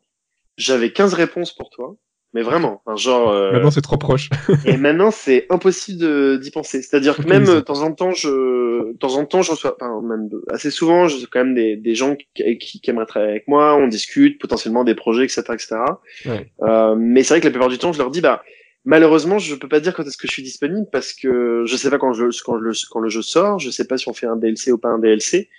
[0.58, 1.96] J'avais 15 réponses pour toi
[2.35, 3.30] mais vraiment, un genre.
[3.30, 3.53] Euh...
[3.53, 4.30] Maintenant, c'est trop proche.
[4.64, 6.80] et maintenant, c'est impossible d'y penser.
[6.80, 10.01] C'est-à-dire que même de temps en temps, je, de temps en temps, je reçois, enfin,
[10.03, 13.49] même assez souvent, je quand même des, des gens qui, qui, qui, aimeraient travailler avec
[13.49, 13.76] moi.
[13.76, 15.76] On discute potentiellement des projets, etc., etc.
[16.24, 16.51] Ouais.
[16.62, 18.43] Euh, mais c'est vrai que la plupart du temps, je leur dis, bah,
[18.85, 21.91] malheureusement, je peux pas dire quand est-ce que je suis disponible parce que je sais
[21.91, 23.59] pas quand je, quand le, quand le jeu sort.
[23.59, 25.51] Je sais pas si on fait un DLC ou pas un DLC.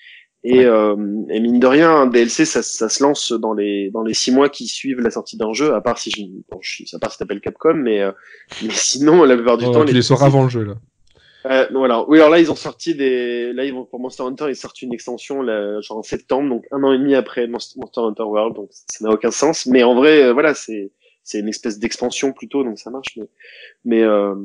[0.45, 0.95] Et, euh,
[1.29, 4.29] et, mine de rien, un DLC, ça, ça, se lance dans les dans les six
[4.29, 6.21] mois qui suivent la sortie d'un jeu, à part si je,
[6.51, 8.11] bon, je à part si t'appelles Capcom, mais euh,
[8.61, 10.73] mais sinon la plupart du temps, tu les, sors avant le jeu là.
[11.45, 12.07] Euh, voilà.
[12.07, 13.51] Oui, alors là, ils ont sorti des.
[13.53, 16.65] Là, ils vont pour Monster Hunter, ils sortent une extension là, genre en septembre, donc
[16.71, 19.65] un an et demi après Monster Hunter World, donc ça n'a aucun sens.
[19.65, 20.91] Mais en vrai, euh, voilà, c'est
[21.23, 23.17] c'est une espèce d'expansion plutôt, donc ça marche.
[23.17, 23.27] Mais
[23.85, 24.35] mais euh,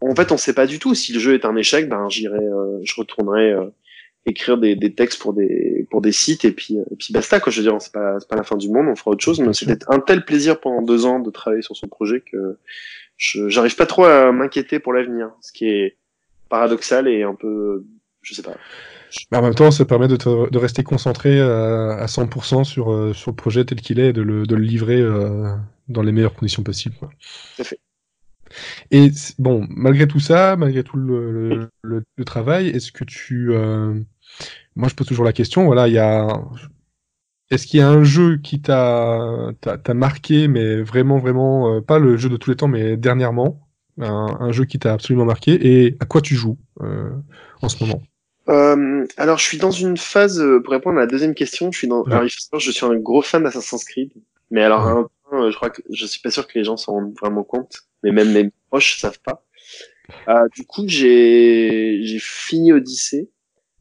[0.00, 1.88] en fait, on sait pas du tout si le jeu est un échec.
[1.88, 3.54] Ben, j'irai, euh, je retournerai
[4.26, 7.52] écrire des, des textes pour des pour des sites et puis et puis basta quoi.
[7.52, 9.40] Je veux dire, c'est pas c'est pas la fin du monde, on fera autre chose.
[9.40, 12.58] Mais c'était un tel plaisir pendant deux ans de travailler sur ce projet que
[13.16, 15.96] je j'arrive pas trop à m'inquiéter pour l'avenir, ce qui est
[16.48, 17.84] paradoxal et un peu,
[18.20, 18.54] je sais pas.
[19.30, 23.12] Mais en même temps, ça permet de, de rester concentré à, à 100% sur, euh,
[23.12, 25.54] sur le projet tel qu'il est et de le, de le livrer euh,
[25.88, 26.94] dans les meilleures conditions possibles.
[26.96, 27.10] Quoi.
[27.56, 27.78] Tout à fait.
[28.90, 33.52] Et bon, malgré tout ça, malgré tout le, le, le, travail, est-ce que tu...
[33.52, 33.94] Euh...
[34.76, 36.26] Moi, je pose toujours la question, voilà, il y a...
[37.50, 39.52] Est-ce qu'il y a un jeu qui t'a
[39.88, 43.68] marqué, mais vraiment, vraiment, euh, pas le jeu de tous les temps, mais dernièrement,
[43.98, 47.10] un, jeu qui t'a absolument marqué et à quoi tu joues euh,
[47.60, 48.00] en ce moment?
[48.48, 51.78] Euh, alors, je suis dans une phase, euh, pour répondre à la deuxième question, je
[51.78, 54.12] suis dans, je suis un gros fan d'Assassin's Creed.
[54.50, 56.92] Mais alors, un point, je crois que, je suis pas sûr que les gens s'en
[56.92, 57.82] rendent vraiment compte.
[58.02, 59.44] Mais même mes proches savent pas.
[60.28, 63.30] Euh, du coup, j'ai, j'ai fini Odyssey.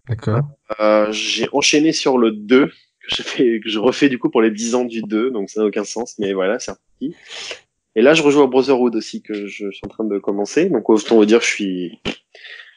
[0.07, 0.41] D'accord.
[0.79, 2.73] Euh, j'ai enchaîné sur le 2, que
[3.07, 5.61] je fais, que je refais du coup pour les 10 ans du 2, donc ça
[5.61, 7.15] n'a aucun sens, mais voilà, c'est reparti.
[7.95, 10.69] Et là, je rejoue à Brotherhood aussi que je, suis en train de commencer.
[10.69, 11.99] Donc autant vous dire, je suis,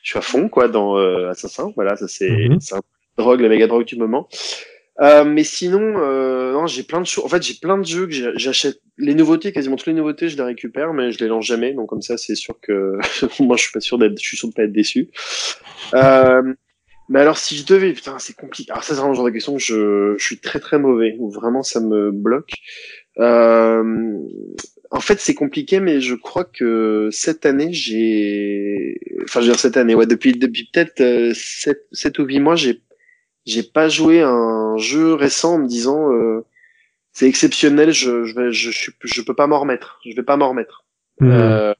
[0.03, 1.73] je suis à fond quoi dans euh, Assassin.
[1.77, 2.81] Voilà, ça c'est, mm un
[3.17, 4.29] drogue, la méga drogue du moment.
[5.01, 7.25] Euh, mais sinon, euh, non, j'ai plein de choses.
[7.25, 8.81] En fait, j'ai plein de jeux que j'achète.
[8.97, 11.73] Les nouveautés, quasiment toutes les nouveautés, je les récupère, mais je les lance jamais.
[11.73, 12.99] Donc comme ça, c'est sûr que
[13.41, 15.11] moi, je suis pas sûr d'être, je suis sûr de pas être déçu.
[15.95, 16.55] Euh,
[17.09, 18.71] mais alors, si je devais, putain, c'est compliqué.
[18.71, 21.17] Alors ça, c'est vraiment le genre de question que je, je suis très très mauvais.
[21.19, 22.53] Ou vraiment, ça me bloque.
[23.19, 24.19] Euh,
[24.91, 29.61] en fait, c'est compliqué, mais je crois que cette année, j'ai, enfin, je veux dire
[29.61, 32.83] cette année, ouais, depuis depuis peut-être euh, 7, ou 8 mois, j'ai
[33.47, 36.45] j'ai pas joué un jeu récent en me disant euh,
[37.13, 40.49] c'est exceptionnel, je je je, je, je peux pas m'en remettre, je vais pas m'en
[40.51, 40.84] remettre.
[41.21, 41.31] Mmh.
[41.31, 41.75] Euh,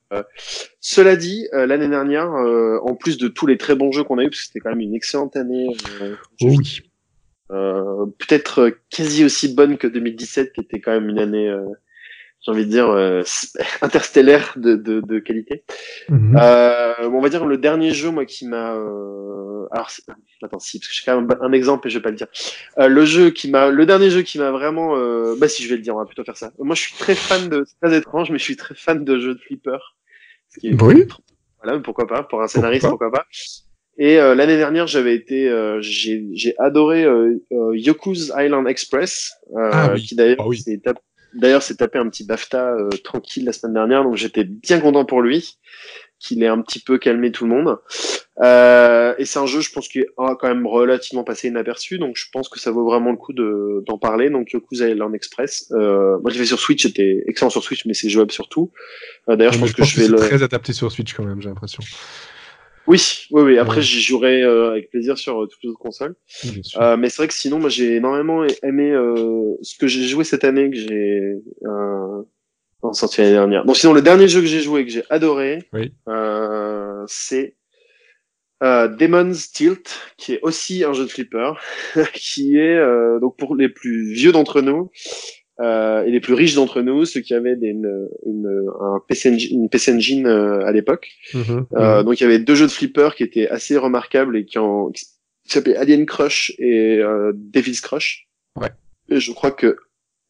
[0.81, 4.19] cela dit, euh, l'année dernière, euh, en plus de tous les très bons jeux qu'on
[4.19, 5.69] a eu, parce que c'était quand même une excellente année.
[6.41, 6.83] oui.
[7.49, 11.55] Peut-être quasi aussi bonne que 2017, qui était quand même une année
[12.45, 13.23] j'ai envie de dire euh,
[13.83, 15.65] interstellaire de, de, de qualité.
[16.09, 16.37] Mhm.
[16.41, 19.67] euh, on va dire le dernier jeu moi qui m'a euh...
[19.71, 19.91] alors
[20.43, 22.29] attends si parce que j'ai quand même un exemple et je vais pas le dire.
[22.79, 25.37] Euh, le jeu qui m'a le dernier jeu qui m'a vraiment euh...
[25.39, 26.53] bah si je vais le dire on va plutôt faire ça.
[26.59, 29.19] Moi je suis très fan de c'est très étrange mais je suis très fan de
[29.19, 29.79] jeux de flipper.
[30.63, 31.07] oui.
[31.63, 33.25] Voilà pourquoi pas pour un scénariste pourquoi pas.
[33.97, 37.39] Et euh, l'année dernière, j'avais été, euh, j'ai adoré euh,
[37.75, 40.03] Yoku's Island Express, ah, oui.
[40.03, 40.63] qui d'ailleurs ah, oui.
[41.35, 45.05] D'ailleurs, s'est tapé un petit BAFTA euh, tranquille la semaine dernière, donc j'étais bien content
[45.05, 45.59] pour lui,
[46.19, 47.79] qu'il ait un petit peu calmé tout le monde.
[48.43, 52.17] Euh, et c'est un jeu, je pense, qui est quand même relativement passé inaperçu, donc
[52.17, 54.31] je pense que ça vaut vraiment le coup de, d'en parler.
[54.31, 55.71] Donc Yoku's Island Express.
[55.73, 58.73] Euh, moi, j'ai fait sur Switch, c'était excellent sur Switch, mais c'est jouable sur tout.
[59.29, 60.17] Euh, d'ailleurs, je pense, je pense que, je vais le.
[60.17, 61.83] Très adapté sur Switch quand même, j'ai l'impression.
[62.87, 63.59] Oui, oui, oui.
[63.59, 66.15] Après, j'y jouerai euh, avec plaisir sur euh, toutes les autres consoles.
[66.77, 70.25] Euh, mais c'est vrai que sinon, moi, j'ai énormément aimé euh, ce que j'ai joué
[70.25, 72.23] cette année, que j'ai euh,
[72.93, 73.65] sorti l'année dernière.
[73.65, 75.93] Bon, sinon, le dernier jeu que j'ai joué, que j'ai adoré, oui.
[77.07, 77.57] c'est
[78.61, 81.53] Demon's Tilt, qui est aussi un jeu de flipper,
[82.15, 82.81] qui est
[83.21, 87.21] donc pour les plus vieux d'entre nous, euh, et les plus riches d'entre nous, ceux
[87.21, 91.11] qui avaient des, une, une, un PC Engine, une PC Engine euh, à l'époque.
[91.33, 94.45] Mmh, euh, donc il y avait deux jeux de flipper qui étaient assez remarquables et
[94.45, 95.07] qui, en, qui
[95.47, 98.29] s'appelaient Alien Crush et euh, Devil's Crush.
[98.57, 98.71] Ouais.
[99.09, 99.77] Et je crois que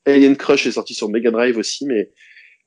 [0.07, 2.11] Alien Crush est sorti sur Mega Drive aussi, mais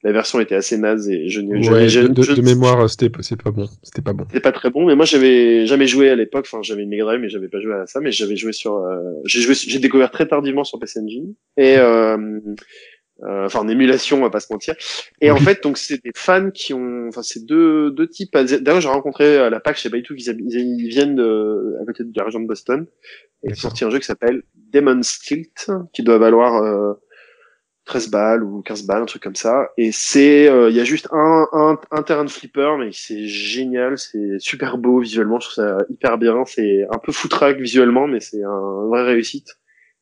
[0.04, 3.42] la version était assez naze et je n'ai ouais, de, de, de, mémoire c'était c'est
[3.42, 4.26] pas bon c'était pas bon.
[4.28, 6.46] C'était pas très bon mais moi j'avais jamais joué à l'époque.
[6.48, 8.76] Enfin j'avais une Mega Drive mais j'avais pas joué à ça mais j'avais joué sur
[8.76, 12.40] euh, j'ai joué j'ai découvert très tardivement sur PC Engine et euh,
[13.24, 14.76] euh, enfin en émulation on va pas se mentir.
[15.20, 18.38] Et en fait donc c'est des fans qui ont enfin c'est deux deux types.
[18.38, 22.12] D'ailleurs j'ai rencontré à la PAC chez Baitu ils, ils viennent de à côté de
[22.16, 22.86] la région de Boston.
[23.44, 26.94] Et ils ont sorti un jeu qui s'appelle Demon's Tilt qui doit valoir euh,
[27.88, 29.72] 13 balles ou 15 balles, un truc comme ça.
[29.78, 33.26] Et c'est, il euh, y a juste un, un, un, terrain de flipper, mais c'est
[33.26, 36.44] génial, c'est super beau visuellement, je trouve ça hyper bien.
[36.46, 39.58] C'est un peu foutraque visuellement, mais c'est un, une vraie réussite.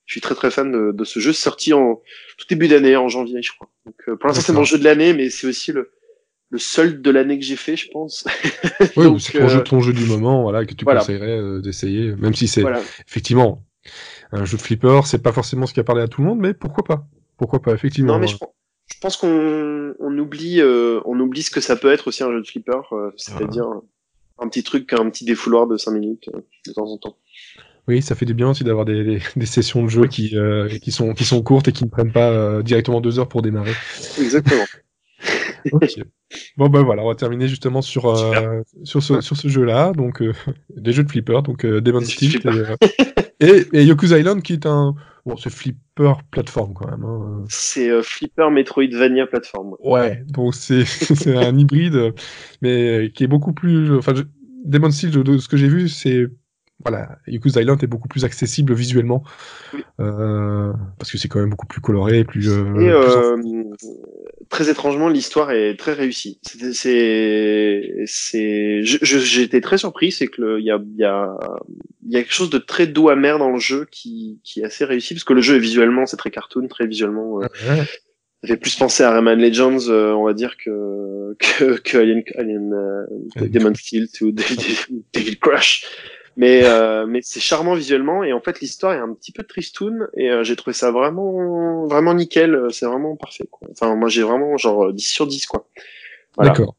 [0.05, 2.01] Je suis très très fan de, de ce jeu, sorti en
[2.37, 3.69] tout début d'année, en janvier, je crois.
[3.85, 5.91] Donc euh, pour l'instant c'est mon jeu de l'année, mais c'est aussi le,
[6.49, 8.25] le seul de l'année que j'ai fait, je pense.
[8.97, 9.47] oui, c'est ton, euh...
[9.47, 10.99] jeu, ton jeu du moment, voilà, que tu voilà.
[11.01, 12.81] conseillerais euh, d'essayer, même si c'est voilà.
[13.07, 13.63] effectivement
[14.31, 16.39] un jeu de flipper, c'est pas forcément ce qui a parlé à tout le monde,
[16.39, 17.07] mais pourquoi pas
[17.37, 18.13] Pourquoi pas, effectivement.
[18.13, 18.37] Non, mais je,
[18.87, 22.31] je pense qu'on on oublie, euh, on oublie ce que ça peut être aussi un
[22.31, 23.67] jeu de flipper, euh, c'est-à-dire
[24.39, 27.17] un petit truc, un petit défouloir de 5 minutes euh, de temps en temps.
[27.87, 30.35] Oui, ça fait du bien aussi d'avoir des, des, des, sessions de jeu qui,
[30.81, 33.73] qui, sont, qui sont courtes et qui ne prennent pas directement deux heures pour démarrer.
[34.17, 34.65] Exactement.
[35.71, 35.99] ok.
[36.57, 40.21] Bon ben voilà, on va terminer justement sur euh, sur ce sur ce jeu-là, donc
[40.21, 40.33] euh,
[40.75, 44.65] des jeux de flipper, donc euh, Demon's Tilt et, et, et, Yoku's Island qui est
[44.65, 44.95] un
[45.25, 47.03] bon c'est flipper plateforme quand même.
[47.03, 47.45] Hein.
[47.49, 49.75] C'est flipper Metroidvania plateforme.
[49.79, 52.13] Ouais, donc c'est c'est un hybride,
[52.61, 53.95] mais qui est beaucoup plus.
[53.95, 54.13] Enfin,
[54.65, 56.27] Demon's Tilt, de ce que j'ai vu, c'est
[56.83, 59.23] voilà, Yoku's Island est beaucoup plus accessible visuellement
[59.99, 62.49] euh, parce que c'est quand même beaucoup plus coloré, plus.
[62.49, 63.37] Euh, et euh,
[64.49, 66.39] très étrangement, l'histoire est très réussie.
[66.73, 71.37] C'est, c'est, j'étais très surpris, c'est que il y a, y a,
[72.05, 74.65] il y a quelque chose de très doux amer dans le jeu qui, qui est
[74.65, 77.41] assez réussi parce que le jeu est visuellement, c'est très cartoon, très visuellement.
[77.41, 77.47] Euh,
[78.41, 82.21] Ça fait plus penser à Rayman Legends, euh, on va dire que que, que Alien,
[82.37, 85.83] Alien, euh, Demon's Steel ou Devil Crush
[86.37, 90.07] mais euh, mais c'est charmant visuellement et en fait l'histoire est un petit peu tristoun
[90.15, 93.67] et euh, j'ai trouvé ça vraiment vraiment nickel c'est vraiment parfait quoi.
[93.71, 95.67] enfin moi j'ai vraiment genre 10 sur 10 quoi
[96.35, 96.51] voilà.
[96.51, 96.75] d'accord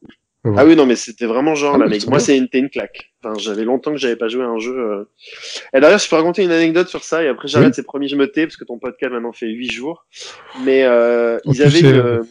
[0.55, 2.07] ah oui, non, mais c'était vraiment genre, ah, là, mec.
[2.07, 3.11] Moi, c'est une, une claque.
[3.23, 4.77] Enfin, j'avais longtemps que j'avais pas joué à un jeu.
[4.77, 5.03] Euh...
[5.73, 8.15] Et d'ailleurs, je peux raconter une anecdote sur ça, et après, j'arrête, c'est promis, je
[8.15, 10.05] me tais, parce que ton podcast maintenant fait 8 jours.
[10.63, 12.25] Mais, euh, ils avaient une,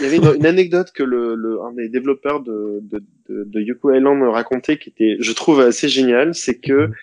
[0.00, 3.60] il y avait une, anecdote que le, le, un des développeurs de, de, de, de
[3.60, 6.94] Yoko Island racontait, qui était, je trouve, assez génial, c'est que, mhm.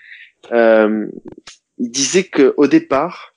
[0.51, 1.05] euh,
[1.79, 3.33] il disait que au départ,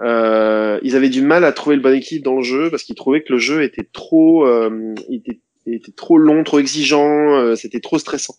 [0.00, 2.96] euh, ils avaient du mal à trouver le bon équilibre dans le jeu parce qu'ils
[2.96, 7.54] trouvaient que le jeu était trop, euh, il était était trop long, trop exigeant, euh,
[7.54, 8.34] c'était trop stressant.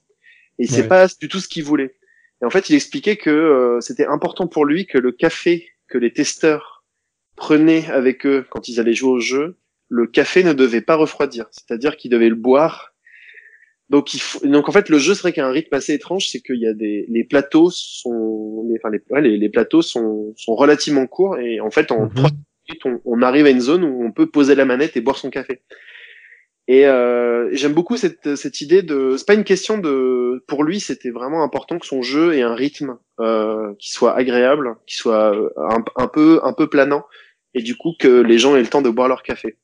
[0.59, 1.95] Et c'est pas du tout ce qu'il voulait.
[2.41, 5.97] Et en fait, il expliquait que euh, c'était important pour lui que le café que
[5.97, 6.83] les testeurs
[7.35, 9.57] prenaient avec eux quand ils allaient jouer au jeu,
[9.89, 12.93] le café ne devait pas refroidir, c'est-à-dire qu'ils devaient le boire.
[13.89, 14.45] Donc, il faut...
[14.45, 17.05] donc en fait, le jeu serait qu'un rythme assez étrange, c'est qu'il y a des
[17.07, 18.79] les plateaux sont, les...
[18.81, 22.13] enfin les, les, plateaux sont, sont relativement courts et en fait en mhm.
[22.13, 25.01] trois minutes on, on arrive à une zone où on peut poser la manette et
[25.01, 25.61] boire son café.
[26.67, 29.15] Et euh, j'aime beaucoup cette, cette idée de.
[29.17, 30.43] C'est pas une question de.
[30.47, 34.75] Pour lui, c'était vraiment important que son jeu ait un rythme euh, qui soit agréable,
[34.87, 37.05] qui soit euh, un, un, peu un peu planant,
[37.53, 39.57] et du coup que les gens aient le temps de boire leur café.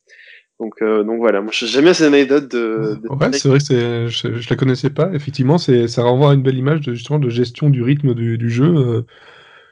[0.59, 1.41] Donc euh, donc voilà.
[1.41, 2.99] Moi j'aime bien cette anecdote de.
[3.01, 4.07] de ouais, c'est vrai que c'est.
[4.07, 5.09] Je, je, la connaissais pas.
[5.15, 8.37] Effectivement, c'est ça renvoie à une belle image de justement de gestion du rythme du,
[8.37, 8.75] du jeu.
[8.75, 9.01] Euh,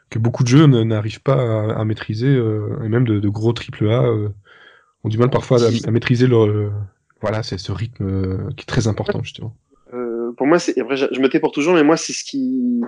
[0.10, 3.54] que beaucoup de jeux n'arrivent pas à, à maîtriser, euh, et même de, de gros
[3.54, 4.12] triple A
[5.04, 6.48] ont du mal parfois à, à maîtriser leur,
[7.22, 9.56] voilà, c'est ce rythme euh, qui est très important, justement.
[9.94, 12.82] Euh, pour moi, c'est après, je me tais pour toujours, mais moi, c'est ce qui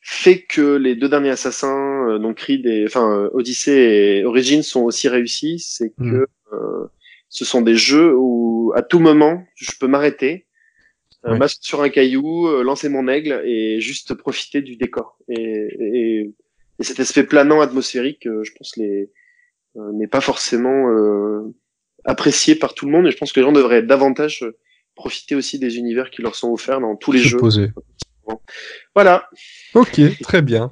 [0.00, 4.82] fait que les deux derniers assassins, euh, donc Creed et enfin Odyssey et Origins, sont
[4.82, 6.10] aussi réussis, c'est hmm.
[6.10, 6.26] que
[7.28, 10.46] ce sont des jeux où à tout moment, je peux m'arrêter,
[11.24, 11.38] ouais.
[11.60, 15.16] sur un caillou, lancer mon aigle et juste profiter du décor.
[15.28, 16.34] Et, et,
[16.78, 19.10] et cet aspect planant atmosphérique, je pense, les
[19.74, 20.90] n'est pas forcément
[22.04, 24.56] apprécié par tout le monde et je pense que les gens devraient davantage euh,
[24.94, 27.38] profiter aussi des univers qui leur sont offerts dans tous les jeux.
[28.94, 29.28] Voilà.
[29.74, 30.70] Ok, très bien.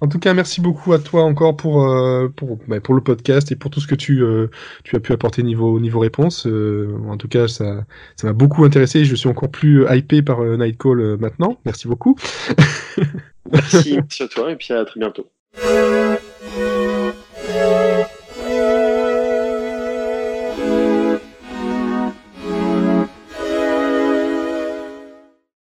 [0.00, 3.52] En tout cas, merci beaucoup à toi encore pour euh, pour, bah, pour le podcast
[3.52, 4.48] et pour tout ce que tu euh,
[4.84, 6.46] tu as pu apporter niveau niveau réponse.
[6.46, 7.84] Euh, en tout cas, ça
[8.16, 9.04] ça m'a beaucoup intéressé.
[9.04, 11.60] Je suis encore plus hypé par Nightcall maintenant.
[11.64, 12.16] Merci beaucoup.
[13.52, 15.30] merci, merci à toi et puis à très bientôt.